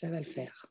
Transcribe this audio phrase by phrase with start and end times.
[0.00, 0.66] Ça va le faire.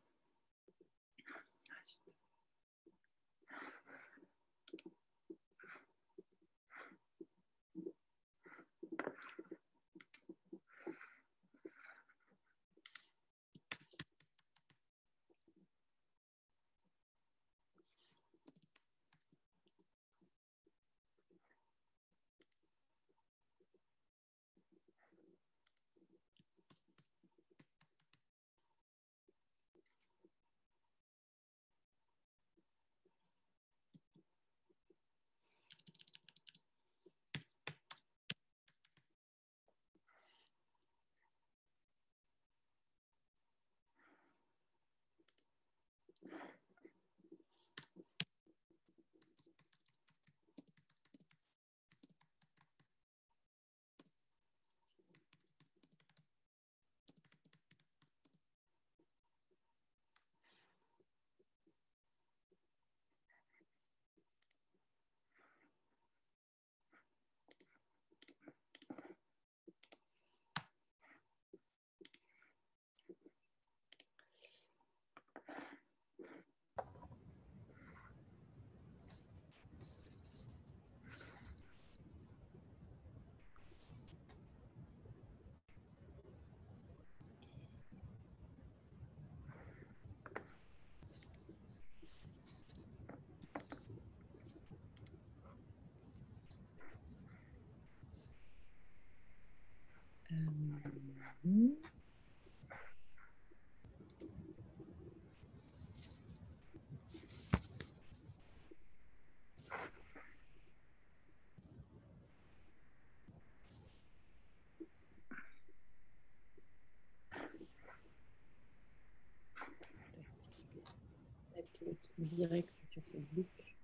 [122.35, 123.74] Direct sur Facebook.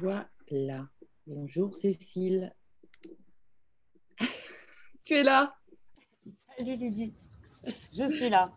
[0.00, 0.88] Voilà.
[1.26, 2.54] Bonjour Cécile.
[5.04, 5.54] tu es là
[6.56, 7.14] Salut Lydie.
[7.92, 8.52] Je suis là.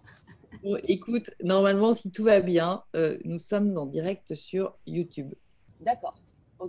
[0.88, 5.34] écoute, normalement, si tout va bien, euh, nous sommes en direct sur YouTube.
[5.80, 6.14] D'accord.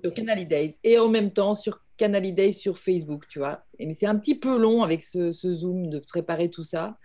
[0.02, 0.78] Sur Canal Days.
[0.84, 3.64] Et en même temps sur Canal Days sur Facebook, tu vois.
[3.78, 6.96] Et, mais c'est un petit peu long avec ce, Zoom de préparer tout ça.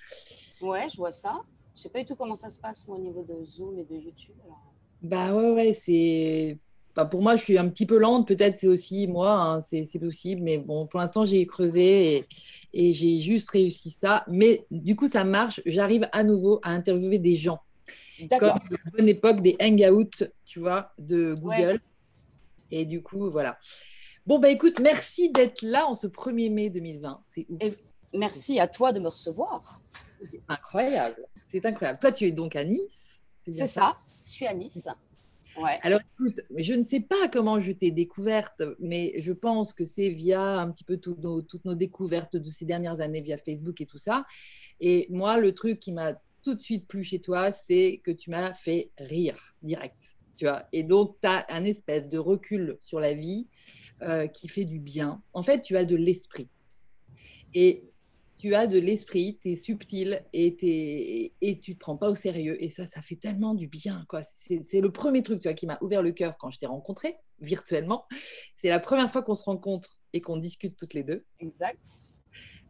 [0.61, 1.41] Ouais, je vois ça.
[1.75, 3.95] Je sais pas du tout comment ça se passe au niveau de Zoom et de
[3.95, 4.35] YouTube.
[5.01, 6.57] Bah ouais, ouais, c'est
[6.97, 8.27] bah, pour moi, je suis un petit peu lente.
[8.27, 10.41] Peut-être c'est aussi moi, hein, c'est possible.
[10.41, 12.25] Mais bon, pour l'instant, j'ai creusé
[12.73, 14.25] et, j'ai juste réussi ça.
[14.27, 15.61] Mais du coup, ça marche.
[15.67, 17.59] J'arrive à nouveau à interviewer des gens.
[18.39, 21.79] Comme la bonne époque des hangouts, tu vois, de Google.
[22.71, 23.59] Et du coup, voilà.
[24.25, 27.21] Bon, bah écoute, merci d'être là en ce 1er mai 2020.
[27.27, 27.75] C'est ouf.
[28.11, 29.81] merci à toi de me recevoir.
[30.49, 31.27] Incroyable.
[31.43, 31.99] C'est incroyable.
[31.99, 33.21] Toi, tu es donc à Nice.
[33.37, 33.97] C'est ça.
[34.25, 34.87] Je suis à Nice.
[35.81, 40.09] Alors écoute, je ne sais pas comment je t'ai découverte, mais je pense que c'est
[40.09, 43.97] via un petit peu toutes nos découvertes de ces dernières années via Facebook et tout
[43.97, 44.25] ça.
[44.79, 46.13] Et moi, le truc qui m'a
[46.43, 50.15] tout de suite plu chez toi, c'est que tu m'as fait rire direct.
[50.35, 53.47] Tu vois et donc, tu as un espèce de recul sur la vie
[54.03, 55.21] euh, qui fait du bien.
[55.33, 56.47] En fait, tu as de l'esprit.
[57.53, 57.83] Et
[58.47, 62.15] tu as de l'esprit, tu es subtil et, et tu ne te prends pas au
[62.15, 62.55] sérieux.
[62.63, 64.05] Et ça, ça fait tellement du bien.
[64.07, 64.21] quoi.
[64.23, 67.17] C'est le premier truc tu vois, qui m'a ouvert le cœur quand je t'ai rencontré
[67.41, 68.05] virtuellement.
[68.55, 71.25] C'est la première fois qu'on se rencontre et qu'on discute toutes les deux.
[71.41, 71.77] Exact.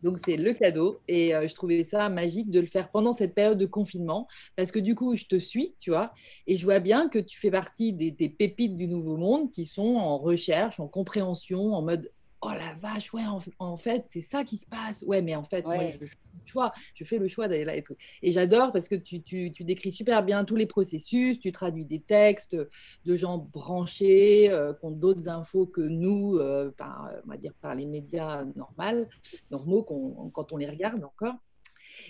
[0.01, 3.33] Donc c'est le cadeau et euh, je trouvais ça magique de le faire pendant cette
[3.33, 6.13] période de confinement parce que du coup je te suis, tu vois,
[6.45, 9.95] et je vois bien que tu fais partie des pépites du nouveau monde qui sont
[9.95, 12.11] en recherche, en compréhension, en mode
[12.41, 13.23] oh la vache, ouais,
[13.59, 15.03] en, fait, c'est ça qui se passe.
[15.07, 16.05] Ouais, mais en fait, moi, je,
[16.45, 17.95] choix, je fais le choix d'aller là et tout.
[18.21, 21.85] Et j'adore parce que tu, tu, tu, décris super bien tous les processus, tu traduis
[21.85, 22.55] des textes
[23.05, 27.53] de gens branchés, euh, qui ont d'autres infos que nous, euh, par, on va dire,
[27.61, 29.05] par les médias normaux,
[29.51, 29.83] normaux
[30.33, 31.35] quand on les regarde encore.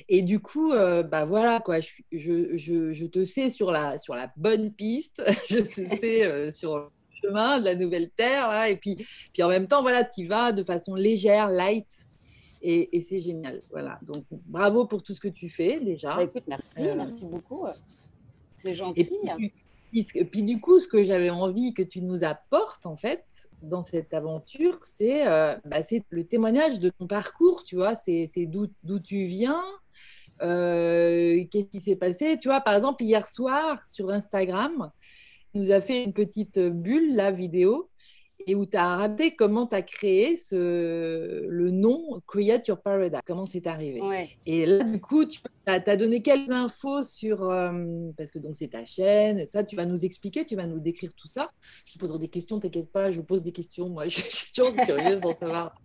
[0.10, 4.16] Et du coup, euh, bah voilà, quoi, je, je, je, te sais sur la, sur
[4.16, 6.90] la bonne piste, je te sais sur
[7.22, 8.96] chemin de la nouvelle terre, là, et puis,
[9.34, 12.08] puis en même temps, voilà, tu vas de façon légère, light,
[12.62, 13.62] et, c'est génial.
[13.72, 14.00] Voilà.
[14.02, 16.16] Donc, bravo pour tout ce que tu fais déjà.
[16.16, 17.66] Bah, écoute, merci, euh, merci beaucoup.
[18.58, 19.20] C'est gentil.
[19.94, 23.24] Et puis, du coup, ce que j'avais envie que tu nous apportes, en fait,
[23.62, 25.78] dans cette aventure, c'est euh, bah,
[26.10, 29.64] le témoignage de ton parcours, tu vois, c'est d'où tu viens,
[30.42, 32.38] euh, qu'est-ce qui s'est passé.
[32.38, 34.92] Tu vois, par exemple, hier soir, sur Instagram,
[35.58, 37.90] nous a fait une petite bulle, la vidéo,
[38.48, 43.20] et où tu as raconté comment tu as créé ce, le nom Create Your Paradise,
[43.26, 44.02] comment c'est arrivé.
[44.46, 48.70] Et là, du coup, tu as, donné quelques infos sur, euh, parce que donc c'est
[48.70, 51.52] ta chaîne, ça, tu vas nous expliquer, tu vas nous décrire tout ça.
[51.86, 54.54] Je te poserai des questions, t'inquiète pas, je vous pose des questions, moi, je suis
[54.54, 55.76] toujours curieuse d'en savoir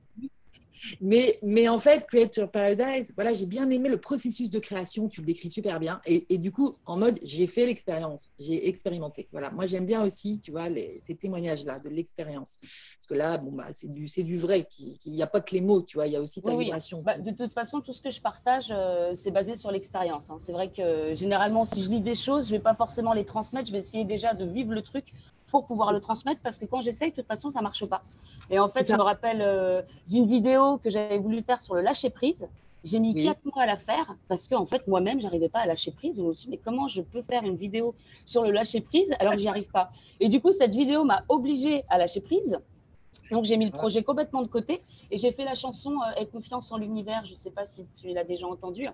[1.00, 5.08] mais, mais en fait, Create Your Paradise, voilà, j'ai bien aimé le processus de création,
[5.08, 6.00] tu le décris super bien.
[6.06, 9.28] Et, et du coup, en mode, j'ai fait l'expérience, j'ai expérimenté.
[9.32, 12.58] Voilà, moi j'aime bien aussi, tu vois, les, ces témoignages-là de l'expérience.
[12.60, 15.60] Parce que là, bon, bah, c'est du, du vrai, il n'y a pas que les
[15.60, 17.02] mots, tu vois, il y a aussi ta vibration.
[17.02, 20.30] Bah, de toute façon, tout ce que je partage, euh, c'est basé sur l'expérience.
[20.30, 20.36] Hein.
[20.40, 23.24] C'est vrai que généralement, si je lis des choses, je ne vais pas forcément les
[23.24, 25.12] transmettre, je vais essayer déjà de vivre le truc
[25.52, 28.02] pour pouvoir le transmettre parce que quand j'essaye, de toute façon, ça marche pas.
[28.50, 31.82] Et en fait, je me rappelle euh, d'une vidéo que j'avais voulu faire sur le
[31.82, 32.48] lâcher prise.
[32.82, 35.66] J'ai mis quatre mois à la faire parce qu'en en fait, moi-même, j'arrivais pas à
[35.66, 36.16] lâcher prise.
[36.16, 37.94] Je me suis dit, mais comment je peux faire une vidéo
[38.24, 39.92] sur le lâcher prise alors que j'y arrive pas?
[40.18, 42.58] Et du coup, cette vidéo m'a obligée à lâcher prise.
[43.30, 46.26] Donc j'ai mis le projet complètement de côté et j'ai fait la chanson euh, Aie
[46.26, 47.24] confiance en l'univers.
[47.24, 48.88] Je ne sais pas si tu l'as déjà entendue.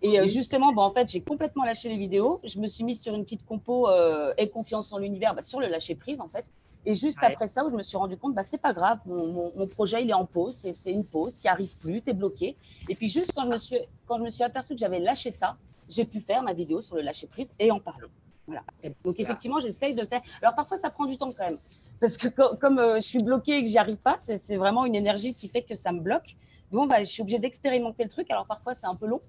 [0.00, 2.40] Et euh, justement, bon, en fait, j'ai complètement lâché les vidéos.
[2.42, 5.60] Je me suis mise sur une petite compo euh, Aie confiance en l'univers, bah, sur
[5.60, 6.44] le lâcher prise en fait.
[6.84, 9.52] Et juste après ça, où je me suis rendu compte, bah, c'est pas grave, mon,
[9.56, 12.56] mon, projet il est en pause, c'est une pause, qui arrive plus, tu es bloqué.
[12.88, 13.76] Et puis juste quand je me suis,
[14.06, 15.56] quand je me suis aperçu que j'avais lâché ça,
[15.88, 18.08] j'ai pu faire ma vidéo sur le lâcher prise et en parler.
[18.46, 18.64] Voilà.
[19.04, 20.20] Donc effectivement, j'essaye de faire.
[20.40, 21.58] Alors parfois, ça prend du temps quand même
[22.02, 24.96] parce que comme euh, je suis bloquée et que j'y arrive pas, c'est vraiment une
[24.96, 26.34] énergie qui fait que ça me bloque.
[26.72, 28.28] Bon, bah, je suis obligée d'expérimenter le truc.
[28.30, 29.20] Alors parfois, c'est un peu long.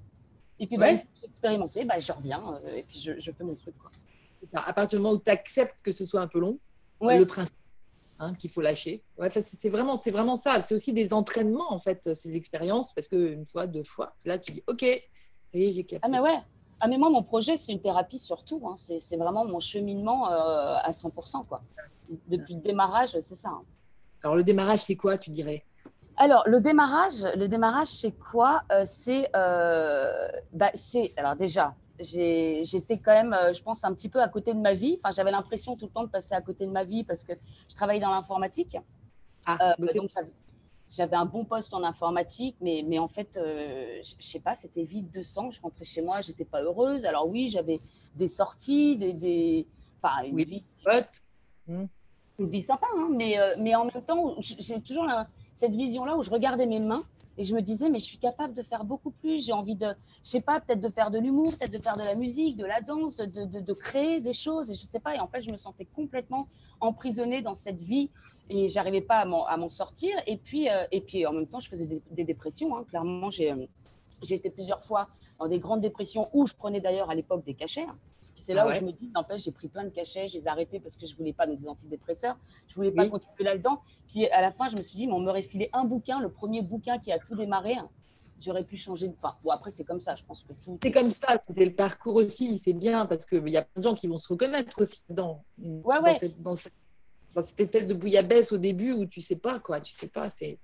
[0.59, 3.75] Et puis, bah, j'ai expérimenté, bah, je reviens euh, et puis je, fais mon truc.
[4.41, 4.61] Ça.
[4.61, 6.57] À partir du moment où tu acceptes que ce soit un peu long,
[7.01, 7.55] le principe
[8.17, 9.03] hein, qu'il faut lâcher.
[9.17, 10.59] Ouais, c'est vraiment, vraiment ça.
[10.59, 14.53] C'est aussi des entraînements, en fait, ces expériences, parce qu'une fois, deux fois, là, tu
[14.53, 14.83] dis, OK,
[15.45, 16.07] ça y est, j'ai capté.
[16.07, 16.39] Ah, mais ouais.
[16.81, 18.61] Ah, mais moi, mon projet, c'est une thérapie surtout.
[18.67, 18.75] Hein.
[18.77, 21.45] C'est vraiment mon cheminement euh, à 100%.
[21.47, 21.61] Quoi
[22.27, 23.49] depuis le démarrage, c'est ça.
[23.49, 23.63] Hein.
[24.23, 25.63] Alors, le démarrage, c'est quoi, tu dirais?
[26.17, 28.61] Alors, le démarrage, le démarrage, c'est quoi?
[28.71, 28.85] Euh,
[29.35, 34.27] euh, bah, C'est, alors déjà, j'étais quand même, euh, je pense, un petit peu à
[34.27, 34.97] côté de ma vie.
[34.99, 37.33] Enfin, j'avais l'impression tout le temps de passer à côté de ma vie parce que
[37.69, 38.77] je travaillais dans l'informatique.
[39.45, 39.89] Ah, donc
[40.95, 44.83] j'avais un bon poste en informatique, mais, mais en fait, je, ne sais pas, c'était
[44.83, 45.49] vide de sang.
[45.49, 47.03] Je rentrais chez moi, j'étais pas heureuse.
[47.05, 47.79] Alors oui, j'avais
[48.15, 49.67] des sorties, des, des
[50.01, 50.63] enfin, une vie.
[51.67, 55.07] Une vie sympa, hein, mais, euh, mais en même temps, j'ai toujours
[55.53, 57.03] cette vision-là où je regardais mes mains
[57.37, 59.45] et je me disais, mais je suis capable de faire beaucoup plus.
[59.45, 59.87] J'ai envie de,
[60.23, 62.65] je sais pas, peut-être de faire de l'humour, peut-être de faire de la musique, de
[62.65, 64.69] la danse, de, de, de, créer des choses.
[64.71, 65.15] Et je sais pas.
[65.15, 66.47] Et en fait, je me sentais complètement
[66.79, 68.09] emprisonnée dans cette vie
[68.49, 70.15] et j'arrivais pas à m'en sortir.
[70.27, 72.75] Et puis, euh, et puis, en même temps, je faisais des, dépressions.
[72.77, 72.85] Hein.
[72.89, 73.65] Clairement, euh,
[74.23, 75.07] j'ai été plusieurs fois
[75.39, 77.83] dans des grandes dépressions où je prenais d'ailleurs à l'époque des cachets.
[77.83, 77.95] Hein
[78.43, 80.43] c'est là ah où je me dis, n'empêche, j'ai pris plein de cachets, je les
[80.43, 82.37] ai arrêtés parce que je voulais pas donc, des antidépresseurs,
[82.67, 83.81] je voulais pas continuer là-dedans.
[84.07, 86.29] Puis à la fin, je me suis dit, mais on m'aurait filé un bouquin, le
[86.29, 87.75] premier bouquin qui a tout démarré.
[88.41, 89.13] J'aurais pu changer de.
[89.21, 90.77] Enfin, bon, après, c'est comme ça, je pense que tout.
[90.83, 93.83] C'est comme ça, c'était le parcours aussi, c'est bien parce qu'il y a plein de
[93.83, 96.73] gens qui vont se reconnaître aussi dans, ouais, dans, Cette, dans, cette,
[97.37, 100.59] espèce de bouillabaisse au début où tu sais pas, quoi, tu sais pas, c'est.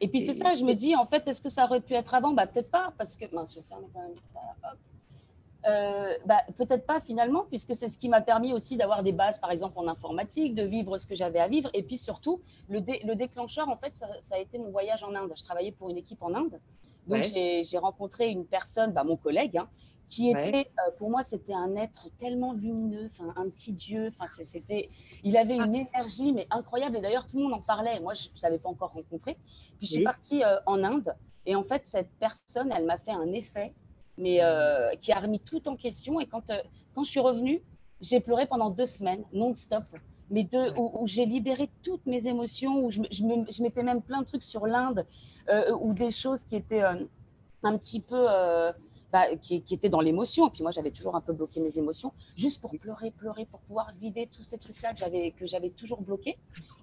[0.00, 2.14] Et puis c'est ça, je me dis, en fait, est-ce que ça aurait pu être
[2.14, 2.32] avant?
[2.32, 3.24] Bah peut-être pas, parce que.
[3.24, 4.70] Je vais fermer quand même ça.
[4.70, 4.78] Hop.
[5.66, 9.38] Euh, bah, peut-être pas finalement, puisque c'est ce qui m'a permis aussi d'avoir des bases,
[9.38, 11.70] par exemple en informatique, de vivre ce que j'avais à vivre.
[11.72, 15.32] Et puis surtout, le, le déclencheur, en fait, ça, a été mon voyage en Inde.
[15.34, 16.60] Je travaillais pour une équipe en Inde.
[17.06, 19.68] Donc j'ai rencontré une personne, bah, mon collègue, hein,
[20.08, 24.10] qui était, euh, pour moi, c'était un être tellement lumineux, un petit dieu.
[24.28, 24.90] C'était,
[25.22, 25.86] il avait une ah.
[25.96, 26.96] énergie mais incroyable.
[26.96, 28.00] Et d'ailleurs, tout le monde en parlait.
[28.00, 29.36] Moi, je ne l'avais pas encore rencontré.
[29.78, 31.14] Puis je suis partie euh, en Inde.
[31.46, 33.72] Et en fait, cette personne, elle m'a fait un effet
[34.16, 36.20] mais euh, qui a remis tout en question.
[36.20, 36.52] Et quand,
[36.94, 37.60] quand je suis revenue,
[38.00, 39.82] j'ai pleuré pendant deux semaines, non-stop.
[40.30, 44.26] mais de, où, j'ai libéré toutes mes émotions, où je, je, mettais même plein de
[44.26, 45.04] trucs sur l'Inde,
[45.80, 48.24] ou des choses qui étaient un petit peu.
[49.42, 50.48] Qui, qui, étaient dans l'émotion.
[50.48, 53.60] Et puis moi, j'avais toujours un peu bloqué mes émotions, juste pour pleurer, pleurer, pour
[53.60, 56.36] pouvoir vider tous ces trucs-là que j'avais, que j'avais toujours bloqués.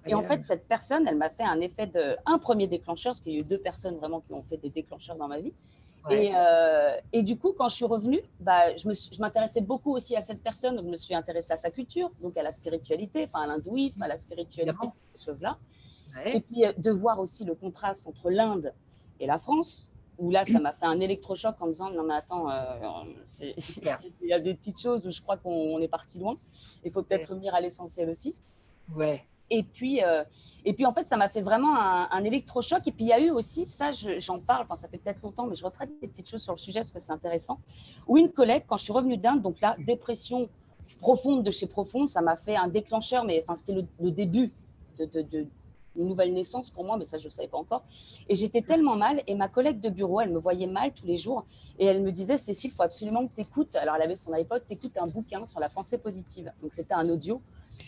[0.06, 2.16] Et en fait, cette personne, elle m'a fait un effet de.
[2.24, 4.70] Un premier déclencheur, parce qu'il y a eu deux personnes vraiment qui ont fait des
[4.70, 5.52] déclencheurs dans ma vie.
[6.10, 9.94] Et, euh, et, du coup, quand je suis revenue, bah, je, me je m'intéressais beaucoup
[9.94, 10.76] aussi à cette personne.
[10.76, 14.02] Donc, je me suis intéressée à sa culture, donc à la spiritualité, enfin à l'hindouisme,
[14.02, 15.58] à la spiritualité, ces choses-là.
[16.26, 18.72] Et puis euh, de voir aussi le contraste entre l'Inde
[19.20, 19.91] et la France,
[20.22, 23.04] où là, ça m'a fait un électrochoc en me disant non mais attends, euh,
[23.42, 26.36] il y a des petites choses où je crois qu'on est parti loin.
[26.84, 28.36] Il faut peut-être revenir à l'essentiel aussi.
[28.94, 29.24] Ouais.
[29.50, 30.22] Et puis, euh,
[30.64, 32.86] et puis en fait, ça m'a fait vraiment un, électrochoc.
[32.86, 35.46] Et puis il y a eu aussi, ça j'en parle, enfin ça fait peut-être longtemps,
[35.46, 37.58] mais je referai des petites choses sur le sujet parce que c'est intéressant.
[38.06, 40.48] Où une collègue, quand je suis revenue d'Inde, donc là, dépression
[41.00, 44.52] profonde de chez profonde, ça m'a fait un déclencheur, mais enfin c'était le, début
[44.98, 45.48] de, de,
[45.96, 47.84] une nouvelle naissance pour moi, mais ça, je ne savais pas encore.
[48.28, 49.22] Et j'étais tellement mal.
[49.26, 51.44] Et ma collègue de bureau, elle me voyait mal tous les jours.
[51.78, 53.74] Et elle me disait, Cécile, il faut absolument que tu écoutes.
[53.76, 56.52] Alors, elle avait son iPod, tu écoutes un bouquin sur la pensée positive.
[56.62, 57.40] Donc, c'était un audio.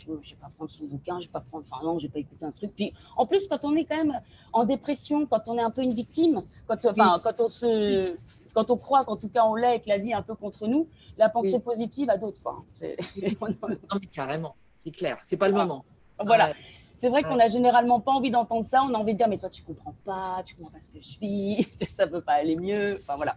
[0.07, 1.65] Je ne vais pas prendre son bouquin, je vais pas prendre.
[1.71, 2.75] Enfin, non, je vais pas écouter un truc.
[2.75, 4.21] Puis, en plus, quand on est quand même
[4.53, 8.17] en dépression, quand on est un peu une victime, quand, enfin, quand on se.
[8.55, 10.37] Quand on croit qu'en tout cas on l'est et que la vie est un peu
[10.37, 10.87] contre nous,
[11.19, 12.39] la pensée positive a d'autres.
[12.81, 15.85] Non, mais carrément, c'est clair, c'est pas le moment.
[16.25, 16.53] Voilà.
[16.97, 18.83] C'est vrai qu'on n'a généralement pas envie d'entendre ça.
[18.83, 21.01] On a envie de dire, mais toi, tu comprends pas, tu comprends pas ce que
[21.01, 22.97] je vis, ça peut pas aller mieux.
[23.01, 23.35] Enfin, voilà.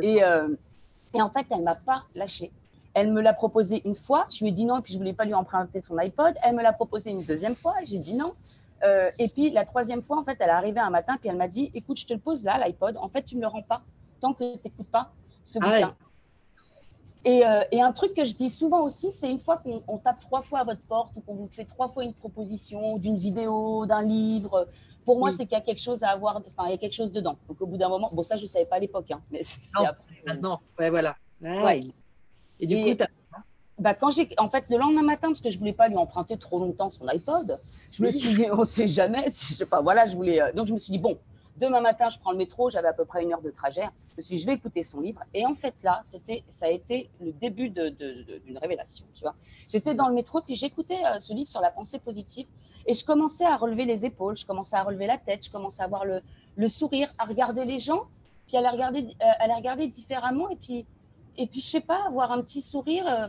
[0.00, 0.48] Et, euh,
[1.12, 2.52] et en fait, elle m'a pas lâché.
[2.94, 5.12] Elle me l'a proposé une fois, je lui ai dit non, et puis je voulais
[5.12, 6.34] pas lui emprunter son iPod.
[6.42, 8.34] Elle me l'a proposé une deuxième fois, j'ai dit non.
[8.84, 11.36] Euh, et puis la troisième fois, en fait, elle est arrivée un matin, puis elle
[11.36, 12.96] m'a dit, écoute, je te le pose là, l'iPod.
[12.98, 13.82] En fait, tu me le rends pas
[14.20, 15.10] tant que tu n'écoutes pas
[15.42, 15.94] ce ah bouquin.
[17.26, 20.42] Euh, et, un truc que je dis souvent aussi, c'est une fois qu'on tape trois
[20.42, 24.02] fois à votre porte ou qu'on vous fait trois fois une proposition d'une vidéo, d'un
[24.02, 24.68] livre,
[25.04, 26.94] pour moi, c'est qu'il y a quelque chose à avoir, enfin, il y a quelque
[26.94, 27.36] chose dedans.
[27.48, 29.42] Donc, au bout d'un moment, bon, ça, je ne savais pas à l'époque, hein, mais
[29.44, 30.22] c'est après.
[30.26, 31.16] Maintenant, ouais, voilà.
[31.40, 31.80] Ouais.
[32.60, 33.04] Et du coup,
[33.78, 36.36] bah, quand j'ai, en fait, le lendemain matin, parce que je voulais pas lui emprunter
[36.38, 39.80] trop longtemps son iPod, je me suis dit, on sait jamais, si je sais pas,
[39.80, 41.18] voilà, je voulais, euh, donc je me suis dit, bon,
[41.56, 43.88] Demain matin, je prends le métro, j'avais à peu près une heure de trajet.
[44.12, 45.22] Je me suis dit, je vais écouter son livre.
[45.32, 49.04] Et en fait, là, c'était, ça a été le début d'une révélation.
[49.14, 49.34] Tu vois,
[49.68, 52.48] j'étais dans le métro, puis j'écoutais euh, ce livre sur la pensée positive,
[52.86, 55.82] et je commençais à relever les épaules, je commençais à relever la tête, je commençais
[55.82, 56.22] à avoir le,
[56.56, 58.02] le sourire, à regarder les gens,
[58.48, 60.84] puis à les regarder, euh, à les regarder différemment, et puis,
[61.36, 63.06] et puis je sais pas, avoir un petit sourire.
[63.06, 63.28] Euh,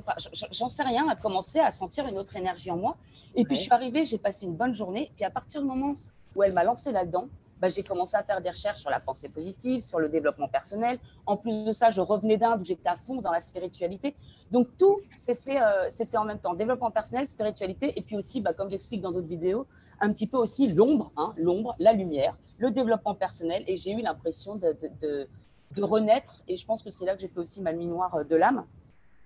[0.52, 2.98] j'en sais rien, à commencer à sentir une autre énergie en moi.
[3.36, 5.12] Et puis je suis arrivée, j'ai passé une bonne journée.
[5.16, 5.94] Puis à partir du moment
[6.36, 7.28] où elle m'a lancé là-dedans,
[7.60, 11.00] bah, j'ai commencé à faire des recherches sur la pensée positive, sur le développement personnel.
[11.26, 14.16] En plus de ça, je revenais d'Inde où j'étais à fond dans la spiritualité.
[14.52, 16.54] Donc tout s'est fait, euh, fait en même temps.
[16.54, 19.68] Développement personnel, spiritualité, et puis aussi, bah, comme j'explique dans d'autres vidéos,
[20.02, 23.64] un petit peu aussi l'ombre, hein, l'ombre, la lumière, le développement personnel.
[23.68, 25.28] Et j'ai eu l'impression de, de,
[25.72, 26.42] de, renaître.
[26.48, 28.36] Et je pense que c'est là que j'ai fait aussi ma nuit noire euh, de
[28.36, 28.66] l'âme.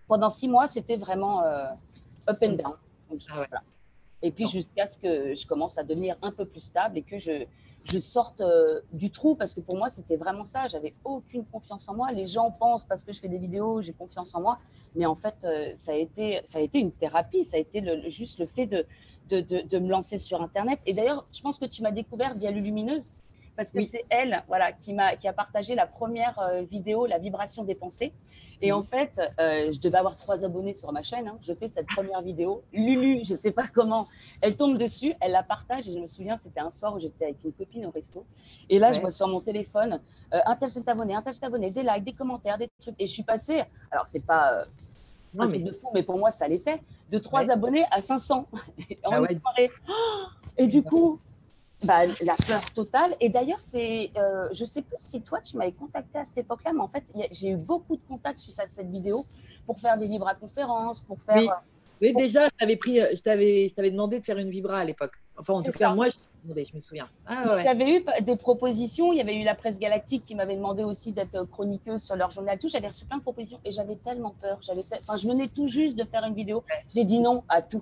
[0.08, 1.66] Pendant six mois, c'était vraiment euh,
[2.28, 2.76] up and down.
[3.32, 3.46] Ah
[4.22, 7.18] et puis jusqu'à ce que je commence à devenir un peu plus stable et que
[7.18, 7.46] je,
[7.86, 10.68] je sorte euh, du trou parce que pour moi c'était vraiment ça.
[10.68, 12.12] J'avais aucune confiance en moi.
[12.12, 14.58] Les gens pensent parce que je fais des vidéos, j'ai confiance en moi,
[14.96, 17.44] mais en fait euh, ça a été ça a été une thérapie.
[17.44, 18.86] Ça a été le, juste le fait de
[19.30, 20.80] de, de me lancer sur Internet.
[20.88, 23.12] Et d'ailleurs, je pense que tu m'as découvert via Lumineuse
[23.56, 27.20] parce que c'est elle, voilà, qui m'a qui a partagé la première euh, vidéo, la
[27.20, 28.14] vibration des pensées.
[28.62, 31.28] Et en fait, euh, je devais avoir trois abonnés sur ma chaîne.
[31.28, 31.38] Hein.
[31.48, 32.64] Je fais cette première vidéo.
[32.74, 34.06] Lulu, je ne sais pas comment,
[34.42, 35.88] elle tombe dessus, elle la partage.
[35.88, 38.26] Et je me souviens, c'était un soir où j'étais avec une copine au resto.
[38.70, 40.02] Et là, je vois sur mon téléphone,
[40.34, 42.96] euh, un tel s'est abonné, un tel s'est abonné, des likes, des commentaires, des trucs.
[43.00, 44.64] Et je suis passée, alors c'est pas euh,
[45.40, 48.48] un truc de fou, mais pour moi, ça l'était, de trois abonnés à 500
[49.06, 49.70] en ah une soirée.
[50.58, 51.20] Et du coup,
[51.84, 53.14] bah, la peur totale.
[53.20, 56.72] Et d'ailleurs, c'est, euh, je sais plus si toi, tu m'avais contacté à cette époque-là,
[56.74, 59.26] mais en fait, j'ai eu beaucoup de contacts suite à cette vidéo
[59.66, 61.62] pour faire des vibra conférences, pour faire.
[62.02, 64.80] Oui, euh, déjà, je t'avais pris, je t'avais, je t'avais demandé de faire une vibra
[64.80, 65.14] à l'époque.
[65.38, 66.08] Enfin, en tout cas, moi,
[66.46, 67.08] je me souviens.
[67.26, 69.14] Ah, J'avais eu des propositions.
[69.14, 72.32] Il y avait eu la presse galactique qui m'avait demandé aussi d'être chroniqueuse sur leur
[72.32, 72.58] journal.
[72.58, 74.60] Tout, j'avais reçu plein de propositions et j'avais tellement peur.
[74.62, 76.64] J'avais, enfin, je venais tout juste de faire une vidéo.
[76.94, 77.82] J'ai dit non à tout.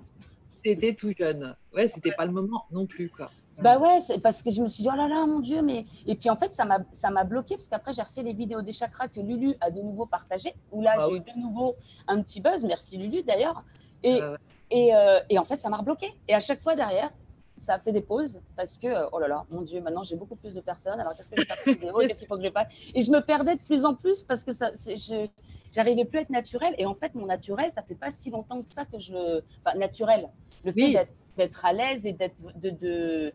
[0.64, 1.56] C'était tout jeune.
[1.74, 3.30] Ouais, c'était pas le moment non plus, quoi.
[3.60, 5.84] Bah ouais, c'est parce que je me suis dit, oh là là, mon Dieu, mais.
[6.06, 9.08] Et puis en fait, ça m'a bloqué parce qu'après, j'ai refait les vidéos des chakras
[9.08, 11.74] que Lulu a de nouveau partagées, où là, ah j'ai eu de nouveau
[12.06, 12.64] un petit buzz.
[12.64, 13.64] Merci Lulu d'ailleurs.
[14.02, 14.36] Et, ah
[14.70, 16.12] et, euh, et, en fait, ça m'a rebloqué.
[16.28, 17.10] Et à chaque fois derrière,
[17.56, 20.16] ça a fait des pauses parce que, euh, oh là là, mon Dieu, maintenant j'ai
[20.16, 21.00] beaucoup plus de personnes.
[21.00, 22.68] Alors qu'est-ce que je faire Qu'est-ce qu'il faut que je fasse?
[22.94, 25.26] Et je me perdais de plus en plus parce que ça, je
[25.72, 26.74] j'arrivais plus à être naturelle.
[26.78, 29.40] Et en fait, mon naturel, ça fait pas si longtemps que ça que je.
[29.64, 30.28] Enfin, naturel.
[30.64, 33.32] Le fait d'être à l'aise et d'être de, de,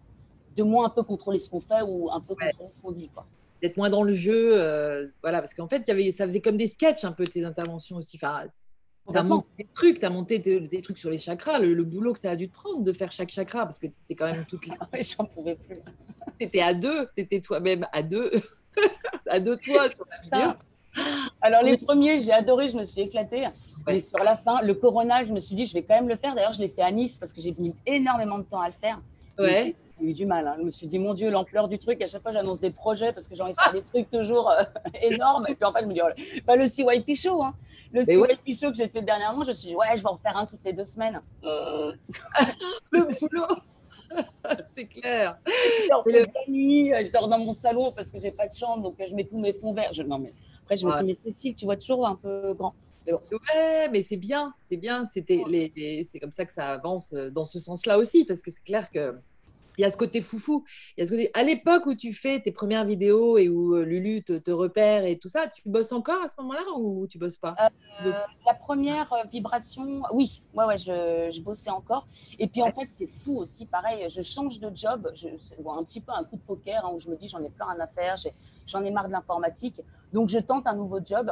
[0.58, 3.08] de, moins un peu contrôler ce qu'on fait ou un peu contrôler ce qu'on dit.
[3.08, 3.26] Quoi
[3.64, 4.60] d'être moins dans le jeu.
[4.60, 7.46] Euh, voilà, parce qu'en fait, y avait, ça faisait comme des sketchs un peu tes
[7.46, 8.18] interventions aussi.
[8.22, 8.48] Enfin,
[9.10, 12.14] tu as monté des trucs, tu as monté des, trucs sur les chakras, le, boulot
[12.14, 14.32] que ça a dû te prendre de faire chaque chakra, parce que tu étais quand
[14.32, 14.76] même toute là.
[14.94, 15.78] J'en pouvais plus.
[16.40, 18.32] Tu étais à deux, tu étais toi-même à deux,
[19.30, 20.54] à deux toi sur la vidéo.
[21.42, 23.48] Alors, les premiers, j'ai adoré, je me suis éclatée.
[23.86, 26.16] Mais sur la fin, le Corona, je me suis dit, je vais quand même le
[26.16, 26.36] faire.
[26.36, 28.74] D'ailleurs, je l'ai fait à Nice parce que j'ai mis énormément de temps à le
[28.80, 29.00] faire.
[29.38, 30.48] Ouais j'ai eu du mal.
[30.48, 30.56] Hein.
[30.60, 32.02] Je me suis dit, mon Dieu, l'ampleur du truc.
[32.02, 34.50] À chaque fois, j'annonce des projets parce que j'ai envie de faire des trucs toujours
[34.50, 34.64] euh,
[35.02, 35.46] énormes.
[35.48, 37.44] Et puis en fait, je me dis, oh, pas le CYP Show.
[37.44, 37.54] Hein.
[37.92, 40.18] Le CYP Show que j'ai fait dernièrement, je me suis dit, ouais, je vais en
[40.18, 41.22] faire un toutes les deux semaines.
[41.44, 43.48] le boulot
[44.64, 45.38] c'est clair.
[46.06, 49.14] la nuit, je dors dans mon salon parce que j'ai pas de chambre, donc je
[49.14, 49.94] mets tous mes fonds verts.
[49.94, 50.30] Je, non, mais
[50.64, 52.74] après, je me dis, mais Cécile, tu vois toujours un peu grand.
[53.06, 55.06] Mais Ouais, mais c'est bien, c'est bien.
[55.06, 58.52] C'était les, c'est comme ça que ça avance euh, dans ce sens-là aussi, parce que
[58.52, 59.16] c'est clair que
[59.78, 60.64] il y a ce côté foufou.
[60.98, 61.32] Il y a ce côté...
[61.34, 65.18] À l'époque où tu fais tes premières vidéos et où euh, Lulu te, repère et
[65.18, 67.56] tout ça, tu bosses encore à ce moment-là ou tu bosses pas?
[68.06, 68.12] Euh,
[68.46, 72.06] La première euh, vibration, oui, ouais, ouais, je, je bossais encore.
[72.40, 76.02] Et puis en fait, c'est fou aussi, pareil, je change de job, je, un petit
[76.02, 78.16] peu un coup de poker hein, où je me dis j'en ai plein à faire,
[78.68, 79.82] j'en ai, marre de l'informatique.
[80.12, 81.32] Donc je tente un nouveau job.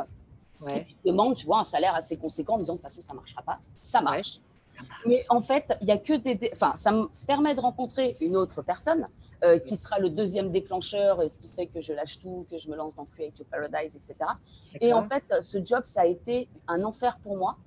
[0.61, 0.85] Ouais.
[1.03, 3.17] je demande, tu vois, un salaire assez conséquent en disant de toute façon, ça ne
[3.17, 3.59] marchera pas.
[3.83, 4.39] Ça marche.
[5.05, 6.51] Mais en fait, il y a que des.
[6.53, 9.07] Enfin, ça me permet de rencontrer une autre personne
[9.43, 12.57] euh, qui sera le deuxième déclencheur, et ce qui fait que je lâche tout, que
[12.57, 14.31] je me lance dans Create Your Paradise, etc.
[14.79, 17.57] Et en fait, ce job, ça a été un enfer pour moi.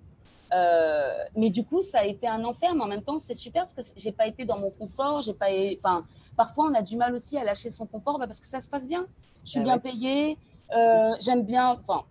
[0.52, 3.64] Euh, mais du coup, ça a été un enfer, mais en même temps, c'est super
[3.74, 5.22] parce que j'ai pas été dans mon confort.
[5.22, 6.04] J'ai pas, enfin,
[6.36, 8.68] parfois, on a du mal aussi à lâcher son confort bah, parce que ça se
[8.68, 9.06] passe bien.
[9.44, 10.38] Je suis bah bien payée,
[10.74, 12.04] euh, j'aime bien, enfin,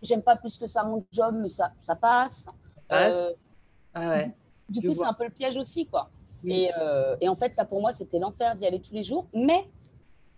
[0.00, 2.46] j'aime pas plus que ça mon job, mais ça, ça passe.
[3.94, 4.24] Ah
[4.68, 6.10] du coup, c'est un peu le piège aussi, quoi.
[6.44, 9.26] Euh, et, en fait, là, pour moi, c'était l'enfer d'y aller tous les jours.
[9.34, 9.68] Mais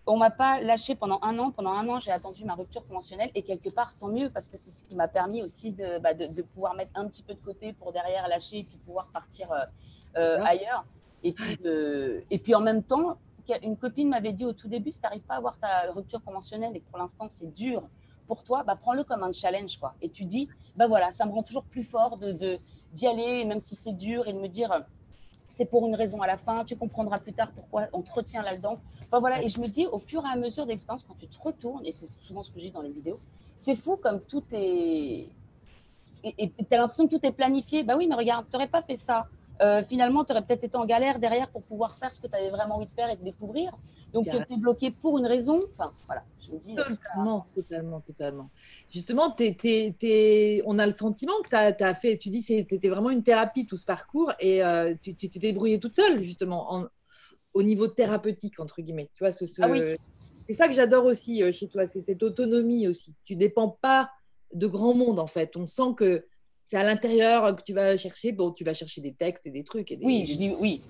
[0.05, 1.51] on m'a pas lâché pendant un an.
[1.51, 3.31] Pendant un an, j'ai attendu ma rupture conventionnelle.
[3.33, 6.13] Et quelque part, tant mieux, parce que c'est ce qui m'a permis aussi de, bah,
[6.13, 9.51] de, pouvoir mettre un petit peu de côté pour derrière lâcher et puis pouvoir partir
[9.51, 9.65] euh,
[10.17, 10.85] euh, ailleurs.
[11.23, 11.57] Et puis,
[12.29, 13.17] et puis, en même temps,
[13.63, 16.23] une copine m'avait dit au tout début, si tu n'arrives pas à avoir ta rupture
[16.23, 17.83] conventionnelle et que pour l'instant, c'est dur
[18.27, 19.77] pour toi, bah, prends-le comme un challenge.
[19.77, 19.93] Quoi.
[20.01, 22.59] Et tu dis, bah voilà, ça me rend toujours plus fort de, de
[22.95, 24.85] d'y aller, même si c'est dur, et de me dire
[25.47, 28.41] c'est pour une raison à la fin, tu comprendras plus tard pourquoi on te retient
[28.41, 28.79] là-dedans.
[29.03, 31.39] Enfin voilà, et je me dis au fur et à mesure d'expérience, quand tu te
[31.39, 33.17] retournes, et c'est souvent ce que j'ai dans les vidéos,
[33.55, 35.29] c'est fou comme tout est.
[36.23, 37.83] Et tu as l'impression que tout est planifié.
[37.83, 39.27] Bah oui, mais regarde, tu n'aurais pas fait ça.
[39.61, 42.35] Euh, finalement, tu aurais peut-être été en galère derrière pour pouvoir faire ce que tu
[42.35, 43.71] avais vraiment envie de faire et de découvrir.
[44.15, 45.61] Donc, tu es bloqué pour une raison.
[45.77, 46.73] Enfin, voilà, je me dis.
[46.79, 48.49] Euh, totalement, totalement, totalement.
[48.89, 49.35] Justement,
[50.65, 53.75] on a le sentiment que tu as, fait, tu dis, c'était vraiment une thérapie tout
[53.75, 56.85] ce parcours et euh, tu t'es débrouillée toute seule, justement,
[57.53, 59.09] au niveau thérapeutique, entre guillemets.
[59.13, 59.81] Tu vois, ce, ah oui.
[60.47, 63.13] c'est ça que j'adore aussi chez toi, c'est cette autonomie aussi.
[63.25, 64.11] Tu dépends pas
[64.53, 65.57] de grand monde, en fait.
[65.57, 66.25] On sent que
[66.65, 68.31] c'est à l'intérieur que tu vas chercher.
[68.31, 69.91] Bon, tu vas chercher des textes et des trucs.
[69.91, 70.81] Et des, oui, je dis oui.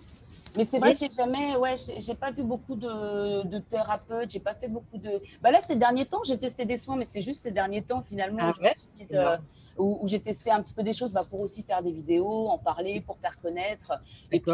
[0.58, 4.40] Mais c'est vrai que j'ai jamais, ouais, j'ai pas vu beaucoup de, de thérapeutes, j'ai
[4.40, 5.22] pas fait beaucoup de.
[5.42, 8.02] Bah là, ces derniers temps, j'ai testé des soins, mais c'est juste ces derniers temps
[8.02, 8.76] finalement ah ouais?
[9.14, 9.38] euh,
[9.78, 12.58] où, j'ai testé un petit peu des choses bah, pour aussi faire des vidéos, en
[12.58, 14.00] parler, pour faire connaître.
[14.32, 14.52] Et puis,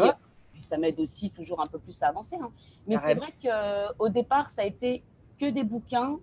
[0.60, 2.36] ça m'aide aussi toujours un peu plus à avancer.
[2.36, 2.50] Hein.
[2.86, 5.02] Mais c'est vrai qu'au départ, ça a été
[5.38, 6.18] que des bouquins,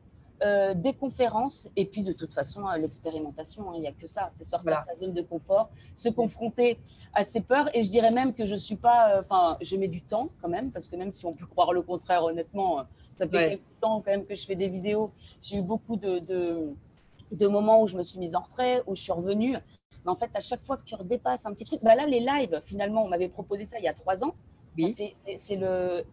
[0.46, 3.70] euh, des conférences et puis de toute façon euh, l'expérimentation.
[3.70, 6.78] Hein, il n'y a que ça, c'est sortir de sa zone de confort, se confronter
[7.14, 7.70] à ses peurs.
[7.76, 10.50] Et je dirais même que je suis pas, euh, enfin, je mets du temps quand
[10.50, 12.86] même parce que même si on peut croire le contraire, honnêtement,
[13.18, 15.12] ça fait quelques temps quand même que je fais des vidéos.
[15.42, 19.02] J'ai eu beaucoup de, de, moments où je me suis mise en retrait, où je
[19.02, 19.58] suis revenue.
[20.06, 22.22] Mais en fait, à chaque fois que tu redépasses un petit truc, bah là, les
[22.22, 24.34] lives, finalement, on m'avait proposé ça il y a trois ans.
[24.78, 26.06] C'est le,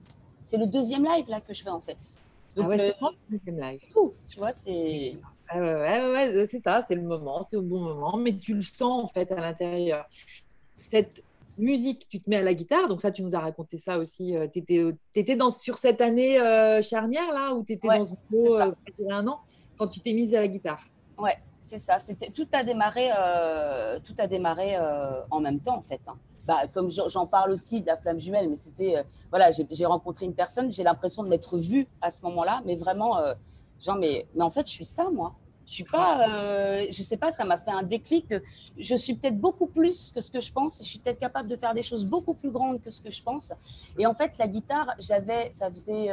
[0.52, 1.96] le deuxième live là que je fais en fait.
[2.56, 3.80] Donc, ah ouais, c'est le deuxième live.
[4.28, 5.18] tu vois, c'est.
[5.48, 8.54] Ah ouais, ouais, ouais, c'est ça, c'est le moment, c'est au bon moment, mais tu
[8.54, 10.08] le sens en fait à l'intérieur.
[10.90, 11.22] Cette
[11.58, 14.34] musique, tu te mets à la guitare, donc ça, tu nous as raconté ça aussi.
[14.34, 18.04] Euh, tu étais, étais dans, sur cette année euh, charnière là, où tu étais dans
[18.04, 18.72] ce beau, euh,
[19.10, 19.40] un an,
[19.78, 20.82] quand tu t'es mise à la guitare?
[21.18, 21.98] Ouais, c'est ça.
[22.34, 23.10] Tout a démarré,
[24.04, 24.76] tout a démarré
[25.30, 26.00] en même temps en fait.
[26.06, 29.86] Hein bah, comme j'en parle aussi de la flamme jumelle, mais c'était, euh, voilà, j'ai
[29.86, 33.34] rencontré une personne, j'ai l'impression de m'être vue à ce moment-là, mais vraiment, euh,
[33.80, 35.34] genre, mais, mais en fait, je suis ça, moi.
[35.66, 38.32] Je suis pas, euh, je sais pas, ça m'a fait un déclic.
[38.78, 40.78] Je suis peut-être beaucoup plus que ce que je pense.
[40.78, 43.20] Je suis peut-être capable de faire des choses beaucoup plus grandes que ce que je
[43.20, 43.52] pense.
[43.98, 46.10] Et en fait, la guitare, j'avais, ça faisait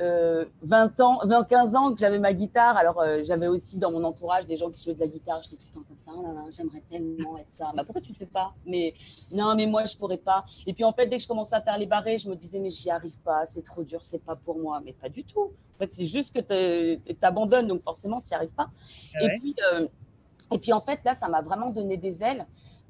[0.00, 2.76] 20 ans, 20, 15 ans que j'avais ma guitare.
[2.76, 5.42] Alors, j'avais aussi dans mon entourage des gens qui jouaient de la guitare.
[5.42, 6.12] J'étais tout le temps comme ça.
[6.16, 7.72] Oh j'aimerais tellement être ça.
[7.74, 8.54] Bah, pourquoi tu ne le fais pas?
[8.66, 8.94] Mais
[9.32, 10.44] non, mais moi, je ne pourrais pas.
[10.66, 12.58] Et puis, en fait, dès que je commençais à faire les barrés, je me disais,
[12.58, 13.46] mais j'y arrive pas.
[13.46, 14.00] C'est trop dur.
[14.02, 14.80] C'est pas pour moi.
[14.84, 15.50] Mais pas du tout.
[15.76, 17.66] En fait, c'est juste que tu abandonnes.
[17.66, 18.68] Donc, forcément, tu n'y arrives pas.
[19.14, 19.56] Ah et, puis,
[20.52, 22.46] et puis, en fait, là, ça m'a vraiment donné des ailes.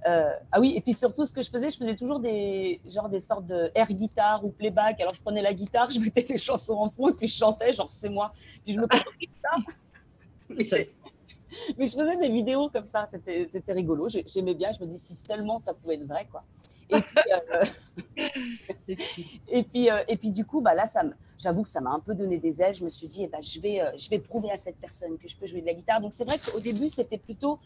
[0.07, 3.09] Euh, ah oui, et puis surtout, ce que je faisais, je faisais toujours des, genre
[3.09, 5.01] des sortes de air guitare ou playback.
[5.01, 7.73] Alors, je prenais la guitare, je mettais des chansons en fond et puis je chantais,
[7.73, 8.33] genre c'est moi.
[8.65, 8.87] Puis je me
[10.49, 10.65] mais,
[11.89, 14.09] je faisais des vidéos comme ça, c'était rigolo.
[14.27, 16.45] J'aimais bien, je me dis si seulement ça pouvait être vrai, quoi.
[16.91, 17.65] Et puis, euh,
[19.49, 20.85] et, puis euh, et, puis, du coup, bah, là,
[21.39, 22.75] j'avoue que ça m'a un peu donné des ailes.
[22.75, 25.19] Je me suis dit, eh ben, je, vais, euh, je vais prouver à cette personne
[25.19, 26.01] que je peux jouer de la guitare.
[26.01, 27.59] Donc, c'est vrai qu'au début, c'était plutôt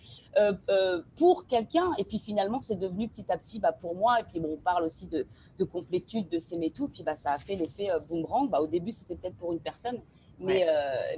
[1.17, 1.93] pour quelqu'un.
[1.99, 4.21] Et puis, finalement, c'est devenu petit à petit bah, pour moi.
[4.21, 5.27] Et puis, bon, on parle aussi de,
[5.59, 6.89] de complétude, de s'aimer tout.
[6.89, 8.49] Puis, bah, ça a fait l'effet boomerang.
[8.49, 10.01] Bah, au début, c'était peut-être pour une personne.
[10.39, 10.67] Mais,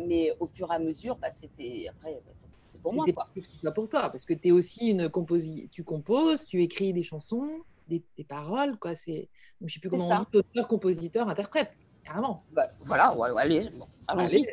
[0.07, 2.33] mais au fur et à mesure, bah, c'était après, bah,
[2.67, 3.07] c'est pour moi.
[3.15, 3.29] Quoi.
[3.63, 7.03] ça pour toi, parce que tu es aussi une composi tu composes, tu écris des
[7.03, 8.79] chansons des, paroles.
[8.79, 8.95] Quoi.
[8.95, 9.29] C'est,
[9.61, 11.73] je ne sais plus comment on dit, auteur, compositeur, interprète.
[12.05, 12.45] Carrément.
[12.53, 14.43] Bah, voilà, ouais, allez, bon, allons-y.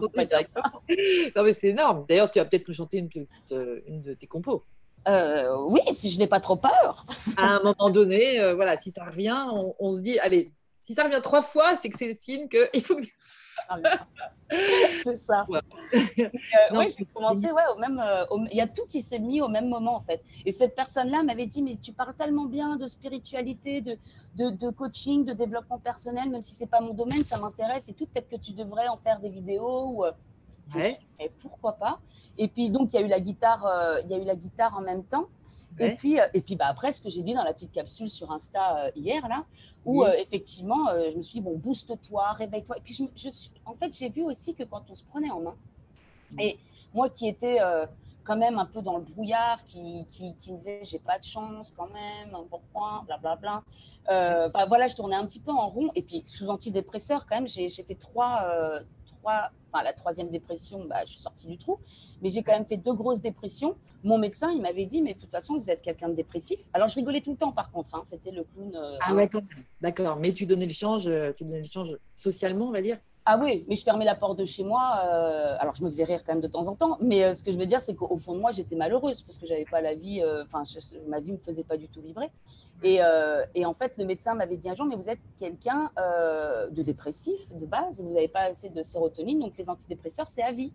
[1.36, 2.04] non, mais c'est énorme.
[2.08, 4.62] D'ailleurs, tu vas peut-être nous chanter une, petite, euh, une de tes compos.
[5.08, 7.04] Euh, oui, si je n'ai pas trop peur.
[7.36, 10.52] à un moment donné, euh, voilà, si ça revient, on, on, se dit, allez,
[10.82, 13.02] si ça revient trois fois, c'est que c'est le signe qu'il faut que
[15.04, 15.46] c'est ça.
[15.50, 16.30] Euh,
[16.72, 19.48] oui, j'ai commencé, ouais, au même, euh, il y a tout qui s'est mis au
[19.48, 20.22] même moment en fait.
[20.44, 23.96] Et cette personne-là m'avait dit, mais tu parles tellement bien de spiritualité, de,
[24.36, 28.06] de, coaching, de développement personnel, même si c'est pas mon domaine, ça m'intéresse et tout.
[28.06, 29.88] Peut-être que tu devrais en faire des vidéos.
[29.88, 30.04] Ou,
[30.76, 31.98] euh, Et pourquoi pas
[32.38, 33.66] Et puis donc il y a eu la guitare,
[34.04, 35.26] il y a eu la guitare en même temps.
[35.78, 38.30] Et puis et puis bah après ce que j'ai dit dans la petite capsule sur
[38.30, 39.44] Insta hier là,
[39.84, 42.78] où euh, effectivement, euh, je me suis dit, bon, booste-toi, réveille-toi.
[42.78, 43.28] Et puis, je,
[43.64, 45.56] en fait, j'ai vu aussi que quand on se prenait en main,
[46.38, 46.58] et
[46.94, 47.86] moi qui étais euh,
[48.24, 51.24] quand même un peu dans le brouillard, qui, qui, qui me disait, j'ai pas de
[51.24, 53.62] chance quand même, pourquoi, blablabla.
[54.06, 55.90] Enfin, voilà, je tournais un petit peu en rond.
[55.94, 58.46] Et puis, sous antidépresseur, quand même, j'ai fait trois,
[59.24, 61.78] la troisième dépression, bah, je suis sortie du trou.
[62.20, 63.76] Mais j'ai quand même fait deux grosses dépressions.
[64.04, 66.60] Mon médecin, il m'avait dit, mais de toute façon, vous êtes quelqu'un de dépressif.
[66.72, 67.94] Alors, je rigolais tout le temps, par contre.
[67.94, 68.02] Hein.
[68.04, 68.74] C'était le clown.
[68.74, 69.30] Euh, ah ouais,
[69.80, 70.16] D'accord.
[70.16, 72.98] Mais tu donnais le change, euh, tu donnais le change socialement, on va dire?
[73.24, 75.00] Ah oui, mais je fermais la porte de chez moi.
[75.04, 76.98] Euh, alors, je me faisais rire quand même de temps en temps.
[77.00, 79.38] Mais euh, ce que je veux dire, c'est qu'au fond de moi, j'étais malheureuse parce
[79.38, 80.20] que j'avais pas la vie.
[80.22, 80.64] Euh, enfin,
[81.06, 82.30] ma vie me faisait pas du tout vibrer.
[82.82, 82.98] Et,
[83.54, 87.52] et en fait, le médecin m'avait dit un jour, mais vous êtes quelqu'un de dépressif
[87.54, 88.02] de base.
[88.02, 90.72] Vous n'avez pas assez de sérotonine, donc les antidépresseurs, c'est à vie.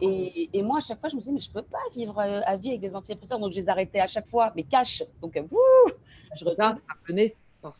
[0.00, 2.56] Et, et, moi, à chaque fois, je me disais, mais je peux pas vivre à
[2.56, 3.38] vie avec des antidépresseurs.
[3.38, 5.02] Donc, je les arrêtais à chaque fois, mais cash.
[5.20, 5.92] Donc, wouh,
[6.34, 6.78] je ça,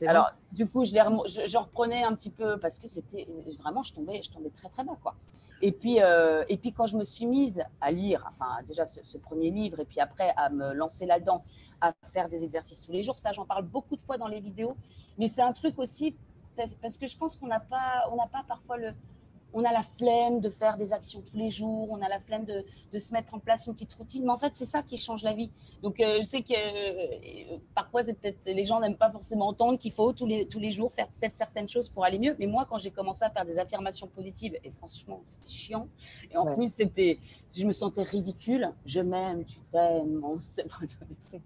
[0.06, 3.26] alors, du coup, je, je, reprenais un petit peu parce que c'était
[3.60, 4.96] vraiment, je tombais, je tombais très, très bas.
[5.02, 5.14] Quoi.
[5.62, 9.18] Et, puis, euh, et puis, quand je me suis mise à lire, enfin, déjà ce,
[9.18, 11.44] premier livre, et puis après à me lancer là-dedans,
[11.80, 14.40] à faire des exercices tous les jours, ça, j'en parle beaucoup de fois dans les
[14.40, 14.76] vidéos.
[15.18, 16.16] Mais c'est un truc aussi
[16.56, 18.94] parce que je pense qu'on n'a pas, on n'a pas parfois le,
[19.54, 22.44] on a la flemme de faire des actions tous les jours, on a la flemme
[22.44, 22.64] de,
[22.98, 24.24] se mettre en place une petite routine.
[24.24, 25.50] Mais en fait, c'est ça qui change la vie.
[25.82, 29.92] Donc, euh, je sais que euh, parfois, peut-être les gens n'aiment pas forcément entendre qu'il
[29.92, 32.36] faut tous les, tous les jours faire peut-être certaines choses pour aller mieux.
[32.38, 35.88] Mais moi, quand j'ai commencé à faire des affirmations positives, et franchement, c'était chiant.
[36.32, 37.18] Et en plus, c'était,
[37.56, 38.70] je me sentais ridicule.
[38.86, 41.42] Je m'aime, tu t'aimes, on sait pas, des trucs.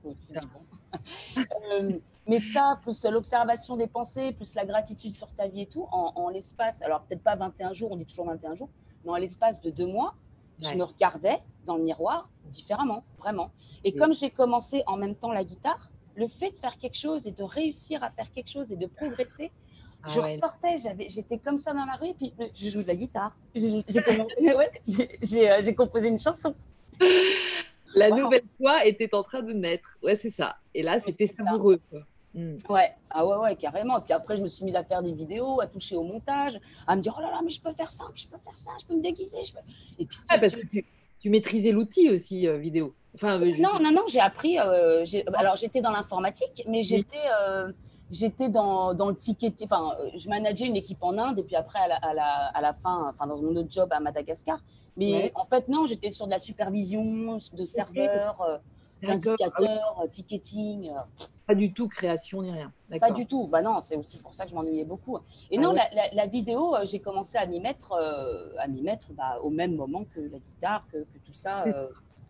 [2.28, 6.28] Mais ça, plus l'observation des pensées, plus la gratitude sur ta vie et tout, en,
[6.28, 8.68] l'espace, alors peut-être pas 21 jours, on dit toujours 21 jours,
[9.04, 10.14] mais en l'espace de deux mois,
[10.60, 13.50] je me regardais dans le miroir différemment, vraiment.
[13.84, 17.26] Et comme j'ai commencé en même temps la guitare, le fait de faire quelque chose
[17.26, 19.50] et de réussir à faire quelque chose et de progresser,
[20.02, 20.76] ah je ressortais,
[21.08, 23.36] j'étais comme ça dans la rue, et puis je joue de la guitare.
[23.54, 26.54] J'ai euh, composé une chanson.
[27.94, 29.98] La nouvelle toi était en train de naître.
[30.02, 30.56] Ouais, c'est ça.
[30.74, 31.80] Et là, c'était savoureux.
[32.38, 32.58] Mm.
[32.68, 34.00] Ouais, ah ouais, ouais, carrément.
[34.00, 36.94] Puis après, je me suis mise à faire des vidéos, à toucher au montage, à
[36.94, 38.86] me dire oh là là, mais je peux faire ça, je peux faire ça, je
[38.86, 39.38] peux me déguiser.
[39.44, 39.58] Je peux...
[39.98, 40.84] Et puis, parce que tu,
[41.18, 42.94] tu maîtrisais l'outil aussi euh, vidéo.
[43.14, 44.56] Enfin, euh, Non, non, non, j'ai appris.
[44.56, 47.26] Euh, alors, j'étais dans l'informatique, mais j'étais.
[48.10, 51.78] J'étais dans, dans, le ticketing, enfin, je manageais une équipe en Inde et puis après,
[51.78, 54.64] à la, à la, à la fin, enfin, dans mon autre job à Madagascar.
[54.96, 58.60] Mais en fait, non, j'étais sur de la supervision, de serveurs
[59.02, 60.90] indicateur, euh, ticketing.
[60.90, 61.24] Euh.
[61.46, 62.72] Pas du tout création ni rien.
[63.00, 63.46] Pas du tout.
[63.46, 65.18] Bah non, c'est aussi pour ça que je m'ennuyais beaucoup.
[65.50, 65.74] Et ah non,
[66.12, 67.92] la, vidéo, euh, j'ai commencé à m'y mettre,
[68.58, 71.64] à m'y mettre bah, au même moment que la guitare, que, tout ça.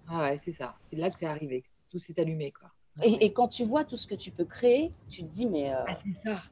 [0.09, 0.77] Ah ouais, c'est ça.
[0.81, 2.53] C'est là que c'est arrivé, tout s'est allumé.
[2.53, 2.71] Quoi.
[3.03, 5.71] Et, quand tu vois tout ce que tu peux créer, tu te dis, mais.
[5.73, 6.43] ah, c'est ça.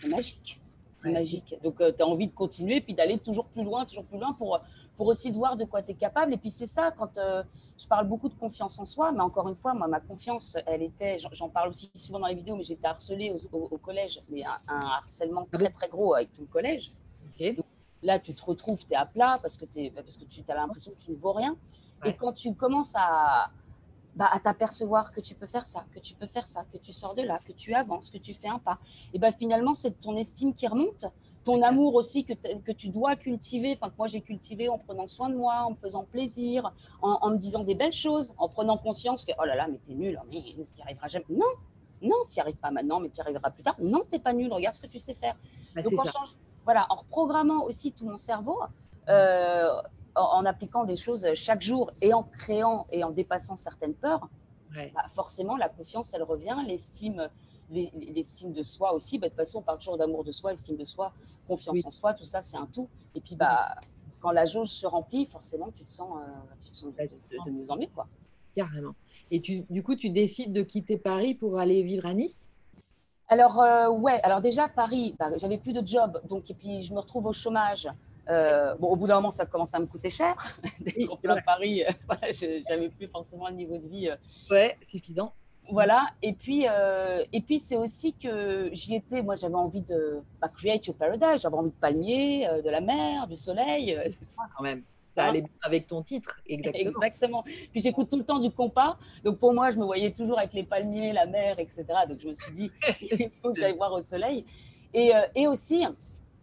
[0.00, 0.60] C'est magique.
[1.04, 1.54] magique.
[1.62, 4.60] Donc, tu as envie de continuer, puis d'aller toujours plus loin, toujours plus loin pour,
[4.96, 6.34] pour aussi de voir de quoi tu es capable.
[6.34, 7.18] Et puis, c'est ça, quand
[7.78, 10.82] je parle beaucoup de confiance en soi, mais encore une fois, moi, ma confiance, elle
[10.82, 14.80] était, j'en parle aussi souvent dans les vidéos, mais j'étais harcelée au, collège, mais un,
[14.80, 16.90] harcèlement très, très gros avec tout le collège.
[18.02, 20.54] là, tu te retrouves, tu es à plat parce que, es, parce que tu as
[20.54, 21.56] l'impression que tu ne vaux rien.
[22.04, 23.50] Et quand tu commences à,
[24.16, 26.94] bah, à t'apercevoir que tu peux faire ça, que tu peux faire ça, que tu
[26.94, 28.78] sors de là, que tu avances, que tu fais un pas,
[29.12, 31.04] et ben finalement, c'est ton estime qui remonte,
[31.46, 35.06] ton amour aussi que, que tu dois cultiver, enfin que moi j'ai cultivé en prenant
[35.06, 38.76] soin de moi, en me faisant plaisir, en, me disant des belles choses, en prenant
[38.76, 41.24] conscience que oh là là, mais t'es nul, mais tu n'y arriveras jamais.
[41.30, 41.46] Non,
[42.02, 43.76] non, tu n'y arrives pas maintenant, mais tu y arriveras plus tard.
[43.78, 45.36] Non, t'es pas nul, regarde ce que tu sais faire.
[45.76, 48.58] Bah, Donc, change, voilà, en reprogrammant aussi tout mon cerveau,
[49.08, 49.70] euh,
[50.16, 54.28] en, appliquant des choses chaque jour et en créant et en dépassant certaines peurs,
[54.74, 57.30] bah, forcément, la confiance, elle revient, l'estime
[57.70, 59.18] l'estime de soi aussi.
[59.18, 61.12] Bah, de toute façon, on parle toujours d'amour de soi, estime de soi,
[61.46, 62.88] confiance en soi, tout ça, c'est un tout.
[63.14, 63.76] Et puis, bah,
[64.20, 66.18] quand la jauge se remplit, forcément, tu te sens,
[66.86, 66.90] euh,
[67.46, 67.88] de, mieux en mieux.
[67.94, 68.06] Quoi.
[68.54, 68.94] Carrément.
[69.30, 72.54] Et tu, du coup, tu décides de quitter Paris pour aller vivre à Nice?
[73.28, 76.94] Alors, euh, ouais, alors déjà, Paris, bah, j'avais plus de job, donc, et puis je
[76.94, 77.88] me retrouve au chômage.
[78.28, 80.34] Euh, bon, au bout d'un moment, ça commence à me coûter cher.
[80.80, 81.92] Dès qu'on à Paris, euh,
[82.68, 84.10] j'avais plus forcément un niveau de vie.
[84.50, 85.32] Ouais, suffisant.
[85.70, 86.06] Voilà.
[86.22, 86.66] Et puis,
[87.32, 89.22] et puis c'est aussi que j'y étais.
[89.22, 91.42] Moi, j'avais envie de bah, create your paradise.
[91.42, 93.98] J'avais envie de palmiers, de la mer, du soleil.
[94.26, 94.82] Ça, quand même.
[95.14, 97.02] Ça allait bien avec ton titre, exactement.
[97.02, 97.42] Exactement.
[97.42, 98.98] Puis j'écoute tout le temps du compas.
[99.24, 101.84] Donc pour moi, je me voyais toujours avec les palmiers, la mer, etc.
[102.06, 104.44] Donc je me suis dit, il faut que j'aille voir au soleil.
[104.92, 105.86] Et, et aussi,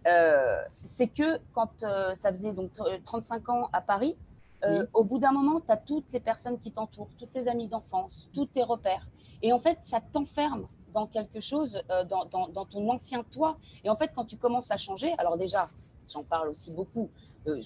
[0.05, 2.71] euh, c'est que quand euh, ça faisait donc
[3.05, 4.17] 35 ans à Paris,
[4.63, 7.67] euh, au bout d'un moment, tu as toutes les personnes qui t'entourent, tous tes amis
[7.67, 9.08] d'enfance, tous tes repères.
[9.41, 13.58] Et en fait, ça t'enferme dans quelque chose, dans, dans, ton ancien toi.
[13.84, 15.67] Et en fait, quand tu commences à changer, alors déjà,
[16.08, 17.10] j'en parle aussi beaucoup.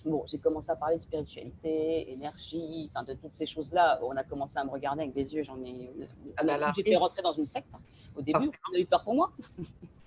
[0.06, 4.00] bon, j'ai commencé à parler de spiritualité, énergie, enfin de toutes ces choses-là.
[4.02, 5.44] On a commencé à me regarder avec des yeux.
[5.44, 5.92] J'en ai.
[6.38, 7.68] Ah bah J'étais rentrée dans une secte.
[7.74, 7.80] Hein.
[8.16, 9.32] Au début, on a eu peur pour moi.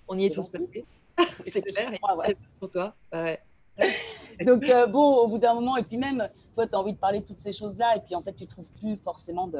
[0.07, 0.85] On y est tous passés.
[1.45, 1.91] c'est clair.
[2.59, 2.95] pour toi.
[4.45, 6.97] Donc, euh, bon, au bout d'un moment, et puis même, toi, tu as envie de
[6.97, 9.59] parler de toutes ces choses-là, et puis en fait, tu trouves plus forcément de.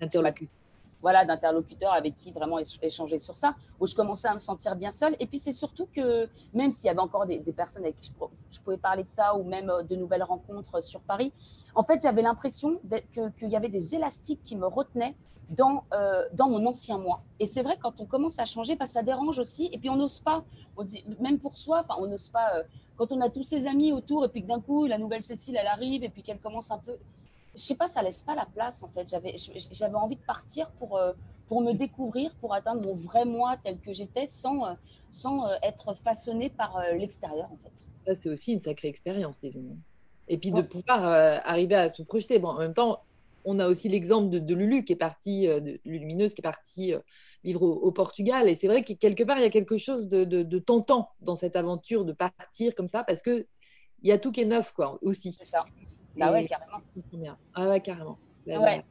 [0.00, 0.57] D'interlocuteur.
[1.00, 4.90] Voilà, d'interlocuteur avec qui vraiment échanger sur ça, où je commençais à me sentir bien
[4.90, 5.14] seule.
[5.20, 8.12] Et puis, c'est surtout que même s'il y avait encore des, personnes avec qui
[8.50, 11.32] je, pouvais parler de ça, ou même euh, de nouvelles rencontres sur Paris,
[11.74, 12.80] en fait, j'avais l'impression
[13.12, 15.14] qu'il y avait des élastiques qui me retenaient
[15.50, 17.22] dans, euh, dans mon ancien moi.
[17.40, 19.68] Et c'est vrai, quand on commence à changer, bah, ça dérange aussi.
[19.72, 20.44] Et puis, on n'ose pas,
[21.20, 22.62] même pour soi, on n'ose pas, euh,
[22.96, 25.56] quand on a tous ses amis autour, et puis que d'un coup, la nouvelle Cécile,
[25.60, 26.96] elle arrive, et puis qu'elle commence un peu.
[27.58, 29.08] Je sais pas, ça laisse pas la place, en fait.
[29.08, 29.36] J'avais,
[29.72, 31.12] j'avais envie de partir pour, euh,
[31.48, 34.76] pour me découvrir, pour atteindre mon vrai moi tel que j'étais, sans,
[35.10, 37.72] sans être façonné par l'extérieur, en fait.
[38.06, 39.76] Ça, c'est aussi une sacrée expérience, évidemment.
[40.28, 41.02] Et puis de pouvoir
[41.44, 42.38] arriver à se projeter.
[42.38, 43.02] Bon, en même temps,
[43.44, 46.94] on a aussi l'exemple de, Lulu qui est partie, euh, de Lumineuse qui est partie
[46.94, 47.00] euh,
[47.44, 48.48] vivre au, Portugal.
[48.48, 51.56] Et c'est vrai que quelque part, il y a quelque chose de, tentant dans cette
[51.56, 53.46] aventure de partir comme ça parce que
[54.02, 55.32] il y a tout qui est neuf, quoi, aussi.
[55.32, 55.64] C'est ça.
[56.20, 56.82] Ah ouais, carrément.
[57.54, 58.18] Ah ouais, carrément.
[58.46, 58.84] ouais.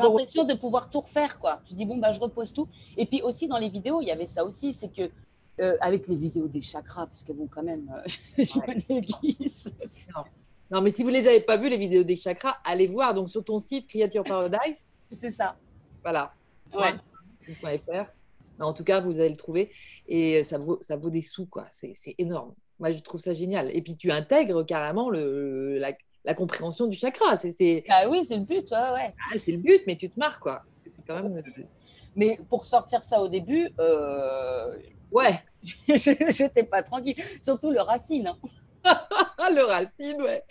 [0.00, 1.60] l'impression de pouvoir tout refaire, quoi.
[1.64, 2.68] Tu dis, bon, bah, je repose tout.
[2.96, 5.10] Et puis aussi, dans les vidéos, il y avait ça aussi, c'est que
[5.60, 7.90] euh, avec les vidéos des chakras, parce que bon, quand même,
[8.38, 9.72] je me déguise.
[10.70, 13.14] Non, mais si vous ne les avez pas vues, les vidéos des chakras, allez voir
[13.14, 14.86] donc sur ton site Creature Paradise.
[15.10, 15.56] C'est ça.
[16.02, 16.32] Voilà.
[16.72, 16.94] Ouais.
[18.60, 19.70] En tout cas, vous allez le trouver
[20.06, 21.66] et ça vaut, ça vaut des sous, quoi.
[21.70, 22.54] C'est énorme.
[22.78, 23.74] Moi, je trouve ça génial.
[23.74, 25.92] Et puis, tu intègres carrément le, la,
[26.34, 27.36] compréhension du chakra.
[27.36, 28.90] C'est, Ah oui, c'est le but, ouais.
[28.94, 29.14] ouais.
[29.32, 30.62] Ah, c'est le but, mais tu te marres, quoi.
[30.66, 31.42] Parce que c'est quand même.
[32.16, 34.76] Mais pour sortir ça au début, euh...
[35.12, 37.16] ouais, je n'étais pas tranquille.
[37.42, 38.26] Surtout le racine.
[38.26, 38.38] Hein.
[39.54, 40.42] le racine, ouais.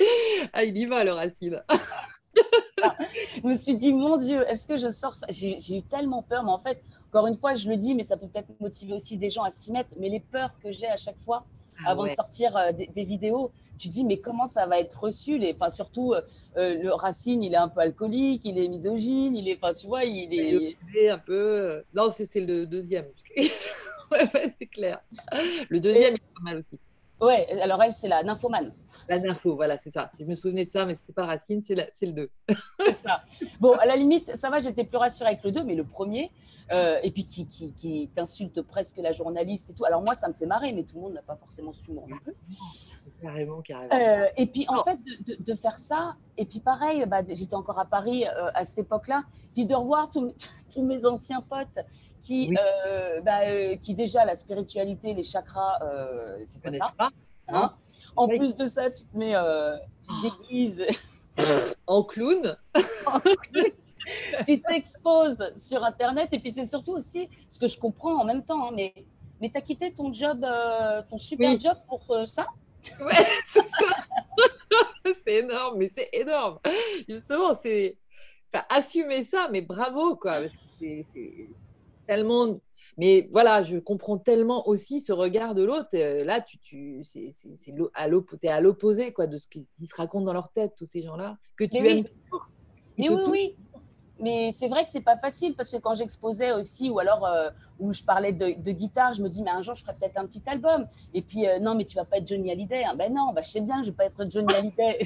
[0.53, 1.61] Ah, il y va, le racine.
[3.43, 5.27] je me suis dit, mon Dieu, est-ce que je sors ça?
[5.29, 8.17] J'ai eu tellement peur, mais en fait, encore une fois, je le dis, mais ça
[8.17, 9.89] peut peut-être motiver aussi des gens à s'y mettre.
[9.99, 11.45] Mais les peurs que j'ai à chaque fois
[11.85, 15.37] ah avant de sortir euh, des, vidéos, tu dis, mais comment ça va être reçu
[15.37, 15.53] les...
[15.53, 16.21] enfin, Surtout, euh,
[16.57, 19.87] euh, le Racine, il est un peu alcoolique, il est misogyne, il est, enfin, tu
[19.87, 20.75] vois, il est.
[20.89, 21.83] Il est un peu.
[21.93, 23.05] Non, c'est le deuxième.
[23.37, 24.99] ouais, c'est clair.
[25.69, 26.79] Le deuxième, il est pas mal aussi.
[27.19, 28.73] Ouais, alors elle, c'est la nymphomane.
[29.09, 30.11] La nympho, voilà, c'est ça.
[30.19, 32.29] Je me souvenais de ça, mais c'était pas Racine, c'est le 2.
[32.85, 33.23] c'est ça.
[33.59, 36.31] Bon, à la limite, ça va, j'étais plus rassurée avec le 2, mais le premier,
[36.71, 39.85] euh, et puis qui, qui, qui t'insulte presque la journaliste et tout.
[39.85, 42.07] Alors moi, ça me fait marrer, mais tout le monde n'a pas forcément ce humour
[42.09, 42.33] non plus.
[43.21, 43.95] Carrément, carrément.
[43.95, 47.79] Euh, et puis en fait, de, de, faire ça, et puis pareil, bah, j'étais encore
[47.79, 50.33] à Paris euh, à cette époque-là, puis de revoir tous,
[50.77, 51.85] mes anciens potes
[52.19, 52.53] qui,
[53.23, 55.79] bah, qui déjà la spiritualité, les chakras,
[56.49, 56.93] c'est pas ça.
[56.97, 57.09] Pas,
[57.47, 57.73] hein
[58.17, 59.35] en plus de ça, tu te mets
[60.21, 60.83] déguise.
[61.87, 62.57] en clown.
[64.45, 66.29] tu t'exposes sur Internet.
[66.31, 68.69] Et puis, c'est surtout aussi ce que je comprends en même temps.
[68.69, 68.93] Hein, mais
[69.39, 72.47] mais tu as quitté ton job, euh, ton super job pour euh, ça?
[72.99, 73.85] Ouais, c'est ça.
[75.13, 76.59] c'est énorme, mais c'est énorme.
[77.07, 77.97] Justement, c'est
[78.69, 80.41] assumer ça, mais bravo, quoi.
[80.41, 81.49] Parce que c'est
[82.07, 82.59] tellement.
[82.97, 85.89] Mais voilà, je comprends tellement aussi ce regard de l'autre.
[85.93, 87.31] Euh, là, tu, tu, c'est
[87.93, 88.07] à
[88.61, 91.77] l'opposé quoi, de ce qui, se raconte dans leur tête, tous ces gens-là, que tu
[91.77, 92.49] aimes toujours.
[92.97, 93.55] Mais oui, oui.
[94.19, 97.49] Mais c'est vrai que c'est pas facile parce que quand j'exposais aussi, ou alors euh,
[97.79, 100.25] où je parlais de, guitare, je me dis, mais un jour, je ferai peut-être un
[100.25, 100.87] petit album.
[101.13, 102.83] Et puis, euh, non, mais tu vas pas être Johnny Hallyday.
[102.83, 102.95] Hein.
[102.95, 104.99] Ben non, bah, je sais bien, je vais pas être Johnny Hallyday.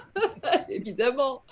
[0.70, 1.42] Évidemment.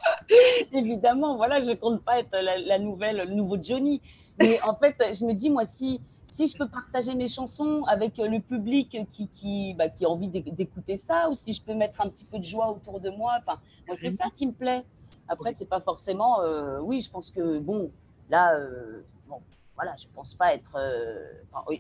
[0.72, 4.00] Évidemment, voilà, je compte pas être la, nouvelle, le nouveau Johnny.
[4.38, 8.18] Mais en fait, je me dis, moi, si, si je peux partager mes chansons avec
[8.18, 12.00] le public qui, qui, bah, qui a envie d'écouter ça, ou si je peux mettre
[12.00, 14.84] un petit peu de joie autour de moi, enfin, moi, c'est ça qui me plaît.
[15.28, 16.40] Après, c'est pas forcément.
[16.42, 17.90] Euh, oui, je pense que bon,
[18.30, 19.40] là, euh, bon,
[19.74, 20.76] voilà, je pense pas être.
[20.76, 21.26] Euh,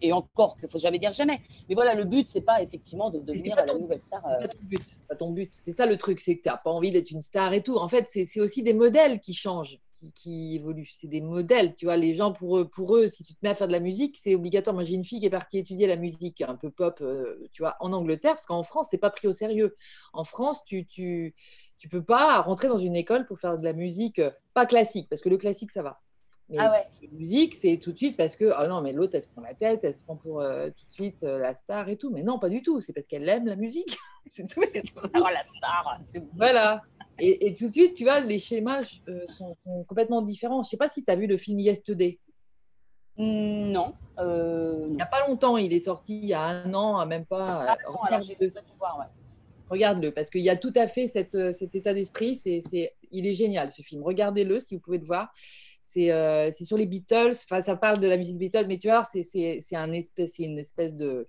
[0.02, 1.40] et encore, qu'il faut jamais dire jamais.
[1.68, 4.22] Mais voilà, le but, c'est pas effectivement de devenir la nouvelle star.
[4.90, 5.50] C'est pas ton but.
[5.54, 7.76] C'est ça le truc, c'est que tu n'as pas envie d'être une star et tout.
[7.76, 9.78] En fait, c'est aussi des modèles qui changent.
[10.14, 10.88] Qui, évoluent.
[10.94, 11.96] C'est des modèles, tu vois.
[11.96, 14.16] Les gens, pour eux, pour eux, si tu te mets à faire de la musique,
[14.16, 14.74] c'est obligatoire.
[14.74, 17.02] Moi, j'ai une fille qui est partie étudier la musique un peu pop,
[17.52, 19.74] tu vois, en Angleterre, parce qu'en France, c'est pas pris au sérieux.
[20.12, 21.34] En France, tu, tu,
[21.78, 25.08] tu peux pas rentrer dans une école pour faire de la musique euh, pas classique,
[25.08, 26.00] parce que le classique, ça va.
[26.48, 29.22] Mais ah la musique, c'est tout de suite parce que, oh non, mais l'autre, elle
[29.22, 31.88] se prend la tête, elle se prend pour euh, tout de suite euh, la star
[31.88, 32.10] et tout.
[32.10, 32.80] Mais non, pas du tout.
[32.80, 33.98] C'est parce qu'elle aime la musique.
[34.26, 34.60] c'est tout.
[35.14, 36.00] Oh, la star.
[36.36, 36.82] Voilà.
[37.18, 38.82] Et, tout de suite, tu vois, les schémas
[39.28, 40.62] sont, complètement différents.
[40.62, 42.18] Je sais pas si tu as vu le film Yesterday.
[43.16, 43.94] Mmh, non.
[44.18, 47.76] Il n'y a pas longtemps, il est sorti il y a un an, même pas.
[47.78, 48.36] Ah, j'ai
[48.78, 49.06] voir, ouais.
[49.68, 52.36] Regarde-le, parce qu'il y a tout à fait cette, euh, cet état d'esprit.
[52.36, 54.02] C'est, il est génial ce film.
[54.02, 55.32] Regardez-le si vous pouvez le voir.
[55.82, 57.32] C'est, euh, sur les Beatles.
[57.32, 60.58] Enfin, ça parle de la musique des Beatles, mais tu vois, c'est, un espèce, une
[60.58, 61.28] espèce de,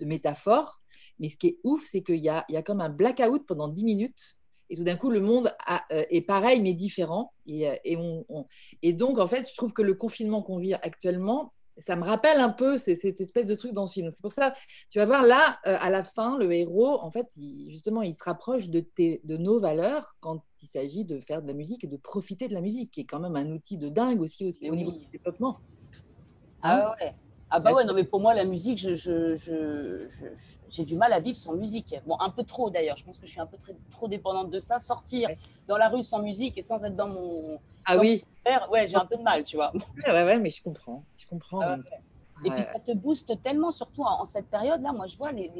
[0.00, 0.80] métaphore.
[1.18, 3.46] Mais ce qui est ouf, c'est qu'il y a, il y a comme un blackout
[3.46, 4.35] pendant 10 minutes.
[4.70, 7.32] Et tout d'un coup, le monde euh, est pareil, mais différent.
[7.46, 7.98] Et, et,
[8.82, 12.40] et donc, en fait, je trouve que le confinement qu'on vit actuellement, ça me rappelle
[12.40, 14.10] un peu cette espèce de truc dans ce film.
[14.10, 14.54] C'est pour ça,
[14.90, 17.26] tu vas voir là, euh, à la fin, le héros, en fait,
[17.68, 21.52] justement, il se rapproche de, de nos valeurs quand il s'agit de faire de la
[21.52, 24.20] musique et de profiter de la musique, qui est quand même un outil de dingue
[24.22, 25.58] aussi, aussi au niveau du développement.
[26.62, 26.94] ah hein?
[27.00, 27.14] ouais.
[27.50, 31.20] Ah bah ouais, non mais pour moi la musique, j'ai je, je, du mal à
[31.20, 31.94] vivre sans musique.
[32.06, 32.96] Bon, un peu trop d'ailleurs.
[32.96, 33.56] Je pense que je suis un peu
[33.90, 34.78] trop dépendante de ça.
[34.78, 35.28] Sortir
[35.68, 38.24] dans la rue sans musique et sans être dans mon ah oui,
[38.72, 39.72] ouais, j'ai un peu de mal, tu vois.
[39.72, 41.60] Ouais, ouais, ouais mais je comprends comprends.
[41.62, 41.76] Ah
[42.44, 44.92] et puis ça te booste tellement, surtout en, cette période-là.
[44.92, 45.50] Moi, je vois les,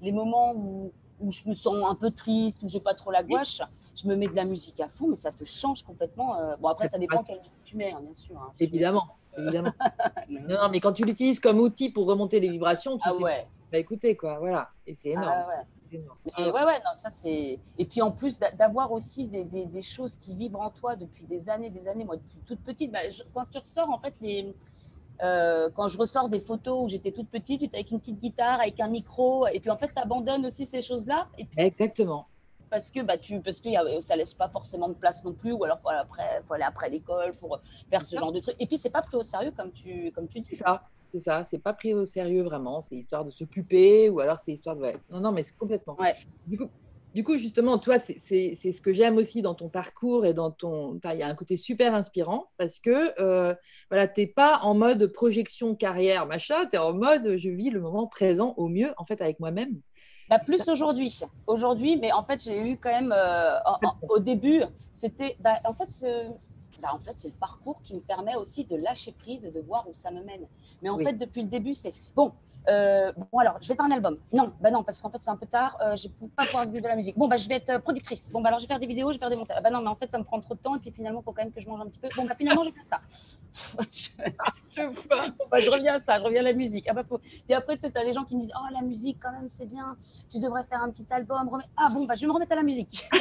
[0.00, 3.22] les, moments où, où, je me sens un peu triste, où j'ai pas trop la
[3.22, 3.62] gouache.
[3.94, 6.36] Je me mets de la musique à fond, mais ça te change complètement.
[6.36, 8.36] Euh, bon, après, ça dépend quelle musique tu mets, hein, bien sûr.
[8.36, 9.04] Hein, évidemment,
[9.38, 9.72] évidemment.
[10.28, 13.46] non, mais quand tu l'utilises comme outil pour remonter les vibrations, tu ah, sais ouais.
[13.70, 14.38] bah, écouter, quoi.
[14.38, 14.70] Voilà.
[14.86, 15.28] Et c'est énorme.
[15.28, 15.64] Ah, ouais.
[16.38, 17.60] Et ouais, ouais, non, ça c'est.
[17.78, 21.24] Et puis en plus d'avoir aussi des, des, des, choses qui vibrent en toi depuis
[21.24, 22.04] des années, des années.
[22.04, 22.16] Moi,
[22.46, 22.98] toute petite, bah,
[23.32, 24.52] quand tu ressors en fait les,
[25.22, 28.60] euh, quand je ressors des photos où j'étais toute petite, j'étais avec une petite guitare,
[28.60, 31.28] avec un micro, et puis en fait, tu abandonnes aussi ces choses-là.
[31.56, 32.26] Exactement.
[32.70, 33.68] Parce que, bah, tu, parce que
[34.00, 36.64] ça laisse pas forcément de place non plus, ou alors il faut, après, faut aller
[36.64, 38.56] après l'école pour faire ce genre de trucs.
[38.58, 40.48] Et puis, c'est pas pris au sérieux comme tu, comme tu dis.
[40.50, 44.20] C'est ça, c'est ça, c'est pas pris au sérieux vraiment, c'est histoire de s'occuper, ou
[44.20, 44.86] alors c'est histoire de.
[45.10, 45.96] Non, non, mais c'est complètement.
[46.00, 46.14] Ouais.
[46.46, 46.68] Du coup,
[47.14, 50.98] du coup, justement, toi, c'est ce que j'aime aussi dans ton parcours et dans ton.
[51.04, 53.54] Il y a un côté super inspirant parce que euh,
[53.88, 57.70] voilà, tu n'es pas en mode projection carrière, machin, tu es en mode je vis
[57.70, 59.80] le moment présent au mieux, en fait, avec moi-même.
[60.28, 61.20] Bah, plus aujourd'hui.
[61.46, 63.14] Aujourd'hui, mais en fait, j'ai eu quand même.
[63.16, 63.58] Euh,
[64.08, 65.36] au début, c'était.
[65.40, 66.06] Bah, en fait,
[66.84, 69.60] bah, en fait, c'est le parcours qui me permet aussi de lâcher prise et de
[69.60, 70.46] voir où ça me mène.
[70.82, 72.32] Mais en fait, depuis le début, c'est bon,
[72.68, 74.18] euh, bon, alors, je vais faire un album.
[74.34, 76.44] Non, bah non, parce qu'en fait, c'est un peu tard, euh, je ne peux pas
[76.44, 77.16] pouvoir vivre de la musique.
[77.16, 78.30] Bon, bah, je vais être euh, productrice.
[78.30, 79.62] Bon, bah, alors, je vais faire des vidéos, je vais faire des montages.
[79.62, 81.24] bah non, mais en fait, ça me prend trop de temps et puis finalement, il
[81.24, 82.08] faut quand même que je mange un petit peu.
[82.16, 83.00] Bon, bah, finalement, je vais faire ça.
[85.56, 86.84] je, reviens à ça, je reviens à la musique.
[86.86, 87.18] Ah bah, faut...
[87.48, 89.66] Et après, tu as des gens qui me disent Oh, la musique, quand même, c'est
[89.66, 89.96] bien.
[90.30, 91.50] Tu devrais faire un petit album.
[91.78, 93.08] Ah bon, bah, je vais me remettre à la musique.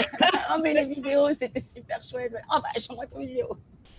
[0.51, 2.33] oh, mais les vidéos, c'était super chouette.
[2.49, 3.57] Ah bah, j'envoie ton vidéo.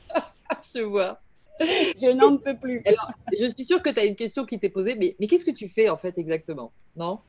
[0.75, 1.21] je vois.
[1.61, 2.83] Je n'en peux plus.
[2.85, 5.45] Alors, je suis sûre que tu as une question qui t'est posée, mais, mais qu'est-ce
[5.45, 6.73] que tu fais en fait exactement?
[6.97, 7.21] Non?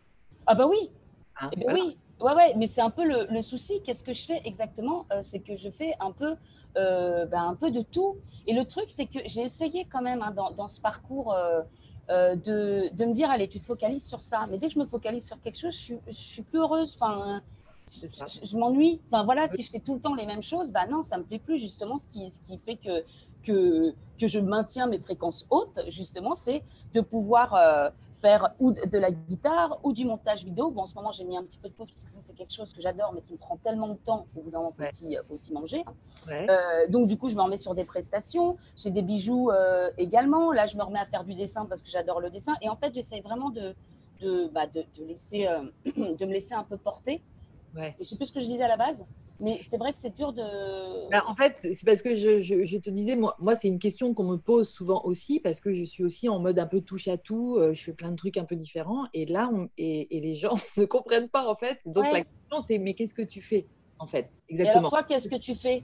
[0.47, 0.89] Ah bah oui.
[1.53, 3.81] Eh ben oui, Ouais, ouais, mais c'est un peu le, souci.
[3.83, 5.05] Qu'est-ce que je fais exactement?
[5.11, 6.35] Euh, C'est que je fais un peu,
[6.77, 8.17] euh, ben, un peu de tout.
[8.47, 11.61] Et le truc, c'est que j'ai essayé quand même hein, dans, dans, ce parcours euh,
[12.35, 14.43] de, de, me dire, allez, tu te focalises sur ça.
[14.49, 16.97] Mais dès que je me focalise sur quelque chose, je je suis plus heureuse.
[16.99, 17.41] Enfin,
[17.87, 18.99] je, m'ennuie.
[19.07, 21.23] Enfin voilà, si je fais tout le temps les mêmes choses, bah non, ça me
[21.23, 21.59] plaît plus.
[21.59, 23.03] Justement, ce qui, ce qui fait que,
[23.43, 26.63] que, que je maintiens mes fréquences hautes, justement, c'est
[26.93, 27.93] de pouvoir
[28.25, 30.71] faire ou de la guitare ou du montage vidéo.
[30.71, 32.33] Bon, en ce moment, j'ai mis un petit peu de pause parce que ça, c'est
[32.33, 34.25] quelque chose que j'adore, mais qui me prend tellement de temps.
[34.35, 35.83] Au bout d'un moment, il faut, aussi, manger.
[36.29, 38.57] Euh, donc, du coup, je me remets sur des prestations.
[38.75, 40.51] J'ai des bijoux euh, également.
[40.51, 42.53] Là, je me remets à faire du dessin parce que j'adore le dessin.
[42.61, 43.75] Et en fait, j'essaye vraiment de,
[44.21, 47.21] de, bah, de, laisser, euh, de me laisser un peu porter.
[47.77, 49.05] Et je sais plus ce que je disais à la base.
[49.39, 51.09] Mais c'est vrai que c'est dur de.
[51.11, 54.13] Bah, en fait, c'est parce que je, je, te disais, moi, moi c'est une question
[54.13, 57.09] qu'on me pose souvent aussi, parce que je suis aussi en mode un peu touche
[57.09, 60.15] à tout, euh, je fais plein de trucs un peu différents, et là, on, et,
[60.15, 61.79] et, les gens ne comprennent pas, en fait.
[61.85, 63.67] Donc la question, c'est, mais qu'est-ce que tu fais,
[63.99, 64.75] en fait Exactement.
[64.75, 65.83] Et alors, toi, qu'est-ce que tu fais?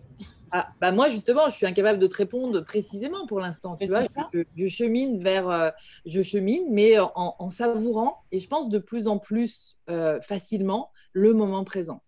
[0.54, 3.78] Ah, bah moi, justement, je suis incapable de te répondre précisément pour l'instant.
[3.78, 5.70] Tu vois, je, chemine vers, euh,
[6.06, 10.92] je chemine, mais en, en, savourant, et je pense de plus en plus euh, facilement,
[11.14, 12.02] le moment présent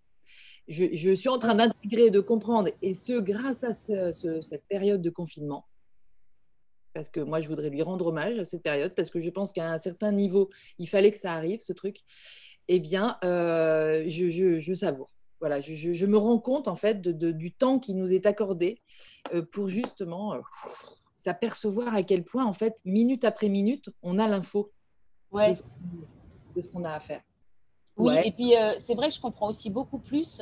[0.68, 5.68] je, suis en train d'intégrer, de comprendre, et ce, grâce à cette période de confinement,
[6.94, 9.52] parce que moi, je voudrais lui rendre hommage à cette période, parce que je pense
[9.52, 12.02] qu'à un certain niveau, il fallait que ça arrive, ce truc,
[12.68, 15.12] eh bien, euh, je, savoure.
[15.40, 18.82] Voilà, je, me rends compte, en fait, du temps qui nous est accordé
[19.34, 20.40] euh, pour justement euh,
[21.16, 24.72] s'apercevoir à quel point, en fait, minute après minute, on a l'info
[25.34, 27.22] de ce qu'on a à faire.
[27.98, 30.42] Oui, et puis euh, c'est vrai que je comprends aussi beaucoup plus.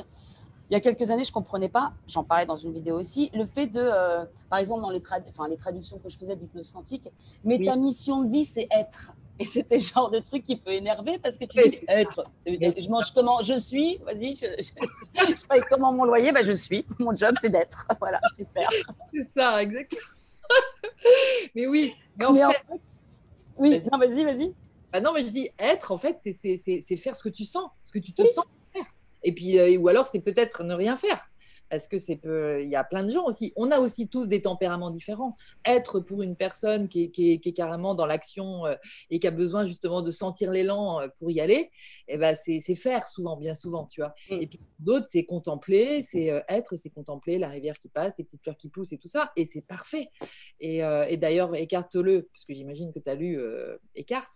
[0.70, 3.30] Il y a quelques années, je ne comprenais pas, j'en parlais dans une vidéo aussi,
[3.34, 6.70] le fait de, euh, par exemple, dans les, enfin, les traductions que je faisais d'hypnose
[6.70, 7.06] quantique,
[7.44, 9.12] mais ta mission de vie, c'est être.
[9.38, 12.24] Et c'était le genre de truc qui peut énerver parce que tu dis être.
[12.46, 13.98] Je mange comment Je suis.
[13.98, 16.86] Vas-y, je, je, paye comment mon loyer ben, Je suis.
[16.98, 17.86] Mon job, c'est d'être.
[17.98, 18.68] Voilà, super.
[19.12, 20.00] C'est ça, exactement.
[21.54, 22.62] mais oui, mais en fait.
[23.58, 24.54] Oui, vas-y, vas-y.
[24.92, 27.92] Bah non, mais je dis être, en fait, c'est faire ce que tu sens, ce
[27.92, 28.84] que tu te sens faire.
[29.22, 31.32] Et puis, euh, ou alors, c'est peut-être ne rien faire
[31.72, 33.54] parce que c'est il y a plein de gens aussi.
[33.56, 35.36] On a aussi tous des tempéraments différents.
[35.64, 38.74] Être pour une personne qui est, carrément dans l'action euh,
[39.08, 41.70] et qui a besoin justement de sentir l'élan euh, pour y aller,
[42.08, 44.14] et eh ben c'est faire souvent, bien souvent, tu vois.
[44.30, 44.42] Mm.
[44.42, 48.24] Et puis d'autres, c'est contempler, c'est euh, être, c'est contempler la rivière qui passe, les
[48.24, 50.10] petites fleurs qui poussent et tout ça, et c'est parfait.
[50.60, 53.40] Et, et d'ailleurs, écarte-le, parce que j'imagine que tu as lu
[53.94, 54.30] Écarte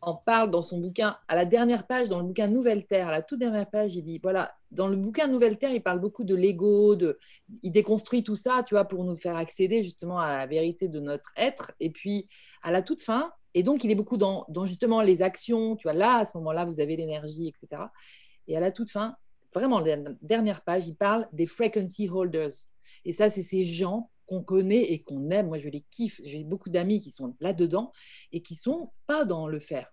[0.00, 3.12] en parle dans son bouquin, à la dernière page, dans le bouquin Nouvelle Terre, à
[3.12, 6.24] la toute dernière page, il dit, voilà, dans le bouquin Nouvelle Terre, il parle beaucoup
[6.24, 7.18] de l'ego, de,
[7.62, 10.98] il déconstruit tout ça, tu vois, pour nous faire accéder justement à la vérité de
[10.98, 11.72] notre être.
[11.78, 12.28] Et puis,
[12.62, 15.84] à la toute fin, et donc, il est beaucoup dans, dans justement les actions, tu
[15.84, 17.82] vois, là, à ce moment-là, vous avez l'énergie, etc.
[18.48, 19.16] Et à la toute fin,
[19.54, 22.52] vraiment, la dernière page, il parle des frequency holders.
[23.04, 25.48] Et ça, c'est ces gens qu'on connaît et qu'on aime.
[25.48, 26.20] Moi, je les kiffe.
[26.24, 27.92] J'ai beaucoup d'amis qui sont là-dedans
[28.32, 29.92] et qui sont pas dans le faire,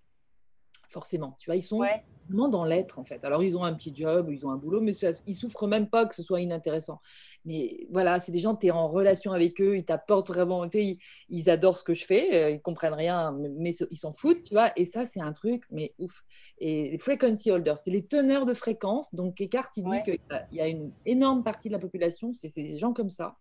[0.88, 1.36] forcément.
[1.40, 1.84] Tu vois, ils sont
[2.30, 3.26] vraiment dans l'être, en fait.
[3.26, 5.90] Alors, ils ont un petit job, ils ont un boulot, mais ça, ils souffrent même
[5.90, 7.02] pas que ce soit inintéressant.
[7.44, 10.78] Mais voilà, c'est des gens, tu es en relation avec eux, ils t'apportent vraiment, tu
[10.78, 14.44] sais, ils, adorent ce que je fais, euh, ils comprennent rien, mais, ils s'en foutent,
[14.44, 14.72] tu vois.
[14.78, 16.24] Et ça, c'est un truc, mais ouf.
[16.60, 19.14] Et les frequency holders, c'est les teneurs de fréquence.
[19.14, 20.20] Donc, Eckhart, il dit qu'il
[20.54, 23.36] y a une énorme partie de la population, c'est des gens comme ça.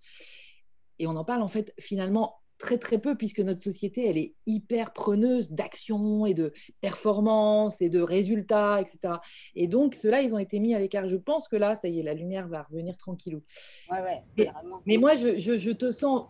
[0.98, 4.34] Et on en parle en fait finalement très très peu puisque notre société elle est
[4.46, 9.14] hyper preneuse d'action et de performance et de résultats etc
[9.54, 11.08] et donc ceux-là ils ont été mis à l'écart.
[11.08, 13.42] Je pense que là ça y est la lumière va revenir tranquillou.
[13.90, 14.50] Ouais, ouais, mais,
[14.86, 16.26] mais, moi je, je, te sens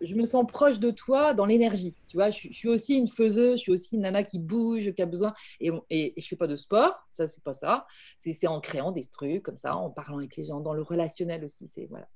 [0.00, 1.96] je me sens proche de toi dans l'énergie.
[2.06, 5.02] Tu vois je, suis aussi une faiseuse je suis aussi une nana qui bouge qui
[5.02, 5.34] a besoin.
[5.60, 7.86] Et, et, et je fais pas de sport ça c'est pas ça.
[8.16, 11.44] C'est en créant des trucs comme ça en parlant avec les gens dans le relationnel
[11.44, 12.08] aussi c'est voilà.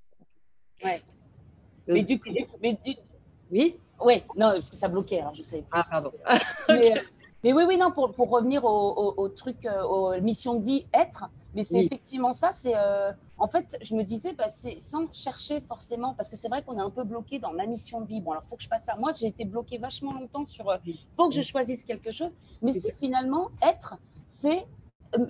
[0.83, 1.03] Ouais
[1.93, 2.30] mais du coup,
[2.62, 2.78] mais
[3.51, 5.64] oui Oui, non, parce que ça bloquait, alors je sais.
[5.72, 6.12] Ah, pardon.
[6.68, 7.01] mais, euh,
[7.43, 10.86] mais, oui, oui, non, pour, pour revenir au, au, truc, euh, aux missions de vie,
[10.95, 11.24] être,
[11.55, 12.74] mais c'est effectivement ça, c'est.
[12.76, 16.62] Euh, en fait, je me disais, bah, c'est sans chercher forcément, parce que c'est vrai
[16.62, 18.20] qu'on est un peu bloqué dans ma mission de vie.
[18.20, 18.97] Bon, alors, il faut que je passe ça.
[18.97, 20.72] Moi, j'ai été bloqué vachement longtemps sur.
[20.86, 22.30] Il faut que je choisisse quelque chose.
[22.62, 23.97] Mais si finalement, être,
[24.28, 24.66] c'est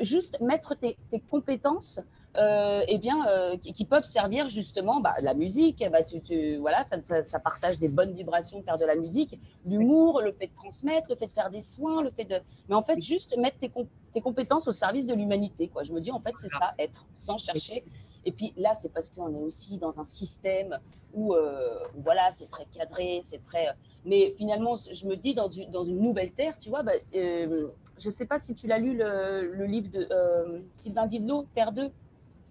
[0.00, 2.00] juste mettre tes, tes compétences
[2.36, 5.84] euh, eh bien, euh, qui, peuvent servir justement bah, la musique.
[5.90, 10.30] Bah, tu, voilà, ça, ça, partage des bonnes vibrations, faire de la musique, l'humour, le
[10.32, 12.36] fait de transmettre, le fait de faire des soins, le fait de.
[12.68, 13.72] Mais en fait, juste mettre tes,
[14.14, 15.66] tes compétences au service de l'humanité.
[15.66, 15.82] Quoi.
[15.82, 17.82] Je me dis, en fait, c'est ça, être, sans chercher.
[18.24, 20.78] Et puis là, c'est parce qu'on est aussi dans un système
[21.12, 23.66] où, euh, voilà, c'est très cadré, c'est très.
[24.04, 27.66] Mais finalement, je me dis, dans, dans une nouvelle terre, tu vois, bah, je
[28.06, 30.06] ne sais pas si tu l'as lu, le, le livre de
[30.76, 31.90] Sylvain Didlot, Terre 2.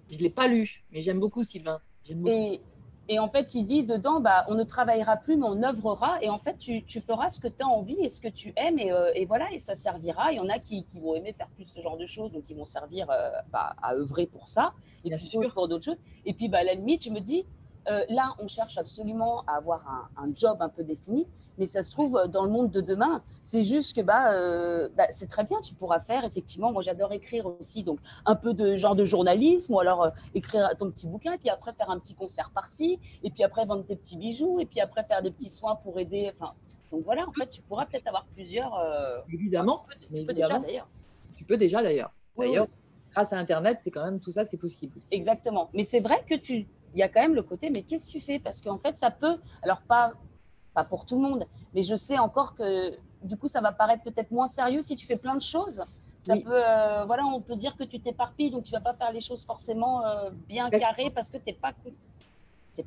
[0.09, 1.79] Je ne l'ai pas lu, mais j'aime beaucoup Sylvain.
[2.25, 2.59] Et,
[3.07, 6.21] et, en fait, il dit dedans, bah, on ne travaillera plus, mais on œuvrera.
[6.23, 8.51] Et en fait, tu, tu feras ce que tu as envie et ce que tu
[8.55, 8.79] aimes.
[8.79, 10.31] Et, euh, et, voilà, et ça servira.
[10.31, 12.43] Il y en a qui, qui, vont aimer faire plus ce genre de choses, donc
[12.49, 14.73] ils vont servir euh, bah, à œuvrer pour ça.
[15.05, 15.99] Et puis pour d'autres choses.
[16.25, 17.45] Et puis, bah, à la limite, je me dis,
[17.89, 21.25] euh, là, on cherche absolument à avoir un, job un peu défini,
[21.57, 25.05] mais ça se trouve dans le monde de demain, c'est juste que bah, euh, bah
[25.09, 26.71] c'est très bien, tu pourras faire effectivement.
[26.71, 30.69] Moi, j'adore écrire aussi, donc un peu de genre de journalisme, ou alors euh, écrire
[30.77, 33.85] ton petit bouquin, et puis après faire un petit concert par-ci, et puis après vendre
[33.85, 36.31] tes petits bijoux, et puis après faire des petits soins pour aider.
[36.33, 36.53] Enfin,
[36.91, 38.79] donc voilà, en fait, tu pourras peut-être avoir plusieurs.
[39.31, 40.87] évidemment, tu peux, déjà d'ailleurs.
[41.35, 42.11] Tu peux déjà d'ailleurs.
[42.37, 42.67] D'ailleurs,
[43.11, 44.99] grâce à Internet, c'est quand même tout ça, c'est possible.
[45.11, 45.69] Exactement.
[45.73, 48.13] Mais c'est vrai que tu il y a quand même le côté, mais qu'est-ce que
[48.13, 48.39] tu fais?
[48.39, 50.13] Parce qu'en fait, ça peut, alors pas,
[50.73, 54.03] pas pour tout le monde, mais je sais encore que du coup, ça va paraître
[54.03, 55.83] peut-être moins sérieux si tu fais plein de choses.
[56.21, 59.11] Ça peut, euh, voilà, on peut dire que tu t'éparpilles, donc tu vas pas faire
[59.11, 61.73] les choses forcément euh, bien carrées parce que tu n'es pas,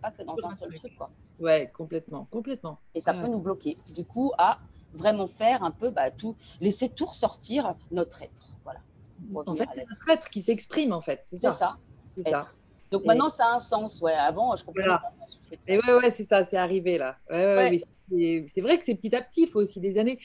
[0.00, 0.96] pas que dans un seul truc.
[0.96, 1.10] Quoi.
[1.40, 2.78] Ouais, complètement, complètement.
[2.94, 3.78] Et ça peut nous bloquer.
[3.94, 4.58] Du coup, à
[4.94, 8.54] vraiment faire un peu bah, tout, laisser tout ressortir notre être.
[8.64, 8.80] Voilà.
[9.46, 11.20] En fait, c'est notre être qui s'exprime, en fait.
[11.22, 11.78] C'est ça.
[12.14, 12.48] C'est ça.
[12.92, 14.00] Donc maintenant, ça a un sens.
[14.00, 15.02] Ouais, avant, je comprenais pas.
[15.66, 17.16] Et ouais, ouais, c'est ça, c'est arrivé là.
[17.30, 17.80] Ouais,
[18.46, 20.18] c'est vrai que c'est petit à petit, il faut aussi des années.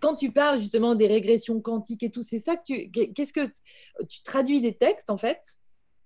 [0.00, 2.90] Quand tu parles justement des régressions quantiques et tout, c'est ça que tu.
[2.90, 3.46] Qu'est-ce que
[4.08, 5.40] tu traduis des textes en fait?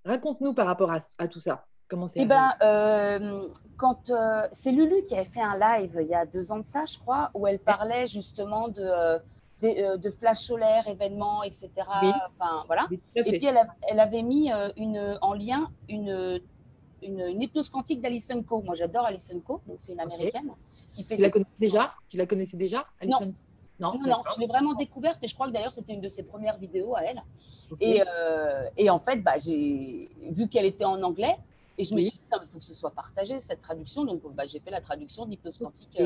[0.04, 1.66] Raconte-nous par rapport à, tout ça.
[1.88, 6.08] Comment c'est Eh ben, euh, quand euh, c'est Lulu qui avait fait un live il
[6.08, 9.18] y a deux ans de ça, je crois, où elle parlait justement de euh,
[9.62, 11.68] euh, de flash solaire, événements, etc.
[11.78, 12.88] Enfin, voilà.
[12.90, 16.40] et puis, elle, avait mis euh, une, en lien une,
[17.02, 18.62] une, hypnose quantique d'Alison Co.
[18.62, 19.60] Moi, j'adore Alison Co.
[19.66, 20.50] Donc, c'est une américaine
[20.92, 21.16] qui fait.
[21.16, 21.94] Tu la connaissais déjà?
[22.08, 23.34] Tu la connaissais déjà, Alison non.
[23.80, 26.22] Non, non, je l'ai vraiment découverte et je crois que d'ailleurs c'était une de ses
[26.22, 27.22] premières vidéos à elle.
[27.80, 31.38] Et, euh, et, en fait, bah, j'ai vu qu'elle était en anglais
[31.78, 34.04] et je me suis dit, il faut que ce soit partagé cette traduction.
[34.04, 35.98] Donc, bah, j'ai fait la traduction d'hypnose quantique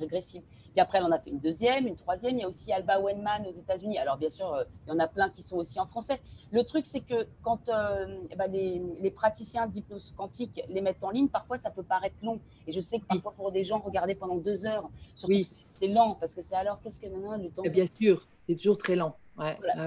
[0.00, 0.42] régressive.
[0.76, 2.36] Et après, elle en a fait une deuxième, une troisième.
[2.36, 3.98] Il y a aussi Alba Wenman aux États-Unis.
[3.98, 6.20] Alors, bien sûr, euh, il y en a plein qui sont aussi en français.
[6.52, 11.10] Le truc, c'est que quand euh, eh ben, les, praticiens d'hypnose quantique les mettent en
[11.10, 12.40] ligne, parfois, ça peut paraître long.
[12.66, 15.34] Et je sais que parfois, pour des gens, regarder pendant deux heures, surtout
[15.68, 18.78] c'est lent, parce que c'est alors, qu'est-ce que maintenant le temps Bien sûr, c'est toujours
[18.78, 19.16] très lent.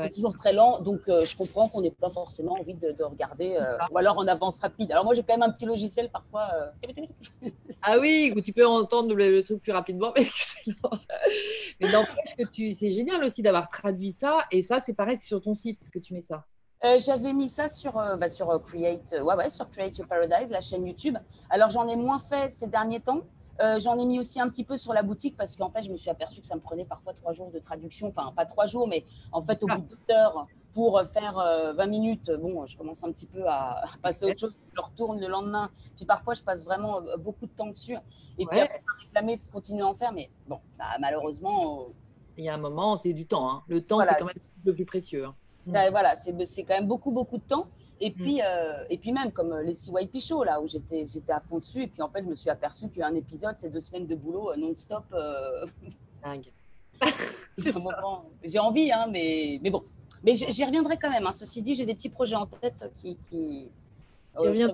[0.02, 3.56] C'est toujours très lent, donc euh, je comprends qu'on n'ait pas forcément envie de, regarder,
[3.60, 4.92] euh, ou alors en avance rapide.
[4.92, 6.50] Alors moi j'ai quand même un petit logiciel parfois.
[6.56, 7.50] Euh,
[7.82, 10.26] ah oui, où tu peux entendre le, truc plus rapidement, mais
[11.80, 15.28] Mais n'empêche que tu, c'est génial aussi d'avoir traduit ça, et ça c'est pareil, c'est
[15.28, 16.46] sur ton site que tu mets ça.
[17.00, 20.86] J'avais mis ça sur, bah, sur Create, ouais, ouais, sur Create Your Paradise, la chaîne
[20.86, 21.18] YouTube.
[21.50, 23.22] Alors j'en ai moins fait ces derniers temps.
[23.62, 25.90] Euh, j'en ai mis aussi un petit peu sur la boutique parce qu'en fait, je
[25.92, 28.08] me suis aperçue que ça me prenait parfois trois jours de traduction.
[28.08, 31.44] Enfin, pas trois jours, mais en fait, au bout de deux heures, pour faire 20
[31.44, 34.56] euh, minutes, bon, je commence un petit peu à, passer à autre chose.
[34.76, 35.70] Je retourne le lendemain.
[35.96, 37.98] Puis parfois, je passe vraiment euh, beaucoup de temps dessus.
[38.40, 40.12] Et puis après, réclamer de continuer à en faire.
[40.12, 41.88] Mais bon, bah, malheureusement.
[42.38, 43.50] Il y a un moment, c'est du temps.
[43.50, 43.64] Hein.
[43.68, 44.36] Le temps, c'est quand même
[44.66, 45.26] le plus précieux.
[45.26, 45.36] Hein.
[45.68, 47.68] Bah, voilà, c'est quand même beaucoup, beaucoup de temps.
[48.00, 48.14] Et mm.
[48.14, 51.60] puis, euh, et puis même comme les CYP Show, là, où j'étais, j'étais à fond
[51.60, 51.84] dessus.
[51.84, 54.52] Et puis en fait, je me suis aperçu qu'un épisode, c'est deux semaines de boulot
[54.52, 55.06] euh, non-stop.
[55.14, 55.66] Euh...
[56.24, 56.48] Dingue.
[58.44, 59.84] j'ai envie, hein, mais, mais bon.
[60.24, 61.28] Mais j'y reviendrai quand même.
[61.28, 61.34] Hein.
[61.34, 63.18] Ceci dit, j'ai des petits projets en tête qui.
[63.30, 63.68] qui...
[64.40, 64.68] Euh,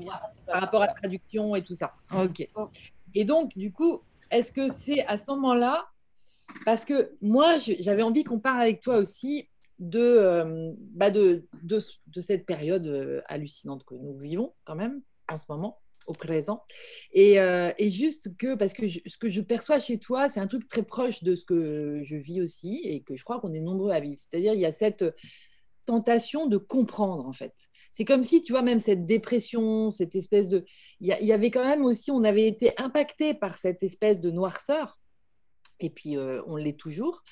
[0.48, 1.94] par rapport à la traduction et tout ça.
[2.16, 2.48] Ok.
[2.56, 2.70] Oh.
[3.14, 4.00] Et donc, du coup,
[4.32, 5.86] est-ce que c'est à ce moment-là,
[6.66, 9.49] parce que moi, j'avais envie qu'on parle avec toi aussi
[9.82, 15.38] euh, bah, de, de, de, cette période euh, hallucinante que nous vivons quand même en
[15.38, 16.64] ce moment, au présent.
[17.14, 20.48] Et, euh, et juste que, parce que ce que je perçois chez toi, c'est un
[20.48, 23.62] truc très proche de ce que je vis aussi et que je crois qu'on est
[23.62, 24.20] nombreux à vivre.
[24.20, 25.06] C'est-à-dire, il y a cette
[25.86, 27.54] tentation de comprendre en fait.
[27.90, 30.66] C'est comme si, tu vois, même cette dépression, cette espèce de...
[31.00, 34.30] Il y, y, avait quand même aussi, on avait été impacté par cette espèce de
[34.30, 35.00] noirceur,
[35.80, 36.18] et puis
[36.48, 37.24] on l'est toujours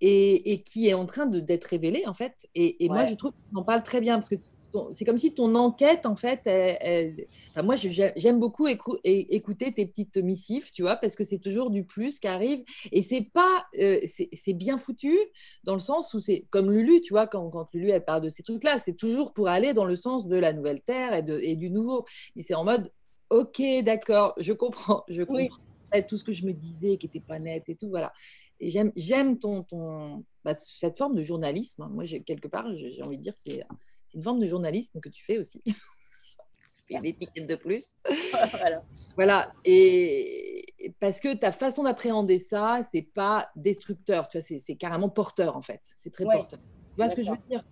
[0.00, 2.48] et, qui est en train d'être révélé en fait.
[2.54, 4.36] Et, moi, je trouve qu'on en parle très bien parce que
[4.92, 6.48] c'est comme si ton enquête, en fait,
[7.62, 12.18] moi, j'aime beaucoup écouter tes petites missives, tu vois, parce que c'est toujours du plus
[12.20, 12.62] qui arrive.
[12.92, 15.16] Et c'est pas, euh, c'est bien foutu
[15.64, 18.28] dans le sens où c'est comme Lulu, tu vois, quand, quand Lulu, elle parle de
[18.28, 21.38] ces trucs-là, c'est toujours pour aller dans le sens de la nouvelle terre et, de,
[21.42, 22.06] et du nouveau.
[22.36, 22.90] Mais c'est en mode,
[23.28, 25.69] ok, d'accord, je comprends, je comprends.
[26.08, 28.12] Tout ce que je me disais qui n'était pas net et tout, voilà.
[28.60, 31.88] Et j'aime ton, ton bah, cette forme de journalisme.
[31.90, 33.64] Moi, quelque part, j'ai envie de dire que c'est
[34.10, 35.62] c'est une forme de journalisme que tu fais aussi.
[35.66, 35.74] tu
[36.88, 37.96] fais des étiquettes de plus.
[38.50, 38.82] voilà.
[39.14, 39.52] voilà.
[39.64, 40.64] Et
[40.98, 45.62] parce que ta façon d'appréhender ça, c'est pas destructeur, tu vois, c'est carrément porteur en
[45.62, 45.80] fait.
[45.96, 46.58] C'est très porteur.
[46.58, 47.64] Tu vois ce que je veux dire?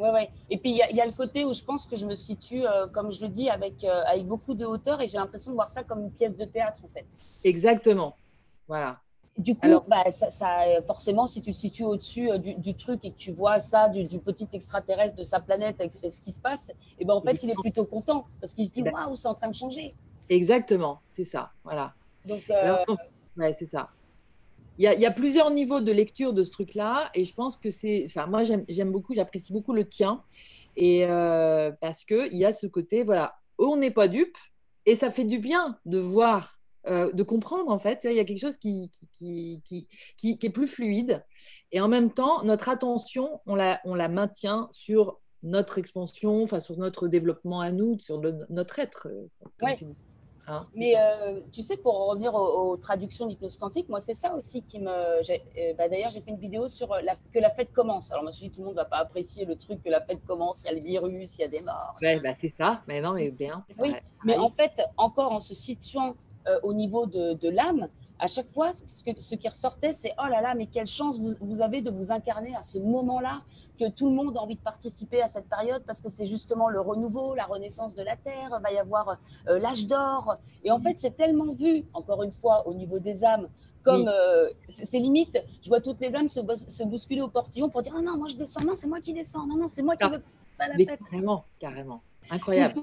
[0.00, 0.28] Oui, oui.
[0.48, 2.66] Et puis, il y, y, a le côté où je pense que je me situe,
[2.66, 5.56] euh, comme je le dis, avec, euh, avec beaucoup de hauteur et j'ai l'impression de
[5.56, 7.06] voir ça comme une pièce de théâtre, en fait.
[7.44, 8.16] Exactement.
[8.66, 9.00] Voilà.
[9.36, 13.16] Du coup, bah, ça, forcément, si tu te situes au-dessus euh, du, truc et que
[13.16, 16.74] tu vois ça du, petit extraterrestre de sa planète et ce qui se passe, et
[17.00, 19.34] eh ben en fait, il est plutôt content parce qu'il se dit waouh, c'est en
[19.34, 19.94] train de changer.
[20.28, 21.94] Exactement, c'est ça, voilà.
[22.26, 22.84] Donc, euh,
[23.36, 23.88] ouais, c'est ça.
[24.80, 27.34] Il y, a, il y, a, plusieurs niveaux de lecture de ce truc-là, et je
[27.34, 30.22] pense que c'est, enfin, moi, j'aime beaucoup, j'apprécie beaucoup le tien,
[30.74, 34.38] et euh, parce que il y a ce côté, voilà, on n'est pas dupe,
[34.86, 38.04] et ça fait du bien de voir euh, de comprendre en fait.
[38.04, 41.22] Il y a quelque chose qui, qui, qui, qui, est plus fluide.
[41.72, 46.58] Et en même temps, notre attention, on la, on la maintient sur notre expansion, enfin,
[46.58, 48.18] sur notre développement à nous, sur
[48.48, 49.08] notre être.
[49.08, 49.76] Euh,
[50.50, 54.62] hein, Mais euh, tu sais, pour revenir aux, traductions d'hypnose quantique, moi, c'est ça aussi
[54.62, 55.74] qui me.
[55.76, 58.10] Bah, D'ailleurs, j'ai fait une vidéo sur la, que la fête commence.
[58.10, 59.90] Alors, je me suis dit, tout le monde ne va pas apprécier le truc que
[59.90, 61.94] la fête commence, il y a le virus, il y a des morts.
[62.02, 63.64] Ouais, bah, c'est ça, mais non, mais bien.
[63.78, 63.94] Oui,
[64.24, 66.14] mais en fait, encore en se situant
[66.46, 67.88] euh, au niveau de, l'âme,
[68.18, 71.20] à chaque fois, ce, que, ce qui ressortait, c'est oh là là, mais quelle chance
[71.20, 73.42] vous, avez de vous incarner à ce moment-là,
[73.80, 76.68] que tout le monde a envie de participer à cette période parce que c'est justement
[76.68, 79.16] le renouveau, la renaissance de la Terre, va y avoir
[79.48, 80.36] euh, l'âge d'or.
[80.64, 83.48] Et en fait, c'est tellement vu, encore une fois, au niveau des âmes,
[83.82, 87.80] comme euh, c'est limite, je vois toutes les âmes se, se, bousculer au portillon pour
[87.82, 89.96] dire oh non, moi je descends, non, c'est moi qui descends, non, non, c'est moi
[89.96, 90.22] qui veux
[90.58, 91.00] pas la fête.
[91.10, 92.02] Carrément, carrément.
[92.30, 92.82] Incroyable.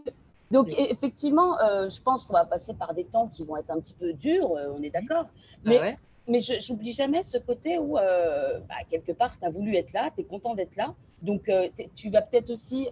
[0.50, 3.80] Donc effectivement, euh, je pense qu'on va passer par des temps qui vont être un
[3.80, 5.26] petit peu durs, euh, on est d'accord.
[5.28, 5.98] Ah mais,
[6.28, 9.94] mais je n'oublie jamais ce côté où, euh, bah, quelque part, tu as voulu être
[9.94, 10.94] là, tu es content d'être là.
[11.22, 11.50] Donc
[11.96, 12.90] tu vas peut-être aussi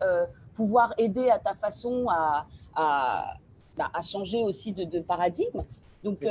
[0.56, 3.36] pouvoir aider à ta façon à, à,
[3.78, 5.62] bah, à changer aussi de, de paradigme.
[6.04, 6.26] Donc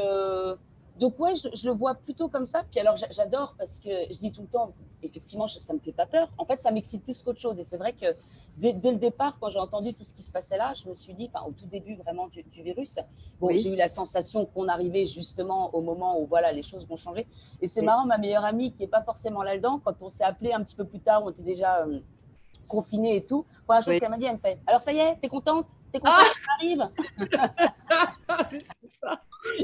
[0.98, 2.62] donc ouais, je, le vois plutôt comme ça.
[2.70, 4.72] Puis alors j'adore parce que je dis tout le temps,
[5.04, 6.28] effectivement, ça me fait pas peur.
[6.38, 7.58] En fait, ça m'excite plus qu'autre chose.
[7.60, 8.06] Et c'est vrai que
[8.56, 11.14] dès, le départ, quand j'ai entendu tout ce qui se passait là, je me suis
[11.14, 12.98] dit, enfin au tout début vraiment du, virus,
[13.40, 16.96] bon, j'ai eu la sensation qu'on arrivait justement au moment où voilà les choses vont
[16.96, 17.26] changer.
[17.60, 20.52] Et c'est marrant, ma meilleure amie qui est pas forcément là-dedans, quand on s'est appelé
[20.52, 22.00] un petit peu plus tard, on était déjà euh,
[22.68, 23.44] confinés et tout.
[23.66, 25.66] Première chose qu'elle m'a dit, elle me fait, alors ça y est, t'es contente?
[25.94, 26.82] T'es contente ah ça arrive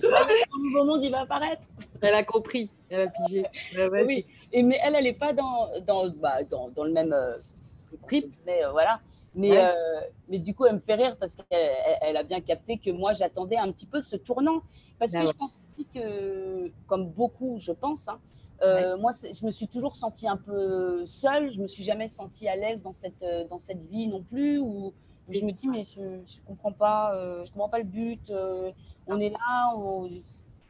[0.03, 1.63] le nouveau monde, il va apparaître.
[2.01, 3.45] Elle a compris, elle a pigé.
[4.07, 7.37] oui, et, mais elle, elle n'est pas dans, dans, bah, dans, dans, le même euh,
[8.07, 8.33] trip.
[8.47, 9.01] Mais, euh, voilà.
[9.35, 9.73] Mais, euh,
[10.29, 13.13] mais du coup, elle me fait rire parce qu'elle elle a bien capté que moi,
[13.13, 14.63] j'attendais un petit peu ce tournant.
[15.01, 18.21] Parce que je pense aussi que, comme beaucoup, je pense, hein,
[18.99, 21.53] moi, je me suis toujours sentie un peu seule.
[21.53, 24.61] Je me suis jamais sentie à l'aise dans cette, dans cette vie non plus.
[24.61, 24.95] Où,
[25.33, 27.13] je me dis, mais je ne comprends, pas,
[27.45, 28.33] je comprends pas le but
[29.11, 30.09] on est là, on,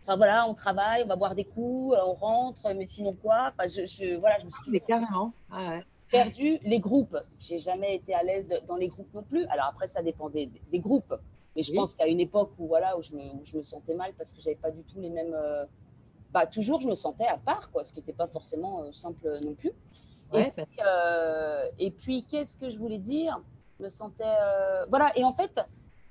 [0.03, 3.53] enfin voilà, on travaille, on va boire des coups, euh, on rentre, mais sinon quoi?
[3.53, 5.81] Enfin, je, voilà, je me suis mais carrément ah
[6.11, 7.17] perdu les groupes.
[7.39, 9.45] J'ai jamais été à l'aise dans les groupes non plus.
[9.47, 11.15] Alors après, ça dépendait des, groupes,
[11.55, 14.41] mais je pense qu'à une époque où voilà, où je, me, sentais mal parce que
[14.41, 15.35] j'avais pas du tout les mêmes.
[15.35, 15.67] Euh,
[16.33, 19.39] bah, toujours, je me sentais à part, quoi, ce qui n'était pas forcément euh, simple
[19.45, 19.73] non plus.
[20.33, 20.67] et, puis,
[21.79, 23.41] et puis, qu'est-ce que je voulais dire?
[23.81, 24.25] Je me sentais.
[24.89, 25.59] Voilà, et en fait,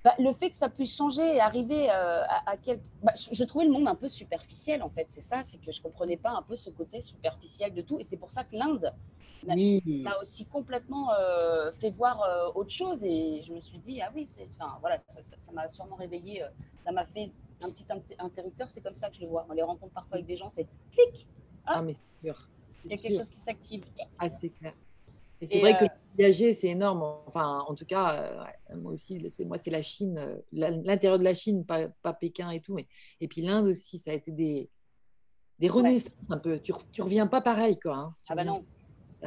[0.04, 2.80] bah, le fait que ça puisse changer et arriver euh, à, quel...
[3.04, 5.06] Bah, je, trouvais le monde un peu superficiel, en fait.
[5.10, 8.00] C'est ça, c'est que je ne comprenais pas un peu ce côté superficiel de tout.
[8.00, 8.94] Et c'est pour ça que l'Inde
[9.46, 13.04] m'a aussi complètement euh, fait voir euh, autre chose.
[13.04, 14.26] Et je me suis dit, ah oui,
[14.58, 16.46] enfin, voilà, ça m'a sûrement réveillé.
[16.86, 17.86] ça m'a fait un petit
[18.20, 18.68] interrupteur.
[18.72, 19.46] C'est comme ça que je le vois.
[19.50, 21.28] On les rencontre parfois avec des gens, c'est clic.
[21.66, 22.40] Ah, ah mais c'est sûr.
[22.86, 23.84] Il y a quelque chose qui s'active.
[24.18, 24.74] Ah, c'est clair.
[25.42, 25.86] Et c'est vrai que
[26.16, 27.02] voyager, c'est énorme.
[27.26, 28.14] Enfin, en tout cas,
[28.72, 32.14] euh, moi aussi, c'est moi, c'est la Chine, euh, l'intérieur de la Chine, pas, pas,
[32.14, 32.74] Pékin et tout.
[32.74, 32.88] Mais
[33.22, 34.70] et puis l'Inde aussi, ça a été des
[35.60, 36.60] des renaissances un peu.
[36.60, 37.96] Tu, tu reviens pas pareil, quoi.
[37.96, 38.16] Hein.
[38.30, 38.66] Ah bah non.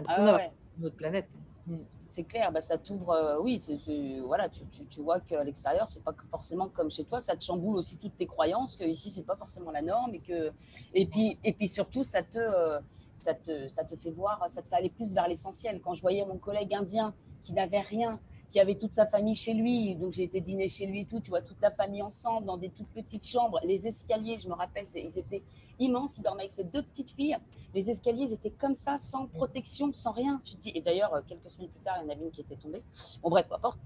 [0.06, 0.38] Ah
[0.78, 1.28] notre planète.
[1.66, 1.76] Mm.
[2.06, 3.10] C'est clair, bah ça t'ouvre.
[3.10, 3.58] Euh, oui,
[4.26, 7.22] voilà, tu, tu, tu, vois qu'à l'extérieur, c'est pas forcément comme chez toi.
[7.22, 10.20] Ça te chamboule aussi toutes tes croyances que ici, c'est pas forcément la norme et
[10.20, 10.52] que
[10.92, 12.38] et puis et puis surtout, ça te
[13.22, 15.80] ça te, ça te fait voir, ça te fait aller plus vers l'essentiel.
[15.80, 17.14] Quand je voyais mon collègue indien
[17.44, 18.20] qui n'avait rien,
[18.52, 19.94] qui avait toute sa famille chez lui.
[19.94, 22.56] Donc j'ai été dîner chez lui et tout, tu vois, toute la famille ensemble dans
[22.56, 23.58] des toutes petites chambres.
[23.64, 25.42] Les escaliers, je me rappelle, ils étaient
[25.78, 26.18] immenses.
[26.18, 27.38] Il dormait avec ses deux petites filles.
[27.74, 30.40] Les escaliers ils étaient comme ça, sans protection, sans rien.
[30.44, 32.56] Tu dis, et d'ailleurs, quelques semaines plus tard, il y en avait une qui était
[32.56, 32.82] tombée.
[33.22, 33.78] Bon, bref, peu importe.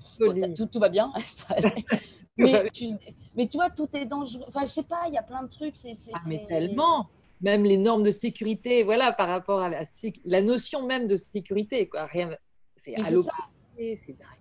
[0.57, 1.12] tout, tout, va bien.
[2.37, 2.95] mais, tu,
[3.37, 4.45] mais, tu, vois, tout est dangereux.
[4.49, 5.76] Enfin, je sais pas, il y a plein de trucs.
[5.76, 7.07] C'est, ah, mais tellement
[7.41, 9.82] même les normes de sécurité, voilà, par rapport à la,
[10.24, 12.07] la notion même de sécurité, quoi.
[12.07, 12.30] Rien,
[12.76, 14.37] c'est à l'opposé, c'est dingue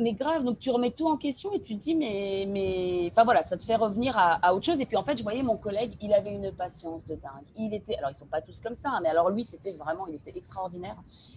[0.00, 3.22] mais grave, donc tu remets tout en question et tu te dis, mais, mais, enfin
[3.24, 4.80] voilà, ça te fait revenir à, autre chose.
[4.80, 7.46] Et puis en fait, je voyais mon collègue, il avait une patience de dingue.
[7.56, 10.06] Il était, alors ils sont pas tous comme ça, hein, mais alors lui, c'était vraiment,
[10.08, 10.96] il était extraordinaire.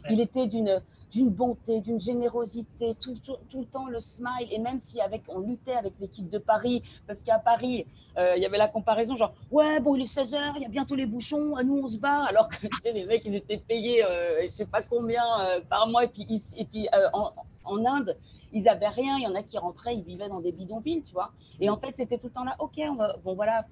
[0.09, 0.81] Il était d'une,
[1.13, 4.47] d'une bonté, d'une générosité, tout, tout, le temps le smile.
[4.51, 7.85] Et même si avec, on luttait avec l'équipe de Paris, parce qu'à Paris,
[8.17, 10.69] euh, il y avait la comparaison genre, ouais, bon, il est 16h, il y a
[10.69, 12.23] bientôt les bouchons, nous on se bat.
[12.23, 15.61] Alors que tu sais, les mecs, ils étaient payés, euh, je sais pas combien euh,
[15.69, 16.03] par mois.
[16.05, 17.31] Et puis, et puis en,
[17.63, 18.17] en Inde,
[18.51, 19.17] ils avaient rien.
[19.17, 21.31] Il y en a qui rentraient, ils vivaient dans des bidonvilles, tu vois.
[21.59, 23.65] Et en fait, c'était tout le temps là, ok, on va, bon voilà,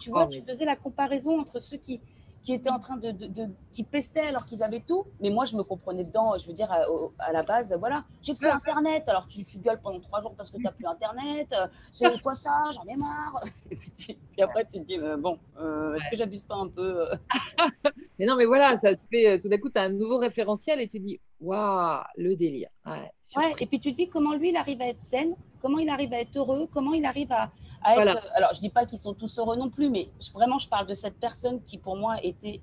[0.00, 2.00] tu vois, oh, tu faisais la comparaison entre ceux qui,
[2.44, 5.04] qui étaient en train de, de, qui pestaient alors qu'ils avaient tout.
[5.20, 6.36] Mais moi, je me comprenais dedans.
[6.38, 9.08] Je veux dire, à, la base, voilà, j'ai plus Internet.
[9.08, 11.48] Alors tu, tu, gueules pendant trois jours parce que tu n'as plus Internet.
[11.90, 13.42] C'est quoi ça J'en ai marre.
[13.70, 17.10] Et puis, après, tu te dis, euh, bon, euh, est-ce que j'abuse pas un peu
[17.10, 17.16] euh?
[18.18, 20.80] Mais non, mais voilà, ça te fait, tout d'un coup, tu as un nouveau référentiel
[20.80, 22.68] et tu dis, waouh, le délire.
[22.86, 25.88] Ouais, ouais, et puis tu dis comment lui, il arrive à être saine, comment il
[25.88, 27.50] arrive à être heureux, comment il arrive à,
[27.84, 30.94] alors, je dis pas qu'ils sont tous heureux non plus, mais vraiment, je parle de
[30.94, 32.60] cette personne qui, pour moi, était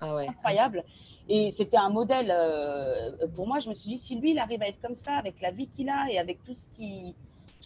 [0.00, 0.84] ah incroyable.
[1.28, 3.60] Et c'était un modèle euh, pour moi.
[3.60, 5.68] Je me suis dit, si lui, il arrive à être comme ça, avec la vie
[5.68, 7.14] qu'il a et avec tout ce qui,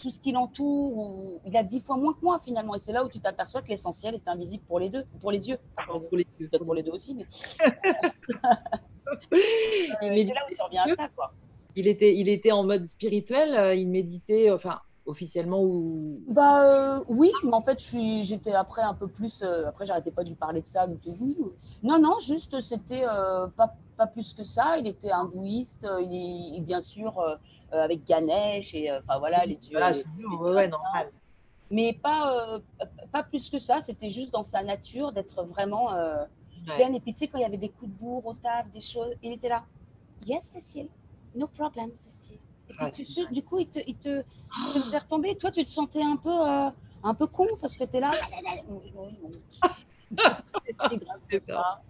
[0.01, 2.75] tout ce qui l'entoure, il a dix fois moins que moi finalement.
[2.75, 5.49] Et c'est là où tu t'aperçois que l'essentiel est invisible pour les deux, pour les
[5.49, 5.59] yeux.
[5.87, 6.51] Pour les, yeux.
[6.51, 7.27] Pour les deux aussi, mais.
[9.33, 11.33] c'est là où tu reviens à ça, quoi.
[11.75, 17.05] Il était, il était en mode spirituel, euh, il méditait, enfin, officiellement ou Bah euh,
[17.09, 17.81] oui, mais en fait,
[18.23, 19.43] j'étais après un peu plus.
[19.43, 20.87] Euh, après, j'arrêtais pas de lui parler de ça.
[21.83, 24.77] Non, non, juste c'était euh, pas, pas, plus que ça.
[24.79, 27.23] Il était hindouiste, il, bien sûr
[27.73, 29.77] avec Ganesh et enfin voilà les dieux.
[29.77, 31.11] Voilà, toujours, ouais, normal.
[31.71, 32.61] Mais pas
[33.13, 33.81] pas plus que ça.
[33.81, 35.91] C'était juste dans sa nature d'être vraiment
[36.77, 36.95] zen.
[36.95, 38.81] Et puis tu sais quand il y avait des coups de bourre au taf, des
[38.81, 39.65] choses, il était là.
[40.27, 40.89] Yes, Cécile,
[41.35, 42.39] no problem, Cécile.
[42.79, 42.91] Ah,
[43.31, 44.25] du coup, il te, il te,
[44.73, 45.37] faisait retomber.
[45.37, 46.71] Toi, tu te sentais un peu, euh,
[47.05, 48.11] un peu con parce que tu es là.
[51.29, 51.81] c'est ça.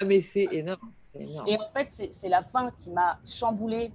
[0.00, 3.90] Ah, mais c'est énorme, Et en fait, c'est la fin qui m'a chamboulée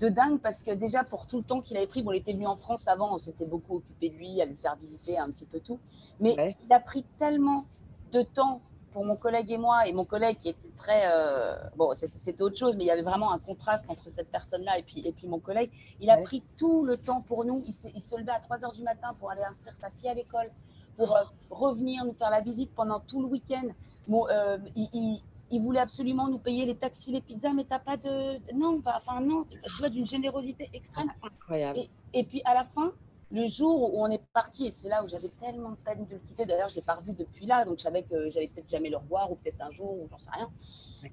[0.00, 2.32] de dingue parce que déjà pour tout le temps qu'il avait pris, bon, il était
[2.32, 5.30] venu en France avant, on s'était beaucoup occupé de lui, à lui faire visiter un
[5.30, 5.78] petit peu tout.
[6.18, 7.66] Mais il a pris tellement
[8.12, 8.60] de temps
[8.94, 11.02] pour mon collègue et moi, et mon collègue qui était très.
[11.06, 14.78] Euh, bon, c'était autre chose, mais il y avait vraiment un contraste entre cette personne-là
[14.78, 15.70] et puis, et puis mon collègue.
[16.00, 17.60] Il a pris tout le temps pour nous.
[17.66, 20.14] Il, il se levait à 3 h du matin pour aller inscrire sa fille à
[20.14, 20.48] l'école,
[20.96, 23.66] pour euh, revenir nous faire la visite pendant tout le week-end.
[24.06, 25.20] Bon, euh, il,
[25.50, 28.38] il, voulait absolument nous payer les taxis, les pizzas, mais t'as pas de.
[28.54, 31.08] Non, enfin, non, tu vois, d'une générosité extrême.
[31.20, 31.80] Incroyable.
[31.80, 32.92] Et, et puis à la fin,
[33.34, 36.12] le jour où on est parti, et c'est là où j'avais tellement de peine de
[36.12, 38.46] le quitter, d'ailleurs je ne l'ai pas revu depuis là, donc je savais que j'allais
[38.46, 40.48] peut-être jamais le revoir, ou peut-être un jour, ou j'en sais rien.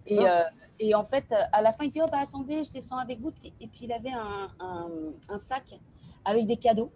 [0.06, 0.44] Et, euh,
[0.80, 3.32] et, en fait, à la fin, il dit, oh bah attendez, je descends avec vous.
[3.44, 4.52] Et puis il avait un,
[5.30, 5.64] un, sac
[6.24, 6.92] avec des cadeaux.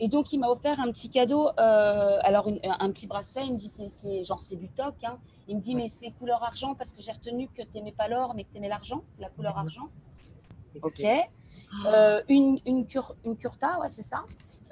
[0.00, 3.58] Et donc il m'a offert un petit cadeau, euh, alors un petit bracelet, il me
[3.58, 5.18] dit, c'est genre c'est du toc, hein.
[5.48, 8.08] il me dit, mais c'est couleur argent parce que j'ai retenu que tu n'aimais pas
[8.08, 9.90] l'or, mais que tu aimais l'argent, la couleur argent.
[10.80, 11.04] Ok.
[11.86, 12.86] Euh, une, une,
[13.24, 14.24] une curta, ouais, c'est ça.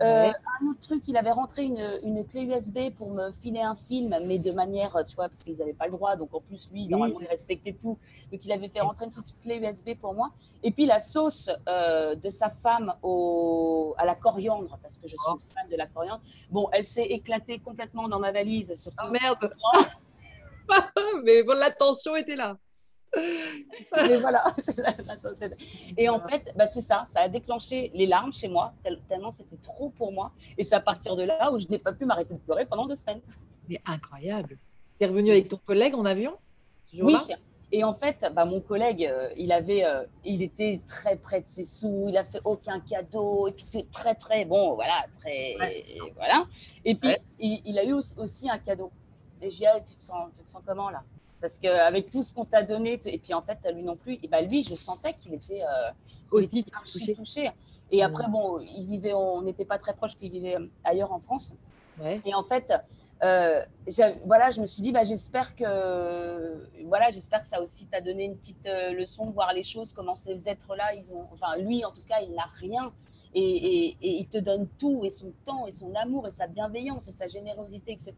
[0.03, 0.31] Euh,
[0.61, 4.15] un autre truc, il avait rentré une, une, clé USB pour me filer un film,
[4.27, 6.17] mais de manière, tu vois, parce qu'ils n'avaient pas le droit.
[6.17, 7.99] Donc en plus, lui, normalement, il respectait tout.
[8.33, 10.31] Donc il avait fait rentrer une petite clé USB pour moi.
[10.63, 15.17] Et puis la sauce euh, de sa femme au, à la coriandre, parce que je
[15.17, 15.41] suis oh.
[15.55, 16.23] fan de la coriandre.
[16.51, 18.75] Bon, elle s'est éclatée complètement dans ma valise.
[18.75, 19.53] Surtout oh merde
[21.25, 22.57] Mais bon, la tension était là.
[23.17, 24.55] Mais voilà.
[25.97, 28.73] Et en fait, bah, c'est ça, ça a déclenché les larmes chez moi,
[29.09, 30.33] tellement c'était trop pour moi.
[30.57, 32.87] Et c'est à partir de là où je n'ai pas pu m'arrêter de pleurer pendant
[32.87, 33.21] deux semaines.
[33.69, 34.59] Mais incroyable.
[34.99, 36.37] Tu es revenu avec ton collègue en avion
[37.01, 37.17] Oui.
[37.73, 41.47] Et en fait, bah, mon collègue, euh, il avait, euh, il était très près de
[41.47, 45.57] ses sous, il a fait aucun cadeau, et puis très très bon, voilà, très
[46.17, 46.47] voilà.
[46.85, 48.91] Et puis il, a eu aussi un cadeau.
[49.41, 51.05] Et je lui ai dit, tu te sens, tu te sens comment là?
[51.41, 54.29] Parce qu'avec tout ce qu'on t'a donné, et puis en fait, lui non plus, et
[54.29, 55.91] ben lui, je sentais qu'il était euh,
[56.31, 56.65] aussi
[57.17, 57.51] touché.
[57.91, 61.21] Et après, bon, il vivait, on n'était pas très proches, qu'il vivait euh, ailleurs en
[61.21, 61.53] France.
[62.25, 62.73] Et en fait,
[63.23, 63.63] euh,
[64.25, 68.25] voilà, je me suis dit, bah, j'espère que, voilà, j'espère que ça aussi t'a donné
[68.25, 71.85] une petite euh, leçon de voir les choses, comment ces êtres-là, ils ont, enfin, lui,
[71.85, 72.89] en tout cas, il n'a rien.
[73.35, 77.13] Et, il te donne tout, et son temps, et son amour, et sa bienveillance, et
[77.13, 78.15] sa générosité, etc.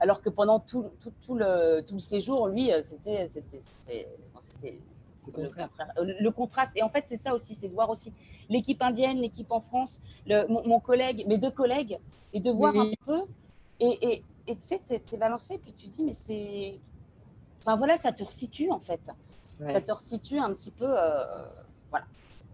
[0.00, 3.28] Alors que pendant tout, tout, tout le, tout le séjour, lui, c'était
[5.36, 6.76] le, le, contraste.
[6.76, 8.12] Et en fait, c'est ça aussi, c'est de voir aussi
[8.48, 11.98] l'équipe indienne, l'équipe en France, le, mon, collègue, mes deux collègues,
[12.32, 13.20] et de voir un peu.
[13.78, 16.80] Et, et tu sais, tu es, balancé, puis tu dis, mais c'est.
[17.62, 19.00] Enfin voilà, ça te resitue en fait.
[19.68, 21.44] Ça te resitue un petit peu euh,
[21.90, 22.06] voilà,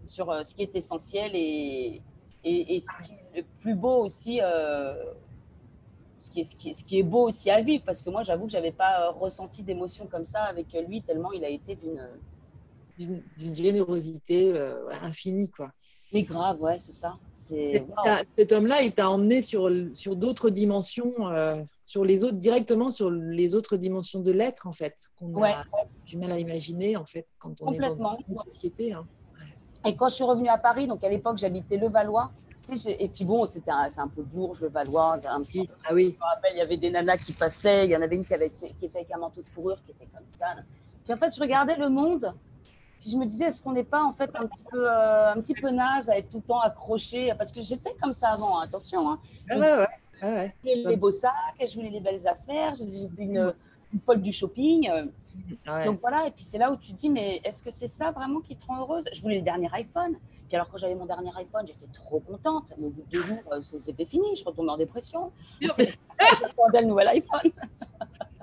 [0.07, 2.01] sur euh, ce qui est essentiel et,
[2.43, 4.39] et, ce qui est plus beau aussi.
[4.41, 4.93] Euh,
[6.19, 8.09] ce qui, est, ce, qui est, ce qui est beau aussi à vivre, parce que
[8.09, 11.49] moi, j'avoue que je n'avais pas ressenti d'émotion comme ça avec lui, tellement il a
[11.49, 12.07] été d'une
[12.99, 14.59] d'une générosité
[15.03, 15.51] infinie.
[15.51, 15.71] Quoi.
[16.13, 17.17] Mais grave, ouais, c'est ça.
[18.37, 23.09] Cet homme-là, il t'a emmené sur, sur d'autres dimensions, euh, sur les autres, directement sur
[23.09, 25.63] les autres dimensions de l'être, en fait, qu'on a
[26.05, 28.93] du mal à imaginer, en fait, quand on est dans une société.
[28.93, 29.05] Hein.
[29.87, 32.31] Et quand je suis revenue à Paris, donc à l'époque, j'habitais Le Valois.
[32.85, 35.19] et puis bon, c'était un, c'est un peu Bourges, le Valois.
[35.29, 36.15] Un petit, ah oui.
[36.17, 37.85] Je me rappelle, il y avait des nanas qui passaient.
[37.85, 39.91] Il y en avait une qui, avait, qui était avec un manteau de fourrure, qui
[39.91, 40.47] était comme ça.
[41.03, 42.33] Puis en fait, je regardais le monde
[42.99, 45.39] puis je me disais, est-ce qu'on n'est pas en fait un petit peu, euh, un
[45.39, 48.59] petit peu naze à être tout le temps accroché Parce que j'étais comme ça avant,
[48.59, 49.11] hein, attention.
[49.11, 49.19] Hein.
[49.49, 49.87] Ah ouais, ouais.
[50.23, 50.55] Ouais.
[50.63, 51.31] Je voulais les beaux sacs,
[51.61, 53.53] je voulais les belles affaires, j'étais une,
[53.93, 54.89] une folle du shopping.
[55.67, 58.11] Ah Donc voilà, et puis c'est là où tu dis, mais est-ce que c'est ça
[58.11, 59.05] vraiment qui te rend heureuse?
[59.13, 60.17] Je voulais le dernier iPhone.
[60.47, 62.73] Puis alors, quand j'avais mon dernier iPhone, j'étais trop contente.
[62.77, 65.31] Mais au bout de deux jours, euh, c'était fini, je retombais en dépression.
[65.61, 67.51] J'attendais le nouvel iPhone.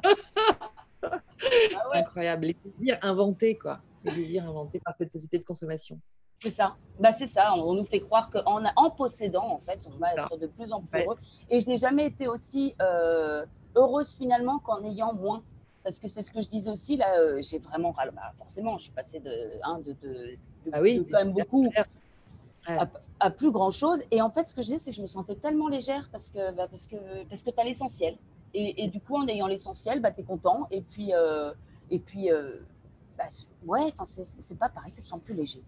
[1.40, 5.98] c'est incroyable, les plaisirs inventés, quoi les désirs inventés par cette société de consommation.
[6.38, 6.76] C'est ça.
[7.00, 7.54] Bah, c'est ça.
[7.54, 10.82] On nous fait croire qu'en en possédant, en fait, on va être de plus en
[10.82, 11.16] plus heureux.
[11.48, 15.42] Et je n'ai jamais été aussi euh, heureuse finalement qu'en ayant moins.
[15.82, 18.84] Parce que c'est ce que je disais aussi, là, euh, j'ai vraiment, bah, forcément, je
[18.84, 19.30] suis passée de,
[19.62, 20.38] hein, de, de,
[20.72, 21.68] ah oui, quand même beaucoup
[23.20, 24.02] à, plus grand chose.
[24.10, 26.30] Et en fait, ce que je disais, c'est que je me sentais tellement légère parce
[26.30, 26.96] que, bah, parce que,
[27.28, 28.16] parce que tu as l'essentiel.
[28.54, 30.66] Et, et, du coup, en ayant l'essentiel, bah, tu es content.
[30.70, 31.52] Et puis, euh,
[31.90, 32.30] et puis
[33.18, 33.24] bah,
[33.66, 35.62] ouais, c'est pas pareil, tu te sens plus léger.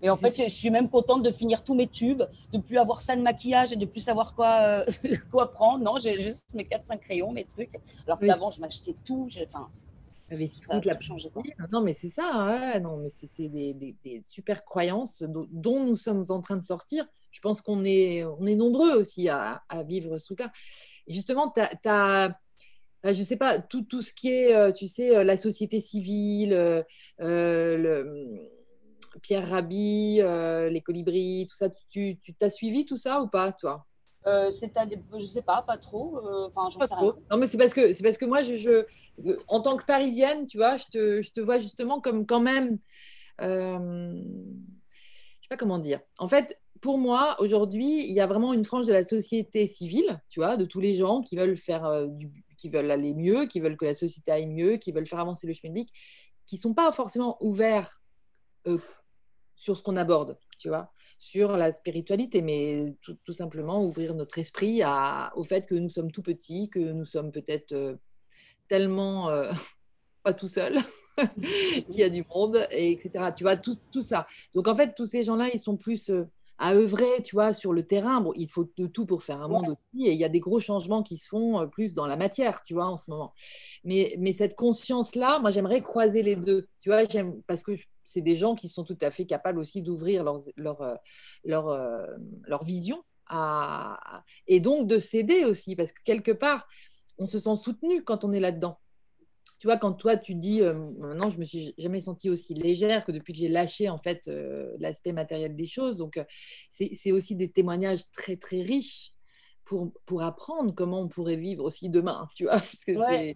[0.00, 2.22] Et en fait, je suis même contente de finir tous mes tubes,
[2.52, 4.84] de plus avoir ça de maquillage et de plus savoir quoi, euh,
[5.30, 5.82] quoi prendre.
[5.82, 7.74] Non, j'ai juste mes 4-5 crayons, mes trucs.
[8.06, 9.28] Alors qu'avant, je m'achetais tout.
[9.46, 9.68] Enfin,
[10.30, 11.30] avec toute la changé,
[11.72, 12.30] Non, mais c'est ça.
[12.32, 16.64] Hein, non, mais c'est des, des, des, super croyances dont nous sommes en train de
[16.64, 17.06] sortir.
[17.30, 20.52] Je pense qu'on est, on est nombreux aussi à, à vivre ce truc-là.
[21.06, 22.38] justement, tu as
[23.04, 25.80] je ne sais pas, tout, tout, ce qui est, euh, tu sais, euh, la société
[25.80, 26.82] civile, euh,
[27.20, 28.50] le,
[29.22, 30.20] Pierre Rabhi,
[30.70, 33.84] les colibris, tout ça, tu t'as suivi tout ça ou pas, toi?
[34.26, 36.20] Euh, je sais pas, pas trop.
[36.46, 37.14] Enfin, j'en sais rien.
[37.30, 38.84] Non, mais c'est parce que c'est parce que moi, je, je,
[39.46, 42.78] en tant que parisienne, tu vois, je te, je te vois justement comme quand même,
[43.40, 46.00] euh, je sais pas comment dire.
[46.18, 50.20] En fait, pour moi, aujourd'hui, il y a vraiment une frange de la société civile,
[50.28, 53.60] tu vois, de tous les gens qui veulent faire du, qui veulent aller mieux, qui
[53.60, 55.90] veulent que la société aille mieux, qui veulent faire avancer le chemin public,
[56.44, 58.02] qui ne sont pas forcément ouverts
[58.66, 58.78] euh,
[59.58, 64.82] sur ce qu'on aborde, tu vois, sur la spiritualité, mais tout, simplement ouvrir notre esprit
[64.82, 67.96] à, au fait que nous sommes tout petits, que nous sommes peut-être euh,
[68.68, 69.50] tellement euh,
[70.22, 70.78] pas tout seuls,
[71.90, 73.32] qu'il y a du monde, et etc.
[73.36, 74.28] Tu vois, tout, tout, ça.
[74.54, 76.12] Donc en fait, tous ces gens-là, ils sont plus
[76.58, 78.20] à œuvrer, tu vois, sur le terrain.
[78.20, 80.40] Bon, il faut de tout pour faire un monde aussi, et il y a des
[80.40, 83.34] gros changements qui se font euh, plus dans la matière, tu vois, en ce moment.
[83.82, 87.02] Mais, mais cette conscience-là, moi, j'aimerais croiser les deux, tu vois,
[87.48, 87.72] parce que
[88.08, 90.94] c'est des gens qui sont tout à fait capables aussi d'ouvrir leur, leur, euh,
[91.44, 92.06] leur, euh,
[92.46, 96.66] leur, vision à, et donc de s'aider aussi, parce que quelque part,
[97.18, 98.78] on se sent soutenu quand on est là-dedans
[99.58, 103.04] tu vois, quand toi, tu dis, euh, maintenant, je me suis jamais sentie aussi légère
[103.04, 105.96] que depuis que j'ai lâché, en fait, euh, l'aspect matériel des choses.
[105.96, 106.20] Donc,
[106.70, 109.12] c'est aussi des témoignages très, très riches
[109.64, 113.34] pour, pour apprendre comment on pourrait vivre aussi demain, tu vois, parce que ce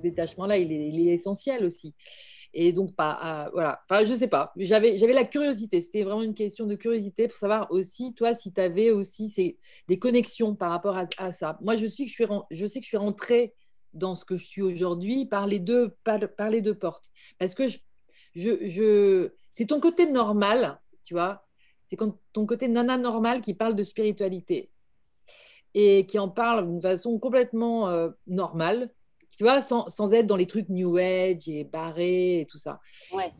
[0.00, 1.94] détachement-là, il est, essentiel aussi.
[2.52, 6.66] Et donc, pas, voilà, pas, je sais pas, j'avais la curiosité, c'était vraiment une question
[6.66, 11.06] de curiosité pour savoir aussi, toi, si tu avais aussi des connexions par rapport à,
[11.18, 11.58] à, ça.
[11.60, 13.54] Moi, je, suis je, suis, je sais que je suis rentrée
[13.92, 17.10] dans ce que je suis aujourd'hui par les deux, par, les deux portes.
[17.38, 17.78] Parce que je,
[18.34, 21.46] je, c'est ton côté normal, tu vois,
[21.88, 21.98] c'est
[22.32, 24.70] ton côté nana normal qui parle de spiritualité
[25.74, 28.90] et qui en parle d'une façon complètement euh, normale,
[29.40, 32.78] tu vois, sans, sans, être dans les trucs New Age et barré et tout ça.
[33.10, 33.32] Ouais.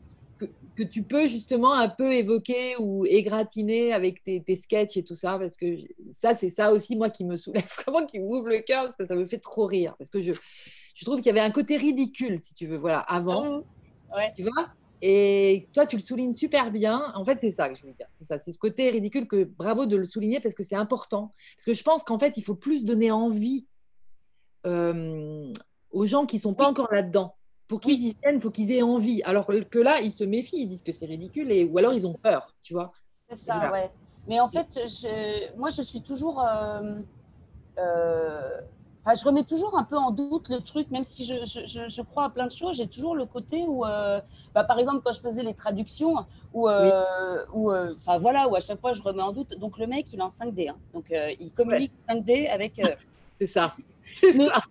[0.75, 5.13] que tu peux justement un peu évoquer ou égratiner avec tes, tes sketchs et tout
[5.13, 5.75] ça, parce que
[6.09, 9.05] ça, c'est ça aussi, moi, qui me soulève vraiment, qui m'ouvre le cœur, parce que
[9.05, 9.93] ça me fait trop rire.
[9.99, 10.33] Parce que je,
[10.95, 13.59] je trouve qu'il y avait un côté ridicule, si tu veux, voilà, avant.
[13.59, 13.63] Mmh.
[14.15, 14.33] Ouais.
[14.35, 14.69] Tu vois?
[15.03, 17.11] Et toi, tu le soulignes super bien.
[17.13, 18.07] En fait, c'est ça que je veux dire.
[18.09, 21.35] C'est ça, c'est ce côté ridicule que bravo de le souligner parce que c'est important.
[21.57, 23.67] Parce que je pense qu'en fait, il faut plus donner envie
[24.65, 25.51] euh,
[25.91, 27.35] aux gens qui sont pas encore là-dedans.
[27.67, 29.21] Pour qu'ils y viennent, il faut qu'ils aient envie.
[29.23, 32.05] Alors que là, ils se méfient, ils disent que c'est ridicule, et, ou alors ils
[32.05, 32.91] ont peur, tu vois.
[33.29, 33.89] C'est ça, ouais.
[34.27, 36.41] Mais en fait, je, moi, je suis toujours.
[36.41, 36.99] Euh,
[37.79, 38.61] euh,
[39.03, 42.01] Enfin, je remets toujours un peu en doute le truc, même si je, je, je
[42.03, 44.21] crois à plein de choses, j'ai toujours le côté où, euh,
[44.53, 46.17] bah, par exemple, quand je faisais les traductions,
[46.53, 49.57] où, euh, enfin voilà, où à chaque fois je remets en doute.
[49.57, 50.75] Donc le mec, il est en 5D, hein.
[50.93, 52.15] donc il communique ouais.
[52.15, 52.79] 5D avec.
[53.39, 53.75] c'est ça.
[54.13, 54.61] C'est ça.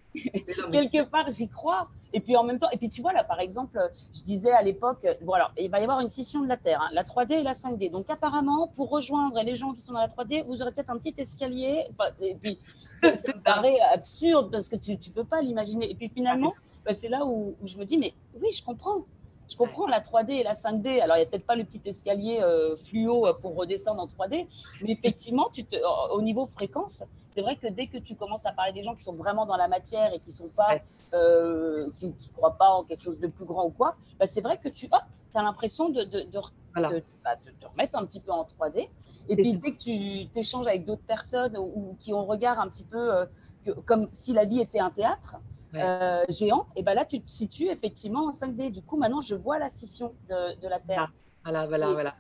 [0.71, 1.89] quelque part, j'y crois.
[2.13, 3.79] Et puis en même temps, et puis tu vois là, par exemple,
[4.13, 6.81] je disais à l'époque, bon alors, il va y avoir une scission de la Terre,
[6.83, 7.91] hein, la 3D et la 5D.
[7.91, 10.99] Donc apparemment, pour rejoindre les gens qui sont dans la 3D, vous aurez peut-être un
[10.99, 11.85] petit escalier.
[11.93, 12.59] Enfin, et puis,
[13.01, 15.89] ça, ça paraît absurde parce que tu ne peux pas l'imaginer.
[15.89, 16.53] Et puis finalement,
[16.85, 19.05] bah, c'est là où, où, je me dis, mais oui, je comprends.
[19.51, 21.01] Je comprends la 3D et la 5D.
[21.01, 24.47] Alors, il n'y a peut-être pas le petit escalier euh, fluo pour redescendre en 3D,
[24.83, 25.77] mais effectivement, tu te,
[26.13, 27.03] au niveau fréquence,
[27.35, 29.57] c'est vrai que dès que tu commences à parler des gens qui sont vraiment dans
[29.57, 30.81] la matière et qui sont pas,
[31.15, 34.41] euh, qui ne croient pas en quelque chose de plus grand ou quoi, bah, c'est
[34.41, 36.41] vrai que tu as l'impression de, de, de,
[36.75, 36.91] voilà.
[37.25, 38.89] bah, de, remettre un petit peu en 3D.
[39.29, 42.59] Et puis, dès que tu t'échanges avec d'autres personnes ou, ou, qui ont un regard
[42.59, 43.27] un petit peu euh,
[43.65, 45.37] que, comme si la vie était un théâtre,
[45.73, 45.81] Ouais.
[45.83, 48.73] Euh, géant, et ben là tu te situes effectivement en 5D.
[48.73, 51.13] Du coup, maintenant je vois la scission de, de la Terre.
[51.45, 52.17] Voilà, voilà, et, voilà.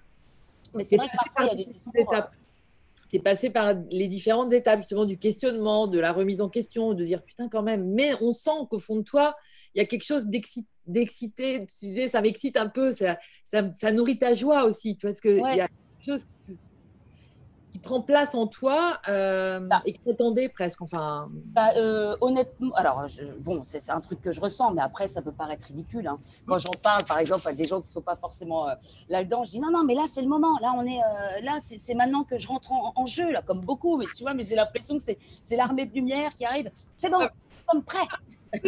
[0.74, 2.14] Mais c'est vrai que parfois il y a des discours.
[3.08, 6.94] Tu es passé par les différentes étapes justement du questionnement, de la remise en question,
[6.94, 9.34] de dire putain quand même, mais on sent qu'au fond de toi,
[9.74, 13.90] il y a quelque chose d'excité, tu disais ça m'excite un peu, ça, ça, ça,
[13.90, 15.56] nourrit ta joie aussi, tu vois, parce qu'il ouais.
[15.56, 16.26] y a quelque chose
[17.72, 20.82] qui prend place en toi euh, et qui prétendait presque.
[20.82, 21.28] Enfin.
[21.46, 25.22] Bah, euh, honnêtement, alors je, bon, c'est un truc que je ressens, mais après ça
[25.22, 26.06] peut paraître ridicule.
[26.06, 26.18] Hein.
[26.46, 28.74] Quand j'en parle, par exemple, à des gens qui ne sont pas forcément euh,
[29.08, 30.58] là-dedans, je dis non, non, mais là c'est le moment.
[30.60, 33.60] Là on est euh, là, c'est maintenant que je rentre en, en, jeu, là, comme
[33.60, 33.96] beaucoup.
[33.96, 36.70] Mais tu vois, mais j'ai l'impression que c'est l'armée de lumière qui arrive.
[36.96, 37.28] C'est bon, nous
[37.70, 38.06] sommes prêts.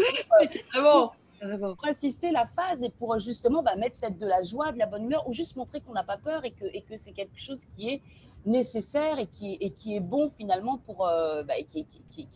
[0.74, 1.11] bon.
[1.43, 4.86] Pour assister la phase et pour justement bah, mettre peut-être de la joie, de la
[4.86, 6.66] bonne humeur, ou juste montrer qu'on n'a pas peur et que,
[6.99, 8.03] c'est quelque chose qui est
[8.47, 11.86] nécessaire et qui, est bon finalement pour euh, bah, qui,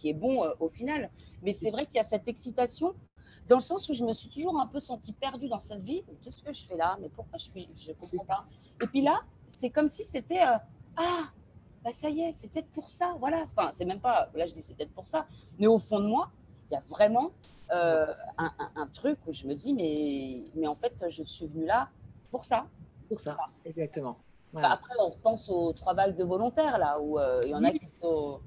[0.05, 1.11] est bon euh, au final.
[1.43, 2.95] Mais c'est vrai qu'il y a cette excitation
[3.49, 6.03] dans le sens où je me suis toujours un peu sentie perdue dans cette vie.
[6.23, 6.97] Qu'est-ce que je fais là?
[7.01, 8.45] Mais pourquoi je suis Je comprends pas.
[8.83, 10.57] Et puis là, c'est comme si c'était euh,
[10.97, 11.31] ah
[11.85, 13.15] bah ça y est, c'est pour ça.
[13.21, 13.43] Voilà.
[13.43, 14.31] Enfin, c'est même pas.
[14.35, 15.27] Là, je dis c'est peut-être pour ça.
[15.59, 16.31] Mais au fond de moi,
[16.69, 17.31] il y a vraiment
[17.71, 18.07] un,
[18.39, 21.89] un, un, truc où je me dis mais mais en fait, je suis venue là
[22.31, 22.67] pour ça.
[23.09, 23.53] Pour ça, voilà.
[23.65, 24.19] exactement.
[24.53, 24.73] Voilà.
[24.73, 27.73] Après, on repense aux trois vagues de volontaires, là, où euh, il y en a
[27.73, 28.41] qui sont,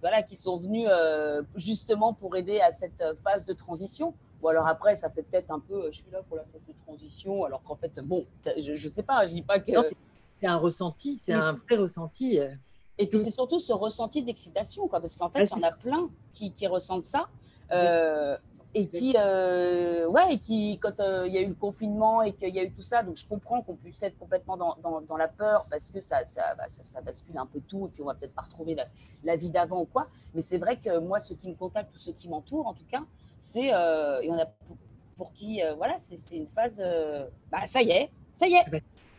[0.00, 4.14] voilà, qui sont venus euh, justement pour aider à cette phase de transition.
[4.42, 6.72] Ou alors après, ça fait peut-être un peu, je suis là pour la phase de
[6.86, 9.72] transition, alors qu'en fait, bon, je ne sais pas, je dis pas que.
[10.36, 12.38] C'est un ressenti, c'est un vrai ressenti.
[12.96, 15.72] Et puis, c'est surtout ce ressenti d'excitation, quoi, parce qu'en fait, il y en a
[15.72, 17.28] plein qui, qui ressentent ça.
[17.72, 18.36] Euh,
[18.72, 22.32] et qui, euh, ouais, et qui, quand euh, il y a eu le confinement et
[22.32, 25.00] qu'il y a eu tout ça, donc je comprends qu'on puisse être complètement dans, dans,
[25.00, 27.90] dans, la peur parce que ça, ça, bah, ça, ça, bascule un peu tout et
[27.90, 28.86] puis on va peut-être pas retrouver la,
[29.24, 30.06] la vie d'avant ou quoi.
[30.34, 32.86] Mais c'est vrai que moi, ceux qui me contactent ou ceux qui m'entourent, en tout
[32.88, 33.02] cas,
[33.40, 34.76] c'est, euh, il y en a pour,
[35.16, 36.80] pour qui, euh, voilà, c'est une phase,
[37.50, 38.64] bah ça y est, ça y est.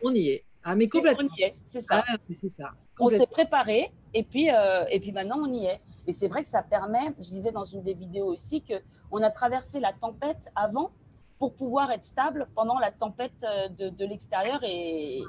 [0.02, 0.44] On y est.
[0.64, 1.28] Ah, mais complètement.
[1.30, 2.02] On y est, c'est ça.
[2.08, 2.72] Ah, c'est ça.
[2.98, 4.48] On s'est préparé et puis,
[4.90, 5.80] et puis maintenant, on y est.
[6.06, 9.30] Et c'est vrai que ça permet, je disais dans une des vidéos aussi, qu'on a
[9.30, 10.90] traversé la tempête avant
[11.38, 14.60] pour pouvoir être stable pendant la tempête euh, de, de l'extérieur.
[14.64, 15.22] Et...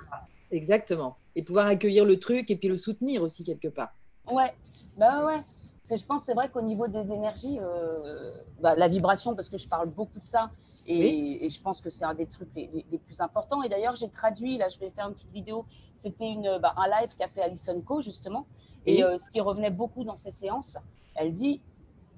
[0.52, 1.18] Exactement.
[1.36, 3.94] Et pouvoir accueillir le truc et puis le soutenir aussi quelque part.
[4.30, 4.54] Ouais,
[4.98, 5.42] bah ouais.
[5.86, 9.68] Je pense c'est vrai qu'au niveau des énergies, euh, bah, la vibration, parce que je
[9.68, 10.50] parle beaucoup de ça,
[10.88, 11.38] et, oui.
[11.42, 13.64] et je pense que c'est un des trucs les, les, les plus importants.
[13.64, 15.66] Et d'ailleurs, j'ai traduit, là je vais faire une petite vidéo,
[15.98, 18.46] c'était bah, un live qu'a fait Alison Co, justement,
[18.86, 20.78] et euh, ce qui revenait beaucoup dans ces séances,
[21.16, 21.62] elle dit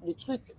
[0.05, 0.55] le truc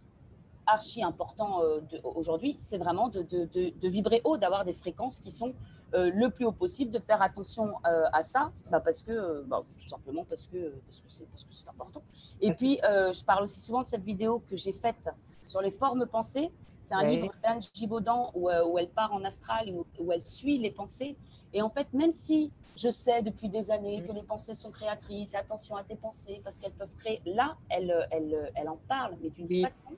[0.66, 5.20] archi important euh, aujourd'hui, c'est vraiment de, de, de, de, vibrer haut, d'avoir des fréquences
[5.20, 5.54] qui sont
[5.94, 9.88] euh, le plus haut possible, de faire attention à ça, bah parce que, bah, tout
[9.88, 12.02] simplement parce que parce que c'est important.
[12.40, 15.08] Et puis, je parle aussi souvent de cette vidéo que j'ai faite
[15.46, 16.50] sur les formes pensées.
[16.84, 17.16] C'est un ouais.
[17.16, 21.16] livre d'Anne Givaudan où, où, elle part en astral, où, où elle suit les pensées.
[21.52, 25.34] Et en fait, même si je sais depuis des années que les pensées sont créatrices,
[25.34, 29.30] attention à tes pensées parce qu'elles peuvent créer, là, elle, elle, elle en parle, mais
[29.30, 29.62] d'une oui.
[29.62, 29.96] façon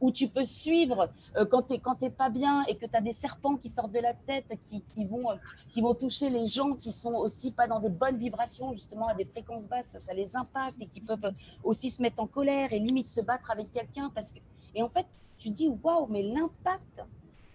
[0.00, 3.12] où tu peux suivre euh, quand tu n'es pas bien et que tu as des
[3.12, 5.36] serpents qui sortent de la tête, qui, qui vont, euh,
[5.72, 9.14] qui vont toucher les gens qui sont aussi pas dans des bonnes vibrations, justement à
[9.14, 11.32] des fréquences basses, ça, ça les impacte et qui peuvent
[11.64, 14.10] aussi se mettre en colère et limite se battre avec quelqu'un.
[14.14, 14.38] parce que
[14.74, 15.06] Et en fait,
[15.38, 17.02] tu dis, waouh, mais l'impact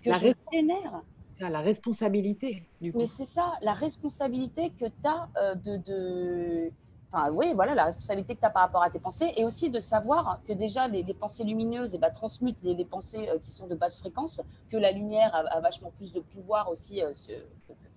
[0.01, 2.99] que La je génère ça, la responsabilité, du coup.
[2.99, 6.71] mais c'est ça, la responsabilité que tu as euh, de, de-
[7.13, 9.82] Enfin, oui, voilà, la responsabilité que tu par rapport à tes pensées et aussi de
[9.82, 13.75] savoir que déjà les, pensées lumineuses eh ben, transmutent les, pensées euh, qui sont de
[13.75, 17.11] basse fréquence, que la lumière a, vachement plus de pouvoir aussi euh,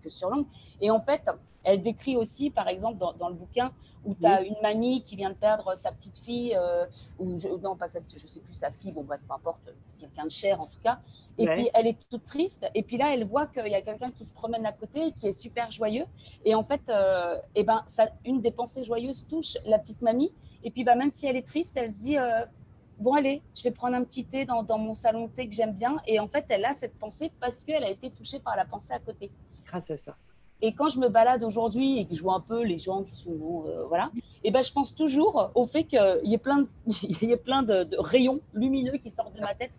[0.05, 0.49] que, sur l'ombre.
[0.81, 1.23] Et en fait,
[1.65, 3.73] elle décrit aussi, par exemple, dans, dans le bouquin,
[4.05, 6.87] où tu as une mamie qui vient de perdre sa petite fille, euh,
[7.19, 10.25] ou je- non, pas sa, je sais plus, sa fille, bon, bref, peu importe, quelqu'un
[10.27, 11.01] de cher en tout cas.
[11.39, 11.55] Et Ouais.
[11.55, 12.67] puis elle est toute triste.
[12.75, 15.29] Et puis là, elle voit qu'il y a quelqu'un qui se promène à côté, qui
[15.29, 16.05] est super joyeux.
[16.45, 20.33] Et en fait, euh, eh ben, ça, une des pensées joyeuses touche la petite mamie.
[20.63, 22.45] Et puis bah, même si elle est triste, elle se dit euh,
[22.99, 25.55] bon allez, je vais prendre un petit thé dans, dans mon salon de thé que
[25.55, 25.97] j'aime bien.
[26.07, 28.93] Et en fait, elle a cette pensée parce qu'elle a été touchée par la pensée
[28.93, 29.31] à côté.
[29.67, 30.15] Grâce à ça.
[30.63, 33.15] Et quand je me balade aujourd'hui et que je vois un peu les gens qui
[33.17, 34.11] sont euh, voilà,
[34.45, 36.69] et ben je pense toujours au fait qu'il y ait plein de,
[37.03, 39.73] il y ait plein de, de rayons lumineux qui sortent de ma tête.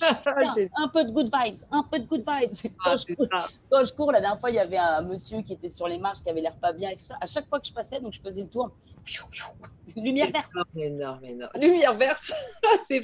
[0.76, 2.52] Un peu de good vibes, un peu de good vibes.
[2.78, 3.14] Quand ah, je,
[3.68, 5.98] quand je cours, la dernière fois, il y avait un monsieur qui était sur les
[5.98, 7.16] marches, qui avait l'air pas bien et tout ça.
[7.20, 8.70] À chaque fois que je passais, donc je faisais le tour,
[9.96, 10.50] lumière verte.
[10.76, 11.50] Énorme, énorme, énorme.
[11.60, 12.32] Lumière verte.
[12.86, 13.00] c'est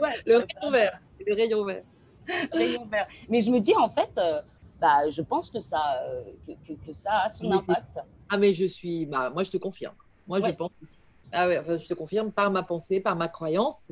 [0.00, 1.00] ouais, Le rayon vert.
[1.26, 1.82] Le rayon vert.
[2.52, 3.06] rayon vert.
[3.28, 4.40] Mais je me dis, en fait, euh,
[4.80, 7.98] bah, je pense que ça, euh, que, que- que ça a son impact.
[8.28, 9.06] Ah, mais je suis.
[9.06, 9.94] Bah, moi, je te confirme.
[10.26, 10.98] Moi, je pense aussi.
[11.32, 13.90] Ah, ouais, enfin, je te confirme par ma pensée, par ma croyance.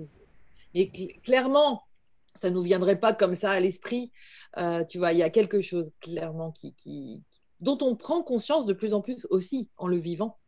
[0.74, 1.82] Et cl- clairement,
[2.34, 4.12] ça ne nous viendrait pas comme ça à l'esprit.
[4.58, 7.22] Euh, tu vois, il y a quelque chose clairement qui, qui,
[7.60, 10.38] dont on prend conscience de plus en plus aussi en le vivant.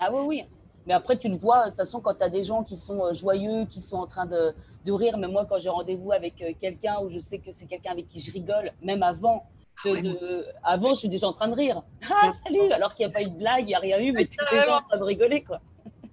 [0.00, 0.44] Ah oui, oui.
[0.86, 3.04] Mais après, tu le vois, de toute façon, quand tu as des gens qui sont
[3.04, 6.40] euh, joyeux, qui sont en train de, de rire, mais moi, quand j'ai rendez-vous avec
[6.42, 9.44] euh, quelqu'un où je sais que c'est quelqu'un avec qui je rigole, même avant,
[9.84, 11.82] de- Ah de- avant, je suis déjà en train de rire.
[12.10, 14.12] Ah, salut Alors qu'il n'y a pas eu de blague, il n'y a rien eu,
[14.12, 15.60] mais tu es déjà en train de rigoler, quoi.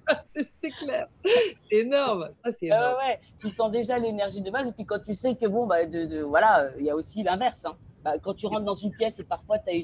[0.25, 1.07] c'est clair.
[1.23, 2.29] C'est énorme.
[2.43, 2.95] Ça, c'est Ah énorme.
[2.97, 3.19] ouais, ouais.
[3.39, 4.67] Tu sens déjà l'énergie de base.
[4.67, 7.23] Et puis quand tu sais que, bon, bah, de, de- voilà, il y a aussi
[7.23, 7.63] l'inverse.
[7.65, 7.75] hein.
[8.03, 9.75] Bah, quand tu rentres dans une pièce et parfois tu as,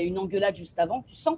[0.00, 1.36] eu une engueulade juste avant, tu sens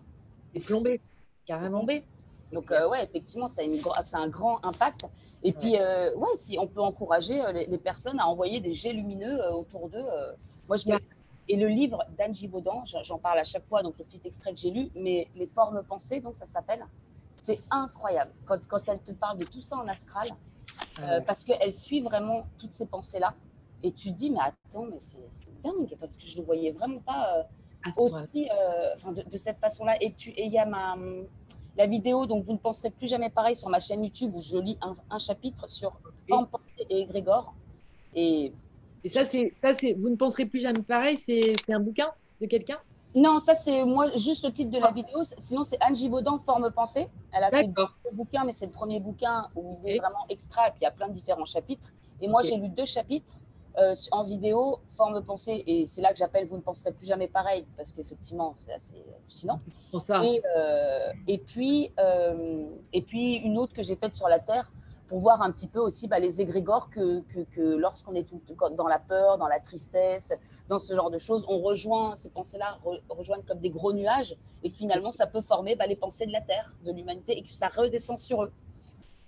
[0.54, 1.00] C'est plombé.
[1.46, 1.80] Carrément.
[1.80, 2.04] tomber.
[2.52, 5.06] Donc, euh, ouais, effectivement, ça a, une ça a un grand impact.
[5.42, 8.74] Et puis, euh, ouais, si on peut encourager euh, les, les personnes à envoyer des
[8.74, 10.06] jets lumineux euh, autour d'eux.
[10.68, 10.84] moi, je
[11.48, 14.58] Et le livre d'Anne Givaudan, j'en parle à chaque fois, donc le petit extrait que
[14.58, 16.84] j'ai lu, mais Les formes pensées, donc ça s'appelle,
[17.34, 18.32] c'est incroyable.
[18.46, 21.24] Quand, quand elle te parle de tout ça en astral, Ah euh, ouais.
[21.24, 23.34] parce qu'elle suit vraiment toutes ces pensées-là.
[23.82, 26.72] Et tu te dis, mais attends, mais c'est dingue, parce que je ne le voyais
[26.72, 27.38] vraiment pas.
[27.38, 27.42] euh,
[27.98, 29.94] aussi euh, de, de cette façon-là.
[30.00, 30.96] Et tu- et il y a ma,
[31.76, 34.56] la vidéo, donc vous ne penserez plus jamais pareil sur ma chaîne YouTube où je
[34.56, 35.92] lis un, un chapitre sur
[36.28, 37.54] forme pensée et égrégore.
[38.14, 38.52] Et
[39.04, 39.92] Et ça, c'est ça, c'est.
[39.94, 41.16] Vous ne penserez plus jamais pareil.
[41.16, 42.10] C'est c'est un bouquin
[42.40, 42.78] de quelqu'un?
[43.14, 45.22] non, ça c'est moi juste le titre de la vidéo.
[45.38, 47.08] Sinon, c'est Anne Givaudan, Forme pensée.
[47.32, 50.68] Elle a fait deux bouquins, mais c'est le premier bouquin où il est vraiment extra
[50.68, 51.88] et puis il y a plein de différents chapitres.
[52.20, 53.36] Et moi, j'ai lu deux chapitres
[53.78, 57.28] euh, en vidéo, Forme pensée, et c'est là que j'appelle Vous ne penserez plus jamais
[57.28, 59.60] pareil, parce qu'effectivement, c'est assez hallucinant.
[60.00, 60.24] Ça.
[60.24, 64.72] Et, euh, et, puis, euh, et puis une autre que j'ai faite sur la Terre
[65.08, 68.40] pour voir un petit peu aussi bah, les égrégores que, que, que lorsqu'on est tout,
[68.76, 70.32] dans la peur, dans la tristesse,
[70.68, 74.36] dans ce genre de choses, on rejoint ces pensées-là, re, rejoignent comme des gros nuages
[74.64, 77.42] et que finalement ça peut former bah, les pensées de la Terre, de l'humanité et
[77.42, 78.52] que ça redescend sur eux.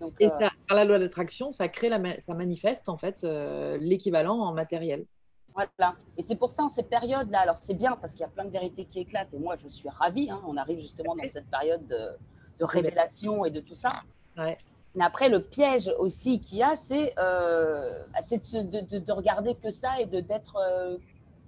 [0.01, 3.25] Donc, Et euh, ça, par la loi d'attraction, ça crée, la, ça manifeste en fait
[3.25, 5.07] euh, l'équivalent en matériel.
[5.55, 5.97] Voilà.
[6.17, 8.45] Et c'est pour ça, en ces périodes-là, alors c'est bien parce qu'il y a plein
[8.45, 10.31] de vérités qui éclatent et moi je suis ravie.
[10.31, 10.41] hein.
[10.47, 12.11] on arrive justement dans cette période de,
[12.59, 13.91] de révélation et de tout ça.
[14.37, 14.57] Ouais.
[14.95, 20.07] Mais après, le piège aussi qu'il y a, c'est euh, de, regarder que ça et
[20.07, 20.97] d'être euh,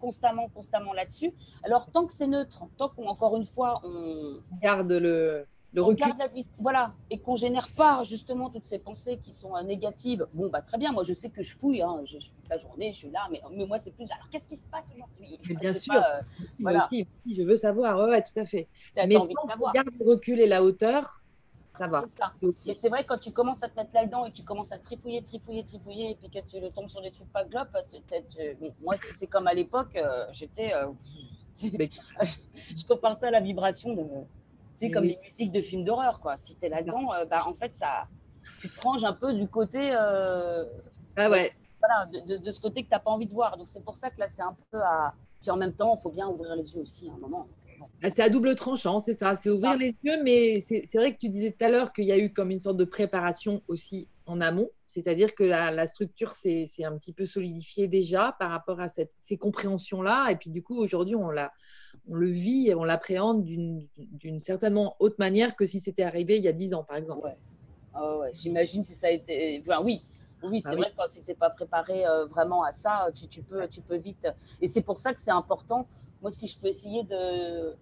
[0.01, 1.33] constamment, constamment là-dessus.
[1.65, 6.13] Alors, tant que c'est neutre, tant qu'encore une fois, on, Garde le, le recul.
[6.19, 10.27] la voilà, et qu'on génère pas justement toutes ces pensées qui sont euh, négatives.
[10.35, 12.49] Bon, bah très bien, moi je sais que je fouille, hein, je, je suis toute
[12.49, 14.11] la journée, je suis là, mais, mais moi c'est plus.
[14.11, 15.39] Alors qu'est-ce qui se passe aujourd'hui?
[15.61, 15.95] Bien sûr.
[15.95, 16.23] pas, euh,
[16.59, 16.85] Moi voilà.
[16.85, 17.97] aussi, oui, je veux savoir.
[17.99, 18.69] Ouais, ouais, tout à fait.
[18.95, 19.73] T'as Mais envie de tant qu'on savoir.
[19.75, 21.23] le recul et la hauteur,
[21.79, 22.03] ça va.
[22.03, 22.33] C'est ça.
[22.67, 24.79] Et c'est vrai, quand tu commences à te mettre là-dedans et que tu commences à
[24.79, 27.69] trifouiller, trifouiller, trifouiller, et puis que tu tombes sur des trucs pas glop,
[28.83, 30.75] moi, c'est comme à l'époque, euh, j'étais.
[30.75, 30.89] euh,
[31.79, 31.91] Mais-
[32.77, 34.03] je compare ça à la vibration de.
[34.81, 35.19] Tu sais, Mais comme oui.
[35.23, 36.37] les musiques de films d'horreur, quoi.
[36.39, 38.09] Si tu es là-dedans, euh, bah, en fait, ça.
[38.61, 39.79] Tu te ranges un peu du côté.
[39.93, 40.65] euh,
[41.17, 41.51] Ah ouais.
[41.79, 43.57] voilà, de, de- de ce côté que tu n'as pas envie de voir.
[43.59, 45.15] Donc, c'est pour ça que là, c'est un peu à.
[45.43, 47.47] Puis en même temps, il faut bien ouvrir les yeux aussi à un moment.
[48.03, 49.35] Ah, C'est à double tranchant, c'est ça.
[49.37, 49.77] C'est ouvrir ça.
[49.77, 52.31] les yeux, mais c'est vrai que tu disais tout à l'heure qu'il y a eu
[52.33, 54.69] comme une sorte de préparation aussi en amont.
[54.91, 59.39] C'est-à-dire que la, structure s'est un petit peu solidifiée déjà par rapport à cette, ces
[59.39, 60.31] compréhensions-là.
[60.33, 61.29] Et puis du coup, aujourd'hui, on,
[62.09, 66.43] on le vit et on l'appréhende d'une certainement autre manière que si c'était arrivé il
[66.43, 67.25] y a dix ans, par exemple.
[67.25, 67.37] Ouais.
[67.95, 69.63] Ah J'imagine si ça a été...
[69.65, 70.03] Enfin, oui,
[70.43, 73.29] oui, c'est bah vrai que quand tu n'étais pas préparé euh, vraiment à ça, tu,
[73.29, 74.27] tu, peux, tu peux vite.
[74.61, 75.87] Et c'est pour ça que c'est important.
[76.21, 77.77] Moi, si je peux essayer de.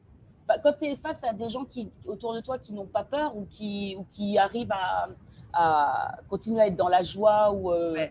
[0.46, 3.04] Bah, quand tu es face à des gens qui, autour de toi qui n'ont pas
[3.04, 5.08] peur ou qui, ou qui arrivent à,
[5.52, 8.06] à continuer à être dans la joie, ou euh,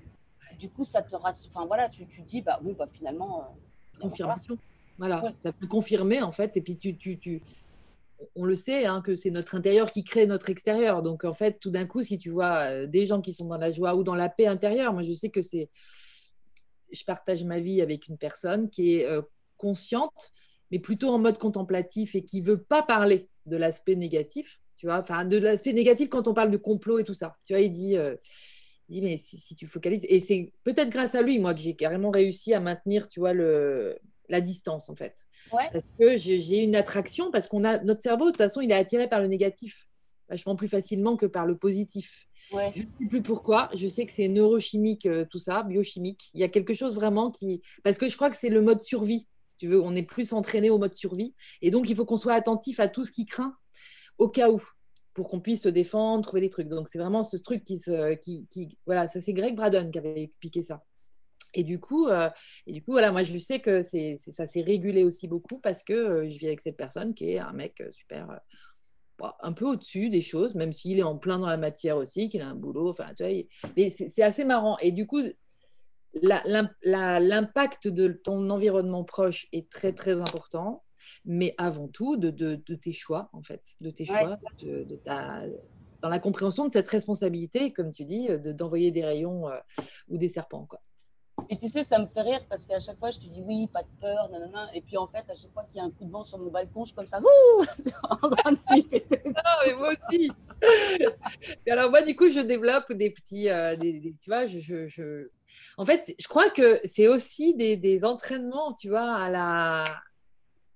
[0.60, 1.52] du coup, ça te rassure.
[1.54, 3.42] Enfin, voilà, tu, tu dis, bah, bon, bah, finalement.
[3.42, 4.58] Euh, Confirmation.
[4.98, 6.58] Voilà, ça peut confirmer en fait.
[6.58, 7.42] Et puis, tu, tu, tu
[8.36, 11.04] on le sait, hein, que c'est notre intérieur qui crée notre extérieur.
[11.04, 13.58] Donc, en fait, tout d'un coup, si tu vois euh, des gens qui sont dans
[13.58, 15.70] la joie ou dans la paix intérieure, moi, je sais que c'est.
[16.92, 19.22] Je partage ma vie avec une personne qui est euh,
[19.58, 20.32] consciente,
[20.72, 24.62] mais plutôt en mode contemplatif et qui veut pas parler de l'aspect négatif.
[24.78, 27.36] Tu vois, enfin, de l'aspect négatif quand on parle de complot et tout ça.
[27.46, 27.98] Tu vois, il dit.
[27.98, 28.16] Euh,
[28.90, 31.60] il dit, mais si, si tu focalises, et c'est peut-être grâce à lui, moi, que
[31.60, 33.98] j'ai carrément réussi à maintenir, tu vois, le,
[34.30, 35.28] la distance en fait.
[35.52, 38.76] Parce que j'ai une attraction, parce qu'on a notre cerveau, de toute façon, il est
[38.76, 39.88] attiré par le négatif
[40.30, 42.28] vachement plus facilement que par le positif.
[42.52, 43.70] Je ne sais plus pourquoi.
[43.74, 46.30] Je sais que c'est neurochimique, euh, tout ça, biochimique.
[46.34, 47.62] Il y a quelque chose vraiment qui.
[47.84, 49.28] Parce que je crois que c'est le mode survie.
[49.48, 51.34] Si tu veux, on est plus entraîné au mode survie.
[51.62, 53.56] Et donc, il faut qu'on soit attentif à tout ce qui craint
[54.18, 54.62] au cas où
[55.14, 56.68] pour qu'on puisse se défendre, trouver des trucs.
[56.68, 58.14] Donc, c'est vraiment ce truc qui se.
[58.16, 58.78] Qui, qui...
[58.86, 60.84] Voilà, ça, c'est Greg Braden qui avait expliqué ça.
[61.54, 62.30] Et du coup, euh,
[62.68, 65.82] et du coup voilà, moi je sais que c'est, ça s'est régulé aussi beaucoup parce
[65.82, 68.40] que euh, je vis avec cette personne qui est un mec euh, super,
[69.18, 72.30] bah, un peu au-dessus des choses, même s'il est en plein dans la matière aussi,
[72.30, 72.90] qu'il a un boulot.
[72.90, 73.34] Enfin, tu vois,
[73.76, 74.78] mais c'est, assez marrant.
[74.82, 75.22] Et du coup,
[76.14, 80.84] l'impact de ton environnement proche est très très important,
[81.26, 85.44] mais avant tout de, de, tes choix en fait, de tes choix, de, ta
[86.02, 89.46] dans la compréhension de cette responsabilité, comme tu dis, d'envoyer des rayons
[90.10, 90.66] ou des serpents.
[90.66, 90.80] Quoi.
[91.50, 93.68] Et tu sais, ça me fait rire parce qu'à chaque fois, je te dis oui,
[93.68, 94.70] pas de peur, nanana.
[94.74, 96.40] Et puis en fait, à chaque fois qu'il y a un coup de vent sur
[96.40, 97.64] mon balcon, je suis comme ça, ouh
[98.04, 98.58] en train de
[99.46, 100.32] ah, mais moi aussi.
[101.66, 103.50] et alors, moi, du coup, je développe des petits.
[103.50, 105.30] Euh, des, tu vois, je, je,
[105.78, 109.84] En fait, je crois que c'est aussi des, des, entraînements, tu vois, à la,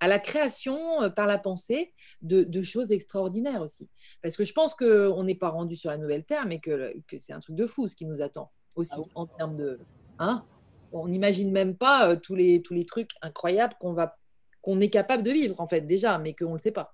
[0.01, 3.89] à la création euh, par la pensée de, de, choses extraordinaires aussi.
[4.21, 7.17] Parce que je pense qu'on n'est pas rendu sur la nouvelle terre, mais que, que
[7.17, 9.79] c'est un truc de fou ce qui nous attend aussi ah en termes de.
[10.19, 10.43] Hein
[10.91, 14.17] on n'imagine même pas euh, tous, les, tous les trucs incroyables qu'on va
[14.61, 16.93] qu'on est capable de vivre en fait déjà, mais qu'on ne le sait pas.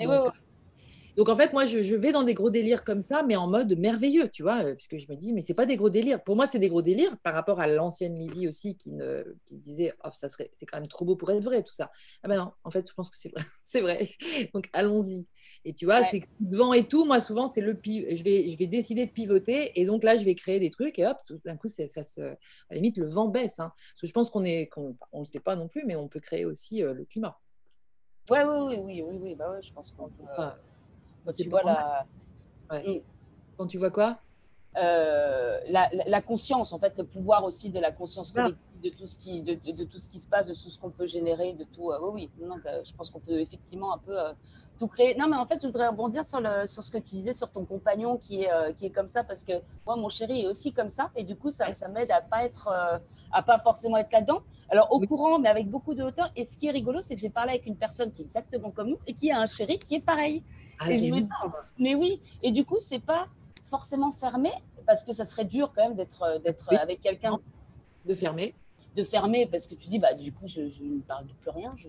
[0.00, 0.32] Donc,
[1.18, 4.28] en fait, moi, je, vais dans des gros délires comme ça, mais en mode merveilleux,
[4.28, 6.22] tu vois, euh, puisque je me dis, mais c'est pas des gros délires.
[6.22, 9.56] Pour moi, c'est des gros délires par rapport à l'ancienne Lydie aussi qui, ne, qui
[9.56, 11.90] se disait, oh, ça serait, c'est quand même trop beau pour être vrai, tout ça.
[12.22, 13.44] Ah ben non, en fait, je pense que c'est vrai.
[13.62, 14.08] c'est vrai.
[14.52, 15.28] Donc allons-y.
[15.64, 18.66] Et tu vois, c'est devant et tout, moi, souvent, c'est le je vais, je vais
[18.66, 21.68] décider de pivoter et donc là, je vais créer des trucs et hop, d'un coup,
[21.68, 22.36] ça se, à
[22.70, 23.60] la limite, le vent baisse.
[23.60, 23.72] Hein.
[23.76, 26.08] Parce que je pense qu'on est, qu'on on le sait pas non plus, mais on
[26.08, 27.38] peut créer aussi euh, le climat.
[28.30, 30.24] Ouais, oui, oui, oui, oui, oui, bah ouais, je pense qu'on peut.
[31.24, 32.06] Quand tu vois la...
[32.72, 33.00] Mm.
[33.56, 34.18] Quand tu vois quoi?
[34.76, 39.06] Euh, la, la, conscience, en fait, le pouvoir aussi de la conscience collective, de, tout
[39.06, 41.52] ce qui, de, de, tout ce qui se passe, de tout ce qu'on peut générer,
[41.52, 41.92] de tout.
[41.92, 44.16] Euh, oui, oui, non, euh, je pense qu'on peut effectivement un peu
[44.78, 45.14] tout créer.
[45.16, 47.50] Non, mais en fait, je voudrais rebondir sur, le, sur ce que tu disais sur
[47.50, 49.52] ton compagnon qui est, qui est comme ça, parce que
[49.86, 52.44] moi, mon chéri est aussi comme ça, et du coup, ça, ça m'aide à pas
[52.44, 52.68] être,
[53.32, 54.42] à pas forcément être là-dedans.
[54.70, 56.30] Alors, au courant, mais avec beaucoup de hauteur.
[56.36, 58.70] Et ce qui est rigolo, c'est que j'ai parlé avec une personne qui est exactement
[58.70, 60.42] comme nous et qui a un chéri qui est pareil.
[60.80, 60.88] Ah,
[61.78, 63.28] mais oui, et du coup, c'est pas
[63.68, 64.50] forcément fermé,
[64.86, 67.38] parce que ça serait dur quand même d'être euh, avec quelqu'un.
[68.04, 68.54] De fermer.
[68.96, 71.74] De fermer, parce que tu dis, bah, du coup, je, ne parle de plus rien.
[71.76, 71.88] Je,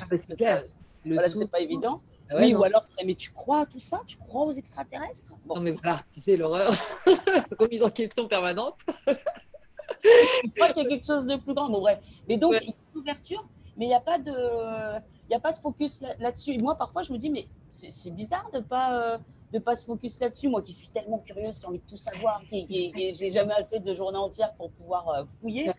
[0.00, 0.64] ah, bah, c'est clair.
[1.04, 2.00] C'est pas évident.
[2.32, 4.02] Ah oui, ou alors, mais tu crois à tout ça?
[4.06, 5.32] Tu crois aux extraterrestres?
[5.48, 6.70] Non, mais voilà, tu sais, l'horreur.
[7.58, 8.76] Remise en question permanente.
[9.06, 11.68] je crois qu'il y a quelque chose de plus grand.
[11.68, 11.98] Bon, bref.
[12.28, 13.44] Mais donc, il y a une ouverture,
[13.76, 15.00] mais il n'y a pas de.
[15.28, 16.56] Il a pas de focus là-dessus.
[16.58, 19.16] Moi, parfois, je me dis, mais c'est bizarre de ne pas,
[19.52, 20.48] euh, pas se focus là-dessus.
[20.48, 23.78] Moi qui suis tellement curieuse, qui ai envie de tout savoir, qui, j'ai jamais assez
[23.78, 25.70] de journées entières pour pouvoir euh, fouiller.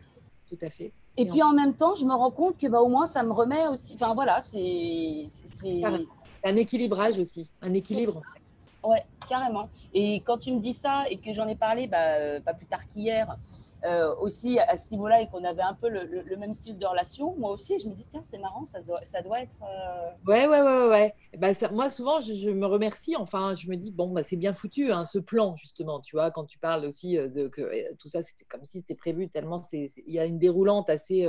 [0.47, 0.93] Tout à fait.
[1.17, 3.31] Et, puis en même temps, je me rends compte que bah, au moins ça me
[3.31, 3.95] remet aussi.
[3.95, 5.29] Enfin voilà, c'est.
[6.43, 8.21] Un équilibrage aussi, un équilibre.
[8.83, 9.69] Ouais, carrément.
[9.93, 12.65] Et quand tu me dis ça et que j'en ai parlé, bah, euh, pas plus
[12.65, 13.37] tard qu'hier,
[13.83, 17.35] euh, aussi à ce niveau-là et qu'on avait un peu le, même style de relation,
[17.37, 19.55] moi aussi, je me dis, tiens, c'est marrant, ça doit, ça doit être.
[19.63, 20.09] Euh...
[20.27, 21.13] Ouais, ouais, ouais, ouais.
[21.37, 23.15] Bah, ça, moi, souvent, je, me remercie.
[23.15, 26.29] Enfin, je me dis, bon, bah, c'est bien foutu, hein, ce plan, justement, tu vois,
[26.29, 29.29] quand tu parles aussi euh, de que euh, tout ça, c'était comme si c'était prévu,
[29.29, 31.27] tellement il y a une déroulante assez.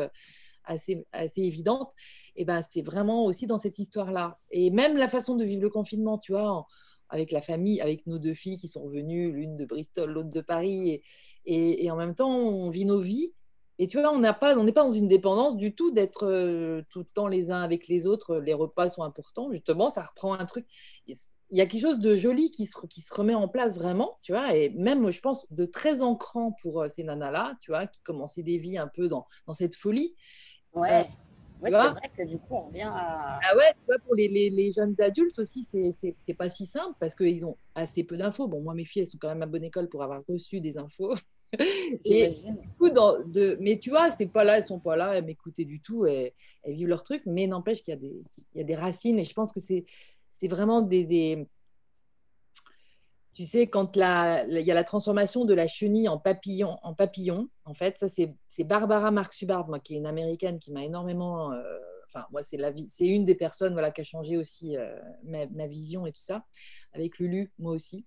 [0.65, 1.91] assez, assez évidente,
[2.37, 4.39] et ben c'est vraiment aussi dans cette histoire-là.
[4.53, 6.66] Et même la façon de vivre le confinement, tu vois,
[7.12, 10.40] avec la famille, avec nos deux filles qui sont venues, l'une de Bristol, l'autre de
[10.40, 11.02] Paris.
[11.44, 13.32] Et, et, en même temps, on vit nos vies.
[13.78, 17.01] Et tu vois, on n'est pas, pas dans une dépendance du tout d'être euh, tout
[17.01, 18.36] le temps les uns avec les autres.
[18.36, 20.66] Les repas sont importants, justement, ça reprend un truc.
[21.06, 24.18] Il y a quelque chose de joli qui se, qui se remet en place vraiment,
[24.22, 27.86] tu vois, et même, je pense, de très ancrant pour euh, ces nanas-là, tu vois,
[27.86, 30.14] qui commençaient des vies un peu dans, dans cette folie.
[30.72, 31.06] Ouais.
[31.62, 33.39] Ouais, c'est vrai que du coup, on revient à.
[33.43, 36.97] Ah ouais, tu vois, pour les, les, les jeunes adultes aussi, c'est pas si simple
[36.98, 38.48] parce qu'ils ont assez peu d'infos.
[38.48, 40.76] Bon, moi, mes filles, elles sont quand même à bonne école pour avoir reçu des
[40.76, 41.14] infos.
[42.05, 42.34] Et,
[42.94, 45.80] dans, de, mais tu vois, c'est pas là, elles sont pas là, elles m'écoutaient du
[45.80, 46.32] tout, elles,
[46.62, 48.22] elles, vivent leur truc, mais n'empêche qu'il y, a des,
[48.55, 49.84] il y a des racines et je pense que c'est
[50.48, 51.47] vraiment des, des,
[53.34, 57.48] Tu sais, quand il y a la transformation de la chenille en papillon, en, papillon,
[57.64, 61.50] en fait, ça c'est Barbara Marx Hubbard, moi, qui est une américaine qui m'a énormément.
[61.50, 61.62] Euh,
[62.06, 64.94] enfin, moi, c'est la c'est une des personnes voilà, qui a changé aussi euh,
[65.24, 66.44] ma, vision et tout ça,
[66.92, 68.04] avec Lulu, moi aussi.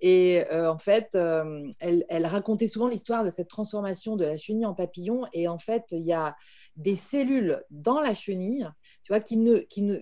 [0.00, 4.66] Et euh, en fait, elle, elle, racontait souvent l'histoire de cette transformation de la chenille
[4.66, 5.24] en papillon.
[5.32, 6.36] Et en fait, il y a
[6.76, 8.68] des cellules dans la chenille,
[9.02, 9.98] tu vois, qui ne, qui ne,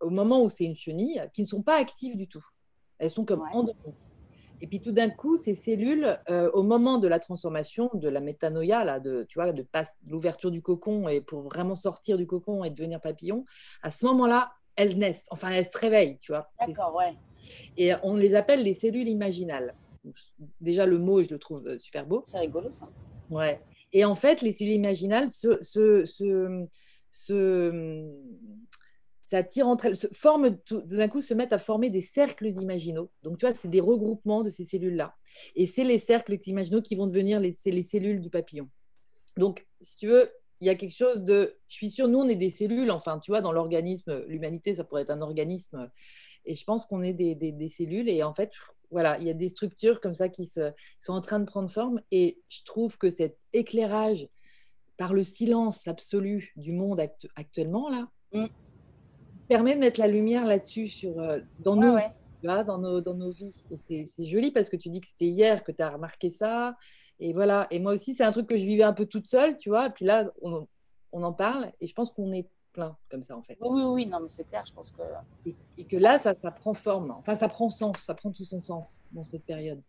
[0.00, 2.44] au moment où c'est une chenille, qui ne sont pas actives du tout.
[3.00, 3.48] Elles sont comme ouais.
[3.52, 3.94] endormies.
[4.62, 8.20] Et puis tout d'un coup, ces cellules, euh, au moment de la transformation, de la
[8.20, 9.64] métanoïa, là, de, tu vois, de
[10.06, 13.46] l'ouverture du cocon et pour vraiment sortir du cocon et devenir papillon,
[13.82, 15.26] à ce moment-là, elles naissent.
[15.30, 16.50] Enfin, elles se réveillent, tu vois.
[16.60, 17.14] D'accord, ouais.
[17.78, 19.74] Et on les appelle les cellules imaginales.
[20.60, 22.22] Déjà, le mot, je le trouve euh, super beau.
[22.26, 22.88] C'est rigolo, ça.
[23.30, 23.60] Ouais.
[23.92, 26.66] Et en fait, les cellules imaginales se, se, se,
[27.10, 28.10] se
[29.30, 33.12] ça tire entre elles, se forment, d'un coup, se mettent à former des cercles imaginaux.
[33.22, 35.14] Donc, tu vois, c'est des regroupements de ces cellules-là.
[35.54, 38.68] Et c'est les cercles imaginaux qui vont devenir les, les cellules du papillon.
[39.36, 40.28] Donc, si tu veux,
[40.60, 41.56] il y a quelque chose de.
[41.68, 44.82] Je suis sûre, nous, on est des cellules, enfin, tu vois, dans l'organisme, l'humanité, ça
[44.82, 45.88] pourrait être un organisme.
[46.44, 48.08] Et je pense qu'on est des, cellules.
[48.08, 48.50] Et en fait,
[48.90, 50.72] voilà, il y a des structures comme ça qui sont
[51.12, 52.02] en train de prendre forme.
[52.10, 54.26] Et je trouve que cet éclairage
[54.96, 58.46] par le silence absolu du monde actu actuellement, là, mm
[59.50, 62.12] permet de mettre la lumière là-dessus sur, euh, dans, nos, ouais.
[62.40, 63.64] tu vois, dans, nos, dans nos vies.
[63.90, 66.76] Et c'est joli parce que tu dis que c'était hier que tu as remarqué ça.
[67.18, 67.66] Et voilà.
[67.72, 69.88] Et moi aussi, c'est un truc que je vivais un peu toute seule, tu vois.
[69.88, 70.68] Et puis là, on,
[71.10, 71.72] on en parle.
[71.80, 73.58] Et je pense qu'on est plein comme ça, en fait.
[73.60, 74.06] Oui, oui, oui.
[74.06, 74.62] Non, mais c'est clair.
[74.66, 75.02] Je pense que.
[75.44, 77.10] Et, et, que là, ça, ça prend forme.
[77.10, 77.98] Enfin, ça prend sens.
[77.98, 79.80] Ça prend tout son sens dans cette période.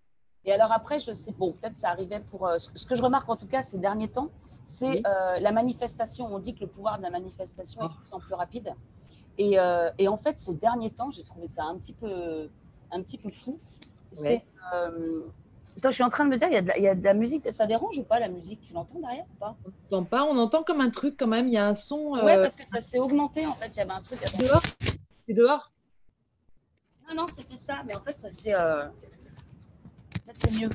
[0.43, 2.47] Et alors après, je sais, bon, peut-être ça arrivait pour.
[2.47, 4.29] Euh, ce que je remarque en tout cas ces derniers temps,
[4.63, 5.03] c'est oui.
[5.05, 6.25] euh, la manifestation.
[6.25, 7.85] On dit que le pouvoir de la manifestation oh.
[7.85, 8.73] est de plus en plus rapide.
[9.37, 12.49] Et, euh, et, en fait, ces derniers temps, j'ai trouvé ça un petit peu,
[12.91, 13.59] un petit peu fou.
[14.21, 14.43] Ouais.
[14.73, 15.27] Euh...
[15.77, 16.87] Attends, je suis en train de me dire, il y, a de la, il y
[16.87, 17.49] a de la musique.
[17.51, 18.61] Ça dérange ou pas la musique?
[18.61, 19.55] Tu l'entends derrière ou pas?
[19.63, 20.23] On n'entend pas.
[20.25, 21.47] On entend comme un truc quand même.
[21.47, 22.15] Il y a un son.
[22.15, 22.25] Euh...
[22.25, 23.69] Ouais, parce que ça s'est augmenté en fait.
[23.69, 24.19] Il y avait un truc.
[24.25, 24.61] C'est dehors?
[25.27, 25.71] C'est dehors?
[27.07, 27.83] Non, non, c'était ça.
[27.85, 28.27] Mais en fait, ça.
[28.59, 28.89] Euh...
[30.25, 30.69] Peut-être c'est mieux.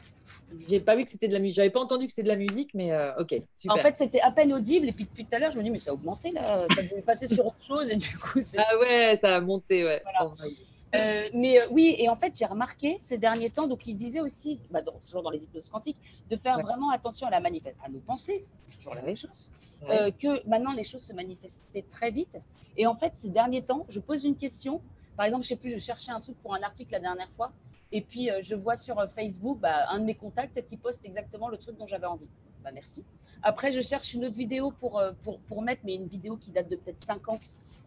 [0.68, 1.56] J'ai pas vu que c'était de la musique.
[1.56, 3.76] J'avais pas entendu que c'était de la musique, mais euh, ok, super.
[3.76, 4.88] En fait, c'était à peine audible.
[4.88, 6.66] Et puis depuis tout à l'heure, je me dis, mais ça a augmenté là.
[6.74, 7.90] Ça devait passer sur autre chose.
[7.90, 8.58] Et du coup, c'est.
[8.58, 10.02] Ah ouais, ça a monté, ouais.
[10.02, 10.32] Voilà.
[10.32, 10.46] Oh,
[10.94, 14.20] euh, mais euh, oui, et en fait, j'ai remarqué ces derniers temps, donc il disait
[14.20, 15.98] aussi, bah, dans, toujours dans les hypnoses quantiques,
[16.30, 16.62] de faire ouais.
[16.62, 18.46] vraiment attention à la manifeste, à nos pensées,
[18.78, 19.50] toujours la même chose,
[19.82, 20.00] ouais.
[20.00, 22.36] euh, que maintenant les choses se manifestaient très vite.
[22.76, 24.80] Et en fait, ces derniers temps, je pose une question.
[25.16, 27.52] Par exemple, je sais plus, je cherchais un truc pour un article la dernière fois,
[27.92, 31.04] et puis, euh, je vois sur euh, Facebook bah, un de mes contacts qui poste
[31.04, 32.28] exactement le truc dont j'avais envie.
[32.64, 33.04] Bah, merci.
[33.42, 36.50] Après, je cherche une autre vidéo pour, euh, pour, pour mettre, mais une vidéo qui
[36.50, 37.38] date de peut-être 5 ans.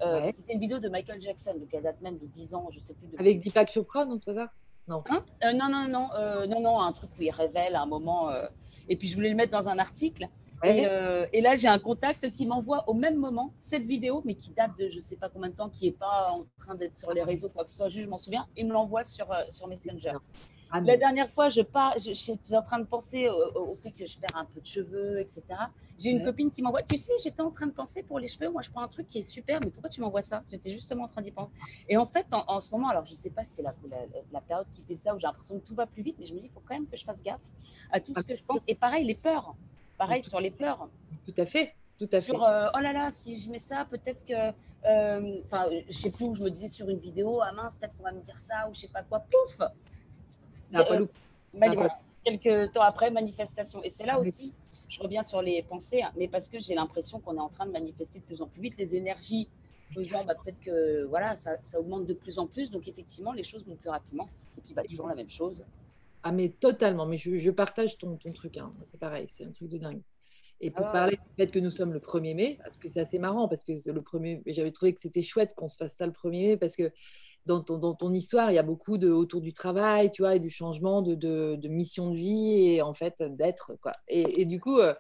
[0.01, 0.31] Euh, ouais.
[0.31, 3.07] C'était une vidéo de Michael Jackson, qui date même de 10 ans, je sais plus.
[3.07, 3.19] De...
[3.19, 4.51] Avec Deepak Chopra, non, c'est pas ça?
[4.88, 5.03] Non.
[5.09, 5.23] Hein?
[5.43, 6.09] Euh, non, non, non,
[6.47, 8.31] non, non, un truc où il révèle à un moment.
[8.88, 10.30] et puis, je voulais le mettre dans un article.
[10.64, 10.81] Ouais.
[10.81, 14.36] Et, euh, et, là, j'ai un contact qui m'envoie au même moment cette vidéo, mais
[14.36, 16.76] qui date de je ne sais pas combien de temps, qui n'est pas en train
[16.76, 18.48] d'être sur les réseaux, quoi que ce soit, je m'en souviens.
[18.57, 20.18] Il me l'envoie sur, euh, sur Messenger.
[20.72, 24.06] Ah, La dernière fois, je pas, j'étais en train de penser au, au, fait que
[24.06, 25.41] je perds un peu de cheveux, etc.
[25.98, 26.26] J'ai une ouais.
[26.26, 28.69] copine qui m'envoie, tu sais, j'étais en train de penser pour les cheveux, moi je
[28.69, 30.44] prends un truc qui est super, mais pourquoi tu m'envoies ça?
[30.52, 31.52] J'étais justement en train d'y penser.
[31.88, 33.73] Et en fait, en, en, ce moment, alors je ne sais pas si c'est la,
[33.90, 33.98] la,
[34.31, 36.36] la, période qui fait ça, où j'ai l'impression que tout va plus vite, mais je
[36.36, 37.41] me dis, il faut quand même que je fasse gaffe
[37.91, 38.64] à tout ce que je pense.
[38.68, 39.56] Et pareil, les peurs.
[39.99, 40.89] Pareil sur les peurs.
[41.26, 41.76] Tout à fait.
[41.99, 42.43] Tout à sur, fait.
[42.45, 44.49] Euh, oh là là, si je mets ça, peut-être que.
[45.43, 47.95] Enfin, euh, je sais plus où je me disais sur une vidéo, ah mince, peut-être
[47.97, 49.59] qu'on va me dire ça, ou je sais pas quoi, pouf
[50.73, 51.05] ah, euh,
[51.53, 51.99] voilà.
[52.23, 53.84] Quelques temps après, manifestation.
[53.84, 54.53] Et c'est là aussi,
[54.88, 57.65] je reviens sur les pensées, hein, mais parce que j'ai l'impression qu'on est en train
[57.65, 59.49] de manifester de plus en plus vite les énergies.
[59.97, 63.43] Disant, bah, peut-être que voilà, ça, ça, augmente de plus en plus, donc effectivement, les
[63.43, 64.30] choses vont plus rapidement.
[64.57, 65.65] Et puis, bah, toujours la même chose.
[66.24, 68.74] Ah, mais totalement, mais je, je partage ton, ton truc, hein.
[68.86, 70.02] c'est pareil, c'est un truc de dingue.
[70.62, 70.91] Et pour ah.
[70.91, 73.64] parler du fait que nous sommes le 1er mai, parce que c'est assez marrant, parce
[73.64, 76.58] que le 1er j'avais trouvé que c'était chouette qu'on se fasse ça le 1er mai,
[76.58, 76.91] parce que
[77.46, 80.36] dans ton, dans ton, histoire, il y a beaucoup de autour du travail, tu vois,
[80.36, 83.74] et du changement de, de, mission de vie et en fait d'être.
[83.82, 83.94] Quoi.
[84.08, 84.94] Et, et, du coup, euh,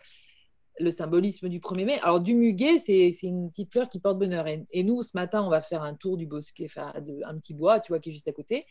[0.79, 1.99] le symbolisme du 1er mai.
[2.01, 4.45] Alors, du muguet, c'est une petite fleur qui porte bonheur.
[4.47, 7.91] Et, nous, ce matin, on va faire un tour du bosquet, un petit bois, tu
[7.91, 8.65] vois, qui est juste à côté.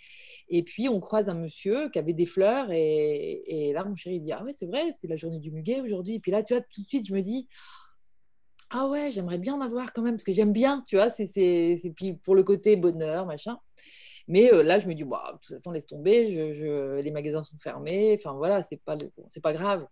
[0.48, 2.70] Et puis, on croise un monsieur qui avait des fleurs.
[2.70, 6.16] Et, là, mon chéri dit Ah ouais, c'est vrai, c'est la journée du muguet aujourd'hui.
[6.16, 7.48] Et puis là, tu vois, tout de suite, je me dis
[8.70, 11.26] ah ouais, j'aimerais bien en avoir quand même, parce que j'aime bien, tu vois, c'est
[12.22, 13.58] pour le côté bonheur, machin.
[14.26, 16.28] Mais euh, là, je me dis, bah, de toute façon, laisse tomber,
[17.02, 19.86] les magasins sont fermés, enfin voilà, c'est pas grave.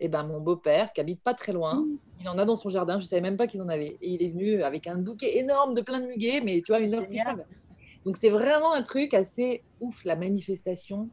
[0.00, 1.98] Et ben mon beau-père, qui habite pas très loin, mmh.
[2.20, 3.96] il en a dans son jardin, je savais même pas qu'ils en avaient.
[4.00, 6.80] Et il est venu avec un bouquet énorme de plein de muguets, mais tu vois,
[6.80, 7.06] une heure
[8.04, 11.08] Donc c'est vraiment un truc assez ouf, la manifestation.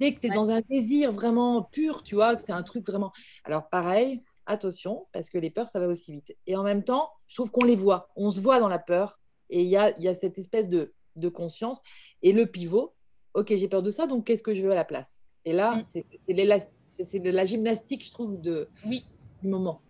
[0.00, 2.86] Dès que tu es dans un désir vraiment pur, tu vois, que c'est un truc
[2.86, 3.12] vraiment.
[3.44, 6.36] Alors pareil, attention, parce que les peurs, ça va aussi vite.
[6.46, 8.08] Et en même temps, je trouve qu'on les voit.
[8.16, 9.20] On se voit dans la peur.
[9.50, 11.80] Et il y a, y a, cette espèce de, de, conscience.
[12.22, 12.94] Et le pivot,
[13.34, 15.24] OK, j'ai peur de ça, donc qu'est-ce que je veux à la place?
[15.44, 15.84] Et là, mm.
[16.18, 16.32] c'est
[16.98, 19.06] de la gymnastique, je trouve, de, oui.
[19.42, 19.80] du moment.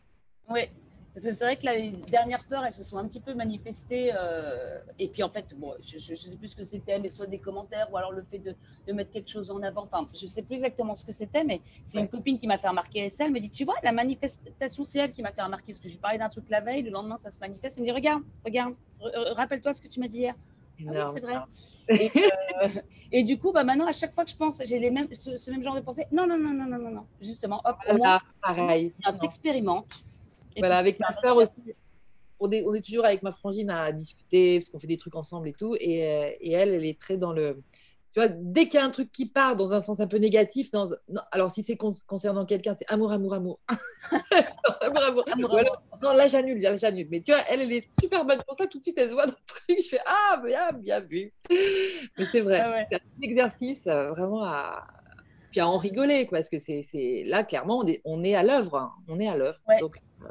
[0.49, 0.69] Oui,
[1.16, 4.12] c'est vrai que les dernières peurs, elles se sont un petit peu manifestées.
[4.15, 7.27] Euh, et puis en fait, bon, je ne sais plus ce que c'était, mais soit
[7.27, 8.55] des commentaires ou alors le fait de,
[8.87, 9.85] de, mettre quelque chose en avant.
[9.85, 12.59] Enfin, je ne sais plus exactement ce que c'était, mais c'est une copine qui m'a
[12.59, 13.24] fait remarquer ça.
[13.24, 15.73] Elle me dit Tu vois, la manifestation, c'est elle qui m'a fait remarquer.
[15.73, 17.78] Parce que je lui parlais d'un truc la veille, le lendemain, ça se manifeste.
[17.78, 18.74] Elle me dit Regarde, regarde,
[19.35, 20.35] rappelle-toi ce que tu m'as dit hier.
[20.89, 21.36] Ah c'est vrai.
[21.89, 22.69] Et, euh,
[23.12, 25.51] et, du coup, bah, maintenant, à chaque fois que je pense, j'ai les mêmes, ce,
[25.51, 26.07] même genre de pensée.
[26.12, 27.07] Non, non, non, non, non, non, non.
[27.20, 28.93] Justement, hop, au moins, pareil.
[29.20, 30.05] T'expérimentes
[30.59, 31.62] voilà, avec ma soeur aussi.
[32.39, 35.16] On est, on est, toujours avec ma frangine à discuter, parce qu'on fait des trucs
[35.16, 35.74] ensemble et tout.
[35.81, 37.62] Et, euh, et elle, elle est très dans le.
[38.16, 40.16] Tu vois, dès qu'il y a un truc qui part dans un sens un peu
[40.16, 40.86] négatif, dans...
[41.10, 43.60] non, alors si c'est concernant quelqu'un, c'est amour, amour, amour.
[44.80, 45.24] amour, amour.
[45.30, 47.09] amour, Non, là j'annule, là j'annule.
[47.10, 48.66] Mais tu vois, elle, elle est super bonne pour ça.
[48.68, 49.84] Tout de suite, elle se voit dans le truc.
[49.84, 51.30] Je fais Ah, bien, bien vu.
[52.16, 54.86] Mais c'est vrai, ah c'est un exercice euh, vraiment à,
[55.51, 58.76] puis à en rigoler, quoi, parce que c'est là, clairement, on est, à l'œuvre.
[58.76, 58.93] Hein.
[59.09, 59.59] On est à l'œuvre.
[59.78, 60.28] Donc, euh,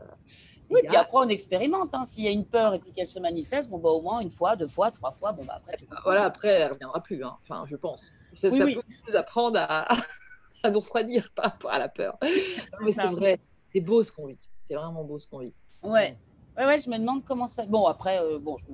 [0.69, 1.89] oui, puis après, on expérimente.
[1.93, 2.05] Hein.
[2.05, 4.31] S'il y a une peur et puis qu'elle se manifeste, bon, bah, au moins une
[4.31, 5.85] fois, deux fois, trois fois, bon, bah, après, tu...
[6.03, 7.23] Voilà, après, elle ne reviendra plus.
[7.23, 7.37] Hein.
[7.43, 8.11] Enfin, je pense.
[8.33, 9.91] Ça, peut nous apprendre à,
[10.63, 12.17] à, nous refroidir par rapport à la peur.
[12.81, 13.39] Mais c'est vrai,
[13.73, 14.39] c'est beau ce qu'on vit.
[14.63, 15.53] C'est vraiment beau ce qu'on vit.
[15.83, 16.17] Ouais.
[16.57, 17.65] ouais, ouais, je me demande comment ça.
[17.65, 18.65] Bon, après, euh, bon, je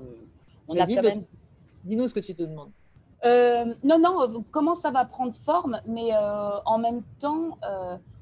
[0.68, 1.26] on a quand même.
[1.84, 2.72] Dis-nous ce que tu te demandes.
[3.24, 7.58] Euh, non, non, comment ça va prendre forme, mais en même temps,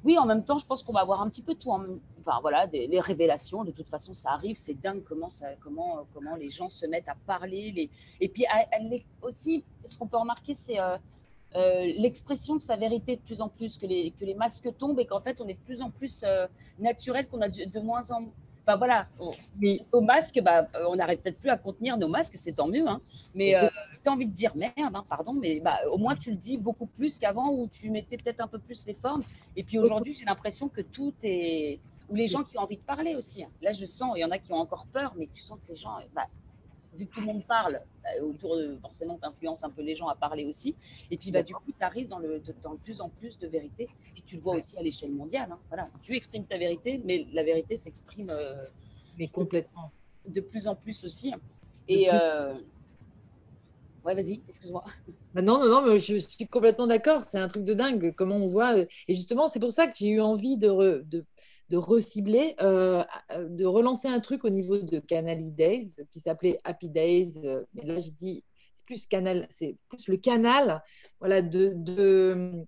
[0.04, 1.72] oui, en même temps, je pense qu'on va avoir un petit peu tout.
[1.72, 1.84] En,
[2.22, 4.58] enfin, voilà, des, les révélations, de toute façon, ça arrive.
[4.58, 7.90] C'est dingue comment, ça, comment, comment les gens se mettent à parler.
[8.22, 8.46] Et puis,
[9.22, 10.98] aussi, ce qu'on peut remarquer, c'est euh,
[11.56, 15.00] euh, l'expression de sa vérité de plus en plus, que les, que les masques tombent
[15.00, 16.48] et qu'en fait, on est de plus en plus euh,
[16.80, 18.24] naturel, qu'on a de, moins en
[18.76, 19.08] voilà,
[19.92, 22.88] au masque, bah, on n'arrête peut-être plus à contenir nos masques, c'est tant mieux.
[22.88, 23.02] Hein.
[23.36, 23.68] Mais euh,
[24.04, 26.58] tu as envie de dire merde, hein, pardon, mais bah, au moins tu le dis
[26.58, 29.22] beaucoup plus qu'avant où tu mettais peut-être un peu plus les formes.
[29.56, 31.80] Et puis aujourd'hui, j'ai l'impression que tout est.
[32.10, 33.44] Ou les gens qui ont envie de parler aussi.
[33.44, 33.50] Hein.
[33.62, 35.72] Là, je sens, il y en a qui ont encore peur, mais tu sens que
[35.72, 36.26] les gens, bah,
[37.00, 39.96] vu que tout le monde parle, bah, autour de, forcément, tu influences un peu les
[39.96, 40.76] gens à parler aussi.
[41.10, 43.48] Et puis, bah, du coup, tu arrives dans le, dans le plus en plus de
[43.48, 43.88] vérité.
[44.14, 45.50] Puis tu le vois aussi à l'échelle mondiale.
[45.52, 45.60] Hein.
[45.70, 45.90] Voilà.
[46.02, 48.30] Tu exprimes ta vérité, mais la vérité s'exprime.
[48.30, 48.66] Euh,
[49.18, 49.92] mais complètement.
[50.28, 51.34] De, plus en plus aussi.
[51.88, 52.10] Et.
[52.14, 52.54] Euh,
[54.06, 54.84] ouais, vas-y, excuse-moi.
[55.34, 57.24] Bah, non, non, non, mais je suis complètement d'accord.
[57.24, 58.78] C'est un truc de dingue, comment on voit.
[58.78, 61.26] Et justement, c'est pour ça que j'ai eu envie de, de,
[61.70, 66.90] de recibler, euh, de relancer un truc au niveau de Canal Days qui s'appelait Happy
[66.90, 67.42] Days.
[67.46, 68.44] Euh, mais là, je dis,
[68.76, 70.82] c'est plus canal, c'est plus le canal,
[71.20, 72.64] voilà, de, de,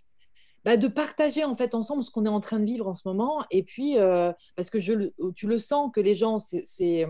[0.63, 3.07] bah, de partager en fait ensemble ce qu'on est en train de vivre en ce
[3.07, 3.43] moment.
[3.49, 7.07] Et puis, euh, parce que je, tu le sens que les gens, c'est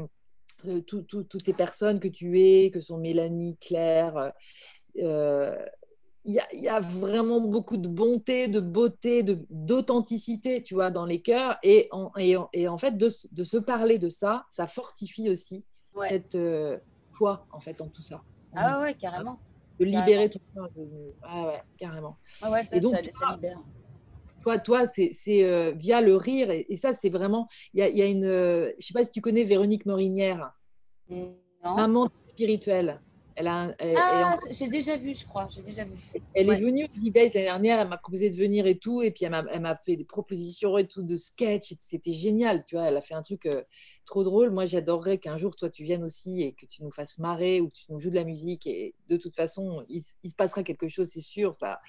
[0.88, 4.32] toutes ces personnes que tu es, que sont Mélanie, Claire,
[6.24, 11.58] il y, a, vraiment beaucoup de bonté, de beauté, d'authenticité, tu vois, dans les cœurs.
[11.64, 15.66] Et en, et, en fait, de, de, se parler de ça, ça fortifie aussi
[16.10, 16.78] cette euh,
[17.10, 18.22] foi, en fait, en tout ça.
[18.56, 19.40] Ah ouais, carrément.
[19.80, 20.62] De libérer tout ça.
[21.24, 22.18] Ah ouais, carrément.
[22.42, 23.60] Ah ouais, ça, et donc, ça, libère.
[24.44, 26.52] Toi, toi c'est euh, via le rire.
[26.52, 27.48] Et, ça, c'est vraiment...
[27.74, 28.26] Il y a, y a, une...
[28.26, 30.54] Euh, je sais pas si tu connais Véronique Morinière.
[31.10, 31.36] Non.
[31.64, 33.02] Maman spirituelle.
[33.42, 35.48] Elle a, ah, j'ai déjà vu, je crois.
[35.50, 35.94] J'ai déjà vu.
[36.34, 37.80] Elle est venue aux Days l'année dernière.
[37.80, 39.02] Elle m'a proposé de venir et tout.
[39.02, 41.74] Et puis, elle m'a fait des propositions et tout de sketch.
[41.78, 42.88] C'était génial, tu vois.
[42.88, 43.64] Elle a fait un truc euh,
[44.06, 44.52] trop drôle.
[44.52, 47.70] Moi, j'adorerais qu'un jour, toi, tu viennes aussi et que tu nous fasses marrer ou
[47.70, 48.68] que tu nous joues de la musique.
[48.68, 51.56] Et de toute façon, il, se passera quelque chose, c'est sûr.
[51.56, 51.80] Ça,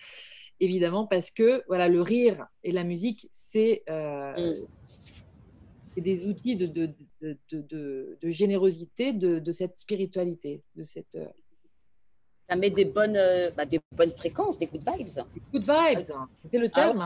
[0.61, 4.55] évidemment, parce que voilà, le rire et la musique, c'est euh,
[5.97, 6.01] mm.
[6.01, 6.95] des outils de, de,
[7.51, 11.19] de, de générosité, de, cette spiritualité, de cette.
[12.53, 15.07] Ça met des bonnes, euh, bah, des bonnes fréquences, des good vibes.
[15.07, 16.29] Des good vibes, hein.
[16.43, 17.05] c'était le Ah ouais.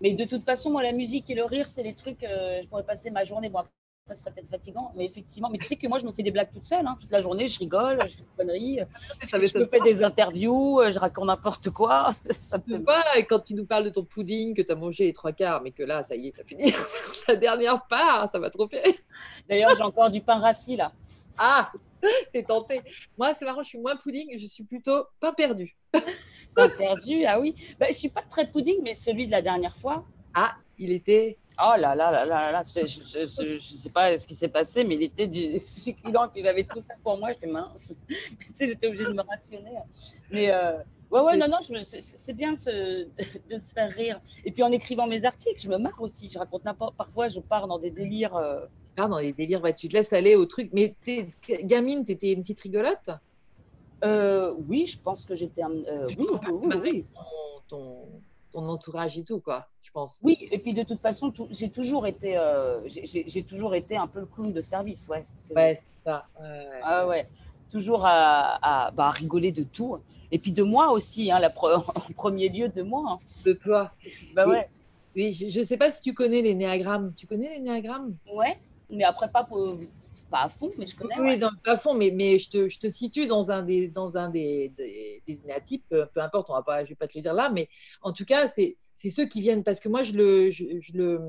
[0.00, 2.24] Mais de toute façon, moi, la musique et le rire, c'est les trucs.
[2.24, 3.48] euh, je pourrais passer ma journée.
[3.48, 3.70] Bon, après,
[4.08, 5.48] ça serait peut-être fatigant, mais effectivement.
[5.48, 6.84] Mais tu sais que moi, je me fais des blagues toute seule.
[6.84, 6.96] hein.
[7.00, 8.80] toute la journée, je rigole, je fais des conneries.
[9.22, 12.10] Ça Je me fais des interviews, euh, je raconte n'importe quoi.
[12.40, 15.04] Ça me fait vois, quand tu nous parles de ton pudding que tu as mangé
[15.04, 16.72] les trois quarts, mais que là, ça y est, tu as fini
[17.28, 18.82] la dernière part, ça m'a trop fait.
[19.48, 20.90] D'ailleurs, j'ai encore du pain rassis là.
[21.38, 21.70] Ah,
[22.32, 22.80] t'es tenté.
[23.18, 25.76] Moi, c'est marrant, je suis moins pudding, je suis plutôt pain perdu.
[26.54, 27.56] Pain perdu, ah oui.
[27.80, 30.04] Bah, je suis pas très pudding, mais celui de la dernière fois.
[30.32, 31.36] Ah, il était.
[31.58, 34.84] Oh là là là là là, je, je, je, sais pas ce qui s'est passé,
[34.84, 37.92] mais il était du succulent, puis j'avais tout ça pour moi, je fais mince.
[38.08, 38.16] tu
[38.54, 39.70] sais, j'étais obligée de me rationner.
[40.30, 40.78] Mais euh,
[41.10, 43.04] ouais, ouais, non, non, c'est c'est bien de se,
[43.50, 44.20] de se faire rire.
[44.44, 47.40] Et puis en écrivant mes articles, je me marre aussi, je raconte n'importe, parfois je
[47.40, 48.36] pars dans des délires.
[48.36, 48.64] euh,
[48.96, 50.70] Ah, dans les délires, bah, tu te laisses aller au truc.
[50.72, 50.96] Mais
[51.64, 53.10] gamine, t'étais une petite rigolote?
[54.04, 57.04] Euh, oui, je pense que j'étais euh, oui, oui, oui, oui.
[57.68, 58.06] ton,
[58.52, 60.20] entourage et tout, quoi, je pense.
[60.22, 64.20] Oui, et puis de toute façon, j'ai toujours été, euh, j'ai- toujours été un peu
[64.20, 65.24] le clown de service, ouais.
[65.54, 66.26] Ouais, c'est ça.
[66.82, 67.26] Ah ouais,
[67.70, 69.98] toujours à, à, bah, à rigoler de tout.
[70.30, 73.04] Et puis de moi aussi, hein, la pre- en premier lieu de moi.
[73.08, 73.18] hein.
[73.44, 73.92] De toi.
[74.34, 74.68] Bah ouais,
[75.16, 77.14] Oui, je ne sais pas si tu connais les néagrammes.
[77.16, 78.16] Tu connais les néagrammes?
[78.32, 78.58] Ouais,
[78.94, 79.78] mais après pas, pour-
[80.30, 81.14] pas à fond, mais je connais.
[81.18, 81.36] Oui, ouais.
[81.38, 84.28] dans le fond, mais, mais je, te, je te situe dans un des, dans un
[84.28, 87.22] des, des, des néatypes, peu, importe, on va pas, je ne vais pas te le
[87.22, 87.68] dire là, mais
[88.02, 90.92] en tout cas, c'est c'est ceux qui viennent, parce que moi, je le, je, je
[90.92, 91.20] le,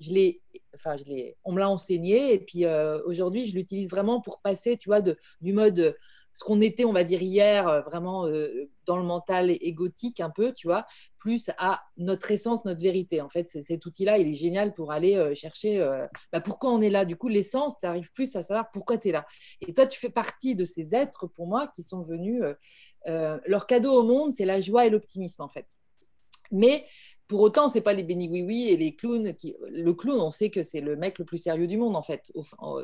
[0.00, 0.40] je l'ai,
[0.74, 4.40] enfin, je l'ai, on me l'a enseigné, et puis euh, aujourd'hui, je l'utilise vraiment pour
[4.40, 5.92] passer, tu vois, de, du mode, euh,
[6.32, 10.30] ce qu'on était, on va dire, hier, euh, vraiment euh, dans le mental égotique un
[10.30, 10.86] peu, tu vois,
[11.18, 13.20] plus à notre essence, notre vérité.
[13.20, 15.78] En fait, cet outil-là, il est génial pour aller euh, chercher
[16.32, 17.04] bah, pourquoi on est là.
[17.04, 19.26] Du coup, l'essence, tu arrives plus à savoir pourquoi tu es là.
[19.60, 22.42] Et toi, tu fais partie de ces êtres, pour moi, qui sont venus.
[23.06, 25.66] leur cadeau au monde, c'est la joie et l'optimisme, en fait.
[26.50, 26.84] Mais
[27.28, 29.34] pour autant, c'est pas les béni oui oui et les clowns.
[29.34, 29.56] Qui...
[29.70, 32.30] Le clown, on sait que c'est le mec le plus sérieux du monde, en fait.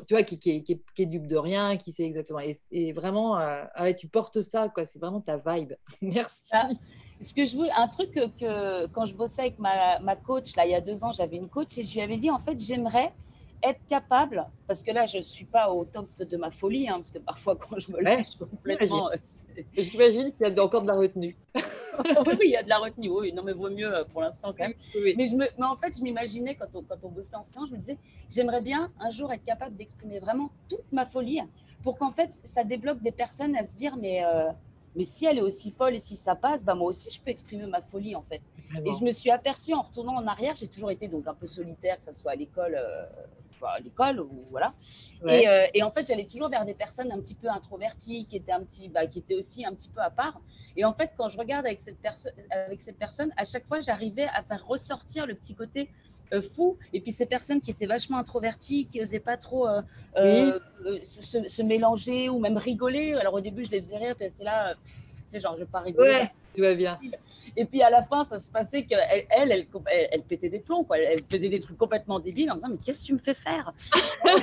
[0.07, 2.39] Tu vois, qui, qui, est, qui est- qui est dupe de rien, qui sait exactement.
[2.39, 4.85] Et, et vraiment, euh, ah ouais, tu portes ça, quoi.
[4.85, 5.73] C'est vraiment ta vibe.
[6.01, 6.49] Merci.
[6.53, 6.69] Ah,
[7.21, 10.55] Ce que je veux, un truc que, que quand je bossais avec ma, ma coach,
[10.55, 12.39] là, il y a deux ans, j'avais une coach et je lui avais dit, en
[12.39, 13.13] fait, j'aimerais
[13.61, 16.93] être capable, parce que là, je ne suis pas au top de ma folie, hein,
[16.93, 19.15] parce que parfois, quand je me lâche complètement, euh,
[19.77, 21.35] J'imagine qu'il y a encore de la retenue.
[22.25, 24.49] oui, il y a de la retenue, oui, non, mais vaut mieux euh, pour l'instant
[24.49, 24.73] quand même.
[24.95, 25.13] Oui.
[25.17, 27.73] Mais, je me, mais en fait, je m'imaginais quand on, quand on bossait ensemble, je
[27.73, 27.97] me disais,
[28.29, 31.41] j'aimerais bien un jour être capable d'exprimer vraiment toute ma folie
[31.83, 34.49] pour qu'en fait, ça débloque des personnes à se dire, mais, euh,
[34.95, 37.31] mais si elle est aussi folle et si ça passe, bah, moi aussi, je peux
[37.31, 38.41] exprimer ma folie en fait.
[38.85, 41.47] Et je me suis aperçue en retournant en arrière, j'ai toujours été donc un peu
[41.47, 43.05] solitaire, que ce soit à l'école, euh,
[43.67, 44.73] à l'école ou voilà.
[45.23, 45.43] Ouais.
[45.43, 48.37] Et, euh, et en fait, j'allais toujours vers des personnes un petit peu introverties, qui
[48.37, 50.41] étaient un petit, bah, qui étaient aussi un petit peu à part.
[50.75, 53.81] Et en fait, quand je regarde avec cette personne, avec cette personne, à chaque fois,
[53.81, 55.89] j'arrivais à faire ressortir le petit côté
[56.33, 56.77] euh, fou.
[56.93, 59.81] Et puis ces personnes qui étaient vachement introverties, qui n'osaient pas trop euh,
[61.01, 63.13] se, mélanger ou même rigoler.
[63.13, 64.75] Alors au début, je les faisais rire, elles étaient là,
[65.29, 66.09] sais, genre, je vais pas rigoler.
[66.09, 66.97] Ouais, tu vas bien.
[67.55, 69.51] Et puis à la fin, ça se passait qu'elle, elle, elle,
[69.91, 70.97] elle, elle pétait des plombs, quoi.
[70.97, 73.33] Elle, faisait des trucs complètement débiles en me disant, mais qu'est-ce que tu me fais
[73.33, 73.71] faire?
[74.25, 74.35] Ah,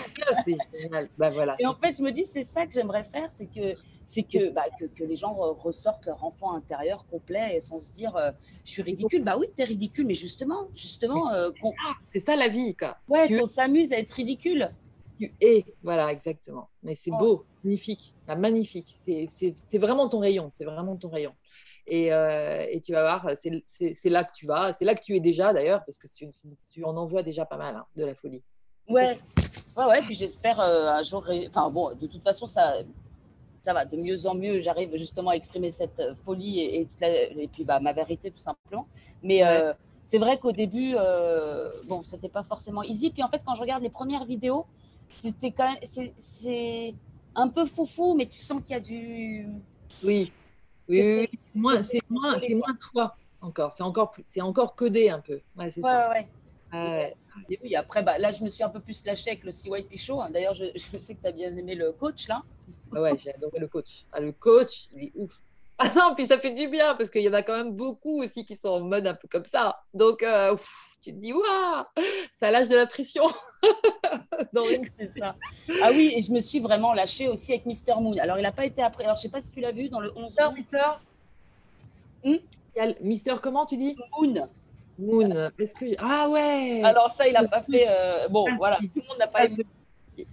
[0.45, 1.09] c'est génial.
[1.19, 1.57] Bah voilà.
[1.59, 3.75] Et en fait, je me dis, c'est ça que j'aimerais faire, c'est que,
[4.07, 7.81] c'est que, bah, que, que les gens re- ressortent leur enfant intérieur complet et sans
[7.81, 8.31] se dire, euh,
[8.65, 9.23] je suis ridicule.
[9.25, 11.73] Bah oui, t'es ridicule, mais justement, justement, euh, qu'on
[12.09, 12.97] c'est ça la vie, quoi.
[13.09, 14.69] ouais, qu'on s'amuse à être ridicule.
[15.19, 16.69] Tu es, voilà, exactement.
[16.83, 17.19] Mais c'est Oh.
[17.19, 18.95] beau, magnifique, Ah, magnifique.
[19.07, 21.33] C'est vraiment ton rayon, c'est vraiment ton rayon.
[21.89, 25.15] Et, euh, et tu vas voir, c'est là que tu vas, c'est là que tu
[25.15, 26.29] es déjà d'ailleurs, parce que tu,
[26.71, 28.43] tu en envoies déjà pas mal hein, de la folie.
[28.89, 29.19] Ouais,
[29.77, 30.03] ouais, ouais.
[30.03, 31.25] Puis j'espère euh, un jour.
[31.49, 32.75] Enfin bon, de toute façon, ça,
[33.63, 34.61] ça va de mieux en mieux.
[34.61, 37.93] J'arrive justement à exprimer cette euh, folie et, et, toute la- et puis bah, ma
[37.93, 38.87] vérité tout simplement.
[39.23, 39.73] Mais euh,
[40.05, 43.11] c'est vrai qu'au début, euh, bon, c'était pas forcément easy.
[43.11, 44.67] Puis en fait, quand je regarde les premières vidéos,
[45.21, 46.95] c'était quand même, c'est
[47.35, 49.49] un peu foufou, mais tu sens qu'il y a du.
[50.05, 50.33] Oui,
[50.89, 51.39] oui, c'est- oui.
[51.55, 55.41] Moins- c'est moins, c'est moins toi encore, c'est encore plus, c'est encore codé un peu.
[55.57, 56.11] Ouais, c'est Ouais, ça.
[56.11, 57.17] ouais.
[57.51, 59.83] Et oui, après, bah, là, je me suis un peu plus lâchée avec le CY
[59.89, 60.21] Pichot.
[60.21, 60.31] hein.
[60.31, 62.43] D'ailleurs, je, je sais que tu as bien aimé le coach là.
[62.95, 64.05] Ah ouais, j'ai adoré le coach.
[64.13, 65.43] Ah, le coach, il est ouf.
[65.79, 68.23] Ah non, puis ça fait du bien parce qu'il y en a quand même beaucoup
[68.23, 69.79] aussi qui sont en mode un peu comme ça.
[69.93, 70.57] Donc, euh,
[71.03, 71.85] tu te dis, waouh,
[72.33, 73.25] ça lâche de la pression.
[74.99, 75.35] C'est ça.
[75.83, 78.17] Ah oui, et je me suis vraiment lâchée aussi avec Mister Moon.
[78.19, 79.05] Alors, il n'a pas été après.
[79.05, 80.79] Alors, je sais pas si tu l'as vu dans le 11 Mister, Mister
[82.25, 84.49] Hmm Il y a le- Mister, comment tu dis Moon.
[84.99, 85.51] Moon.
[85.59, 85.85] Est-ce que...
[85.99, 87.87] Ah ouais Alors, ça, il n'a pas fait.
[87.89, 89.65] euh, Bon, voilà, tout le monde n'a pas aimé.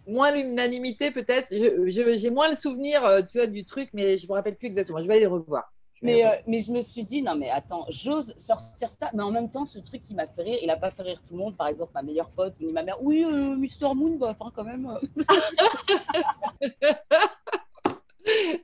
[0.07, 1.53] moins l'unanimité peut-être.
[1.87, 4.99] J'ai moins le souvenir euh, tu vois, du truc, mais je me rappelle plus exactement.
[4.99, 5.72] Je vais aller le revoir.
[6.03, 9.09] Mais, euh, mais je me suis dit, non, mais attends, j'ose sortir ça.
[9.13, 11.21] Mais en même temps, ce truc qui m'a fait rire, il n'a pas fait rire
[11.25, 11.55] tout le monde.
[11.55, 13.01] Par exemple, ma meilleure pote ni ma mère.
[13.01, 13.95] Oui, euh, Mr.
[13.95, 14.83] Moon, bah, enfin, quand même.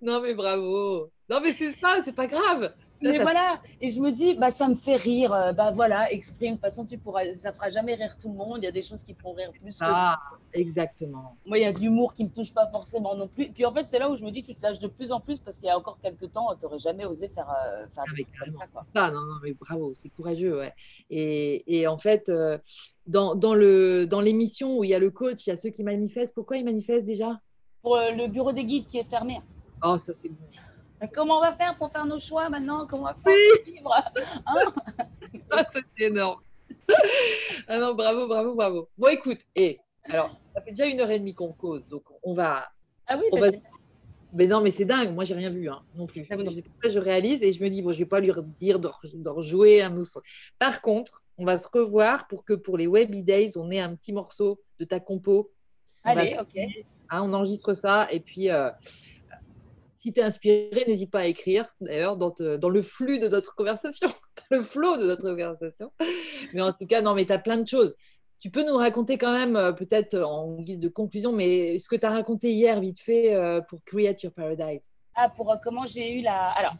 [0.01, 1.09] non, mais bravo.
[1.29, 2.73] Non, mais c'est ça, c'est pas grave.
[3.01, 5.31] Mais voilà, et je me dis, bah, ça me fait rire.
[5.33, 6.51] Euh, bah voilà, exprime.
[6.51, 8.57] De toute façon, tu pourras, ça fera jamais rire tout le monde.
[8.57, 9.77] Il y a des choses qui font rire plus.
[9.81, 10.17] Ah,
[10.53, 11.37] exactement.
[11.45, 13.49] Moi, il y a de l'humour qui me touche pas forcément non plus.
[13.49, 15.19] Puis en fait, c'est là où je me dis, tu te lâches de plus en
[15.19, 18.03] plus parce qu'il y a encore quelques temps, tu n'aurais jamais osé faire, euh, faire
[18.11, 18.65] Avec comme ça.
[18.71, 18.85] Quoi.
[18.95, 20.73] Ah, non, non, mais bravo, c'est courageux, ouais.
[21.09, 22.57] Et, et en fait, euh,
[23.07, 25.69] dans, dans, le, dans l'émission où il y a le coach, il y a ceux
[25.69, 26.35] qui manifestent.
[26.35, 27.39] Pourquoi ils manifestent déjà?
[27.81, 29.39] Pour le bureau des guides qui est fermé.
[29.81, 30.35] Oh, ça c'est bon.
[31.13, 32.85] Comment on va faire pour faire nos choix maintenant?
[32.85, 33.93] Comment on va faire pour vivre?
[34.45, 35.05] Hein?
[35.51, 36.41] Ah, C'est énorme.
[37.67, 38.89] ah non, bravo, bravo, bravo.
[38.97, 42.33] Bon, écoute, et alors, ça fait déjà une heure et demie qu'on cause, donc on
[42.33, 42.67] va.
[43.07, 43.47] Ah oui, on va...
[44.33, 45.13] Mais non, mais c'est dingue.
[45.13, 46.27] Moi, j'ai rien vu hein, non plus.
[46.29, 46.35] Ah
[46.87, 48.87] je réalise et je me dis bon, je vais pas lui dire de,
[49.27, 50.21] rejouer un morceau.
[50.59, 53.95] Par contre, on va se revoir pour que pour les Webby Days, on ait un
[53.95, 55.51] petit morceau de ta compo.
[56.03, 56.59] Allez, ok.
[57.09, 58.49] Hein, on enregistre ça et puis.
[58.49, 58.69] Euh,
[59.99, 62.31] si tu es inspiré, n'hésite pas à écrire, d'ailleurs, dans,
[62.69, 64.07] le flux de notre conversation,
[64.49, 65.91] dans le flow de notre conversation.
[66.53, 67.93] Mais en tout cas, non, mais tu as plein de choses.
[68.39, 71.97] Tu peux nous raconter quand même, euh, peut-être en guise de conclusion, mais ce que
[71.97, 74.89] tu as raconté hier, vite fait, euh, pour Create Your Paradise.
[75.15, 76.51] Ah, pour euh, comment j'ai eu la.
[76.51, 76.75] Alors,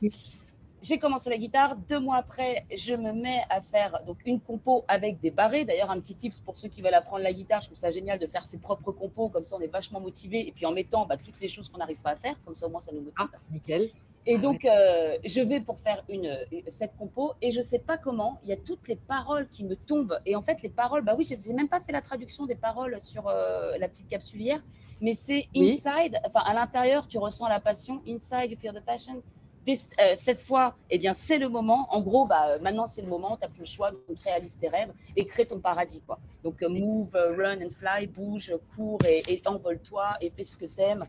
[0.81, 1.75] j'ai commencé la guitare.
[1.75, 5.65] Deux mois après, je me mets à faire donc une compo avec des barrés.
[5.65, 7.61] D'ailleurs, un petit tips pour ceux qui veulent apprendre la guitare.
[7.61, 9.29] Je trouve ça génial de faire ses propres compos.
[9.29, 10.47] Comme ça, on est vachement motivé.
[10.47, 12.35] Et puis en mettant bah, toutes les choses qu'on n'arrive pas à faire.
[12.45, 13.15] Comme ça, au moins, ça nous motive.
[13.19, 13.89] Ah, nickel.
[14.25, 16.37] Et donc, euh, je vais pour faire une,
[16.67, 19.63] cette compo et je ne sais pas comment, il y a toutes les paroles qui
[19.63, 20.19] me tombent.
[20.25, 22.55] Et en fait, les paroles, bah oui, je n'ai même pas fait la traduction des
[22.55, 24.61] paroles sur euh, la petite capsulière,
[25.01, 29.23] mais c'est inside, enfin à l'intérieur, tu ressens la passion, inside, you feel the passion,
[29.67, 31.87] euh, cette fois, eh bien, c'est le moment.
[31.91, 33.37] En gros, bah, maintenant, c'est le moment.
[33.37, 33.91] Tu n'as plus le choix.
[33.91, 36.01] de réaliser tes rêves et crée ton paradis.
[36.05, 36.19] Quoi.
[36.43, 40.57] Donc, euh, move, euh, run and fly, bouge, cours et, et envole-toi et fais ce
[40.57, 41.05] que tu aimes.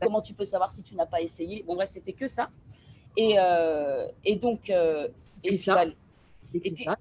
[0.00, 1.62] comment tu peux savoir si tu n'as pas essayé?
[1.66, 2.50] Bon, bref, c'était que ça.
[3.16, 3.36] Et,
[4.24, 4.70] et donc.
[4.70, 5.84] et, ça.
[6.54, 6.96] et ça.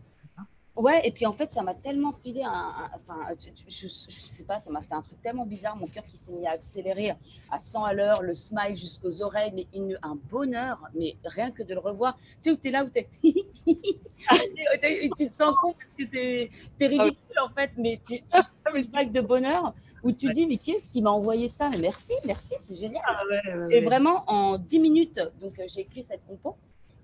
[0.77, 2.73] Ouais, et puis en fait, ça m'a tellement filé un.
[2.93, 5.75] enfin, je, je, sais pas, ça m'a fait un truc tellement bizarre.
[5.75, 7.15] Mon cœur qui s'est mis à accélérer
[7.51, 11.63] à 100 à l'heure, le smile jusqu'aux oreilles, mais une, un bonheur, mais rien que
[11.63, 12.15] de le revoir.
[12.15, 13.09] Tu sais, où tu es là, où tu es.
[15.17, 16.49] tu te sens con parce que tu es,
[16.79, 19.73] ridicule en fait, mais tu, tu sens une vague de bonheur
[20.03, 21.69] où tu dis, mais qui est-ce qui m'a envoyé ça?
[21.81, 23.01] Merci, merci, c'est génial.
[23.05, 23.23] Ah
[23.71, 26.55] et vraiment, en 10 minutes, donc euh, j'ai écrit cette compo.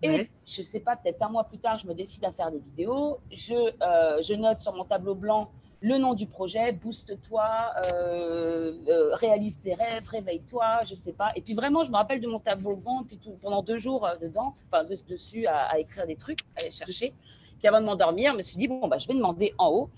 [0.03, 2.51] Et je ne sais pas, peut-être un mois plus tard, je me décide à faire
[2.51, 3.19] des vidéos.
[3.31, 5.49] Je, euh, je note sur mon tableau blanc
[5.79, 7.45] le nom du projet, booste-toi,
[7.93, 11.31] euh, euh, réalise tes rêves, réveille-toi, je ne sais pas.
[11.35, 14.55] Et puis vraiment, je me rappelle de mon tableau blanc, puis pendant deux jours dedans,
[14.71, 17.13] enfin dessus, à, écrire des trucs, à aller chercher.
[17.59, 19.89] Puis avant de m'endormir, je me suis dit, bon, bah, je vais demander en haut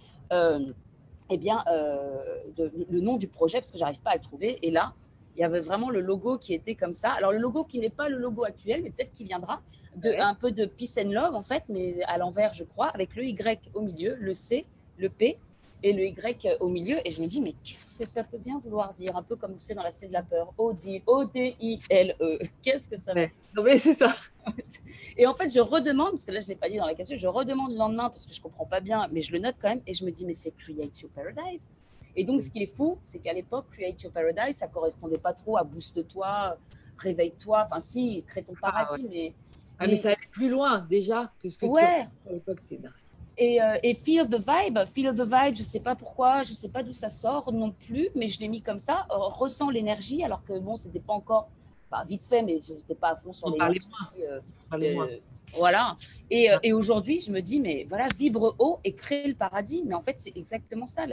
[1.29, 4.57] eh bien, le nom du projet, parce que j'arrive pas à le trouver.
[4.65, 4.93] Et là,
[5.35, 7.11] il y avait vraiment le logo qui était comme ça.
[7.11, 9.61] Alors, le logo qui n'est pas le logo actuel, mais peut-être qu'il viendra,
[9.97, 13.15] de, un peu de Peace and Love, en fait, mais à l'envers, je crois, avec
[13.15, 14.65] le Y au milieu, le C,
[14.97, 15.37] le P
[15.83, 16.97] et le Y au milieu.
[17.05, 19.15] Et je me dis, mais qu'est-ce que ça peut bien vouloir dire?
[19.17, 20.51] Un peu comme c'est dans la scène de la peur.
[20.57, 22.39] O-D-I-L-E.
[22.63, 23.35] Qu'est-ce que ça veut dire?
[23.55, 24.13] Non, mais c'est ça.
[25.17, 26.95] Et en fait, je redemande, parce que là, je ne l'ai pas dit dans la
[26.95, 29.39] question, je redemande le lendemain parce que je ne comprends pas bien, mais je le
[29.39, 29.81] note quand même.
[29.85, 31.67] Et je me dis, mais c'est Create Your Paradise.
[32.15, 35.33] Et donc, ce qui est fou, c'est qu'à l'époque, Create Your Paradise, ça correspondait pas
[35.33, 36.57] trop à Booste-toi,
[36.97, 37.63] Réveille-toi.
[37.65, 39.33] Enfin, si, crée ton ah, paradis, mais,
[39.79, 39.97] ah, mais.
[39.97, 42.07] ça allait plus loin déjà que ce que ouais.
[42.23, 42.79] tu à l'époque, c'est
[43.37, 46.51] Et, euh, et, Feel the Vibe, Feel the Vibe, je ne sais pas pourquoi, je
[46.51, 49.15] ne sais pas d'où ça sort non plus, mais je l'ai mis comme ça, euh,
[49.17, 51.49] ressens l'énergie, alors que bon, c'était pas encore,
[51.91, 53.81] bah, vite fait, mais je n'étais pas à fond sur l'énergie.
[54.21, 54.39] Euh
[55.53, 55.95] voilà.
[56.29, 59.83] Et, euh, et aujourd'hui, je me dis, mais voilà, vibre haut et créer le paradis.
[59.85, 61.05] Mais en fait, c'est exactement ça.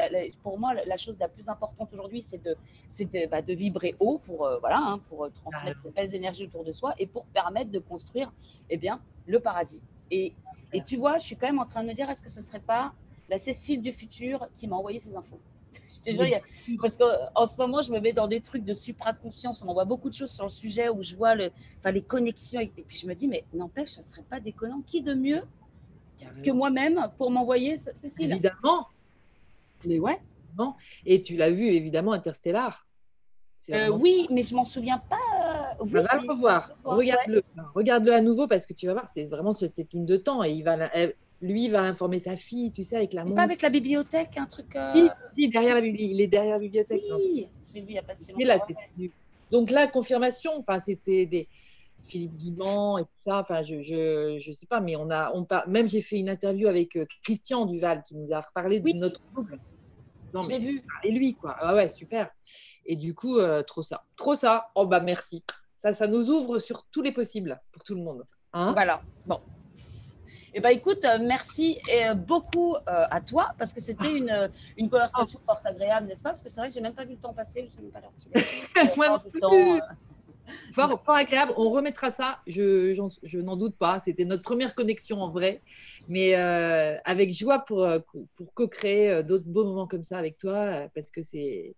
[0.42, 2.56] pour moi, la chose la plus importante aujourd'hui, c'est de,
[2.98, 6.44] de, bah, de, vibrer haut pour, euh, voilà, hein, pour euh, transmettre ces belles énergies
[6.44, 8.32] autour de soi et pour permettre de construire
[8.70, 9.80] eh bien, le paradis.
[10.10, 10.32] Et,
[10.72, 12.40] et tu vois, je suis quand même en train de me dire, est-ce que ce
[12.40, 12.92] ne serait pas
[13.28, 15.40] la Cécile du futur qui m'a envoyé ces infos?
[15.88, 16.40] Je te jure,
[16.80, 19.62] parce qu'en ce moment, je me mets dans des trucs de supraconscience.
[19.66, 22.60] On voit beaucoup de choses sur le sujet où je vois le, enfin, les connexions.
[22.60, 24.82] Et puis je me dis, mais n'empêche, ça ne serait pas déconnant.
[24.86, 25.42] Qui de mieux
[26.44, 28.30] que moi-même pour m'envoyer Cécile?
[28.32, 28.88] Évidemment.
[29.84, 30.20] Mais ouais.
[30.54, 30.74] Bon.
[31.06, 32.86] Et tu l'as vu, évidemment, Interstellar.
[33.70, 35.76] Euh, oui, mais je m'en souviens pas.
[35.80, 36.72] Oui, va le revoir.
[36.84, 37.42] Regarde-le.
[37.74, 40.50] Regarde-le à nouveau parce que tu vas voir, c'est vraiment cette ligne de temps et
[40.50, 40.76] il va
[41.42, 44.74] lui va informer sa fille, tu sais, avec la pas avec la bibliothèque, un truc.
[44.76, 46.10] euh, Oui, oui, derrière la bibliothèque.
[46.14, 47.02] Il est derrière la bibliothèque.
[47.16, 49.12] Oui, j'ai vu il n'y a pas si là, longtemps.
[49.50, 51.48] Donc là, confirmation, enfin, c'était des
[52.06, 55.44] Philippe Guimand et tout ça, enfin, je, je, je sais pas, mais on a, on
[55.44, 58.94] par- même j'ai fait une interview avec euh, Christian Duval qui nous a reparlé Oui.
[58.94, 59.58] de notre couple.
[60.34, 60.82] Non, mais vu.
[61.04, 61.54] et lui, quoi.
[61.60, 62.30] Ah ouais, super.
[62.86, 64.04] Et du coup, euh, trop ça.
[64.16, 64.70] Trop ça.
[64.74, 65.44] Oh, bah merci.
[65.76, 68.24] Ça, ça nous ouvre sur tous les possibles pour tout le monde.
[68.54, 69.02] Hein Voilà.
[69.26, 69.40] Bon.
[70.54, 74.90] Eh ben, écoute, euh, merci euh, beaucoup euh, à toi parce que c'était une, une
[74.90, 76.30] conversation fort agréable, n'est-ce pas?
[76.30, 77.90] Parce que c'est vrai que j'ai même pas vu le temps passer, je sais même
[77.90, 78.96] pas l'heure qu'il est.
[78.96, 79.40] Moi non plus.
[79.40, 79.50] temps,
[80.74, 81.52] Fort, fort agréable.
[81.56, 82.40] On remettra ça.
[82.46, 84.00] Je, n'en doute pas.
[84.00, 85.62] C'était notre première connexion en vrai.
[86.08, 87.88] Mais euh, avec joie pour,
[88.34, 90.88] pour co-créer d'autres beaux moments comme ça avec toi.
[90.94, 91.74] Parce que c'est.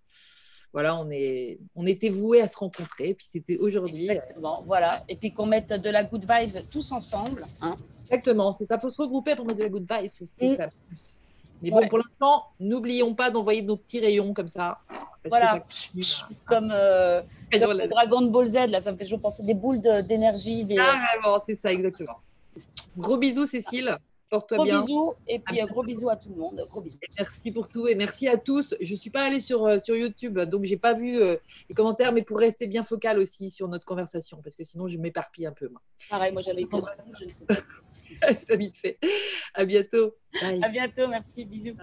[0.72, 3.14] Voilà, on, est, on était voués à se rencontrer.
[3.14, 4.10] Puis c'était aujourd'hui.
[4.10, 5.04] Exactement, voilà.
[5.08, 7.46] Et puis qu'on mette de la good vibes tous ensemble.
[7.60, 7.76] Hein.
[8.04, 8.76] Exactement, c'est ça.
[8.76, 10.10] Il faut se regrouper pour mettre de la good vibe.
[10.12, 10.48] faut Mm.
[10.56, 11.18] ça pousse.
[11.62, 11.88] Mais bon, Ouais.
[11.88, 14.78] pour l'instant, n'oublions pas d'envoyer nos petits rayons comme ça.
[14.88, 15.44] Parce Voilà.
[15.46, 16.04] que ça continue
[16.46, 17.22] Comme, euh,
[17.52, 20.02] comme le dragon de Ball Z, là, ça me fait toujours penser des boules de-
[20.02, 20.64] d'énergie.
[20.64, 20.76] Des...
[20.78, 22.16] Ah, vraiment, c'est ça, exactement.
[22.98, 23.96] Gros bisous, Cécile.
[24.30, 24.80] Porte-toi Gros bien.
[24.80, 25.14] bisous.
[25.28, 26.66] Et puis, À euh, gros bisous à tout le monde.
[26.68, 26.98] Gros bisous.
[27.16, 28.74] Merci pour tout et merci à tous.
[28.80, 31.36] Je suis pas allée sur, euh, sur YouTube, donc j'ai pas vu euh,
[31.68, 34.98] les commentaires, mais pour rester bien focal aussi sur notre conversation, parce que sinon je
[34.98, 35.68] m'éparpille un peu.
[35.68, 35.80] Moi.
[36.10, 36.76] Pareil, moi, j'avais que
[37.20, 37.54] je ne sais pas.
[38.38, 38.98] ça vite fait.
[39.54, 40.16] À bientôt.
[40.40, 40.62] Bye.
[40.62, 41.08] À bientôt.
[41.08, 41.44] Merci.
[41.44, 41.72] Bisous.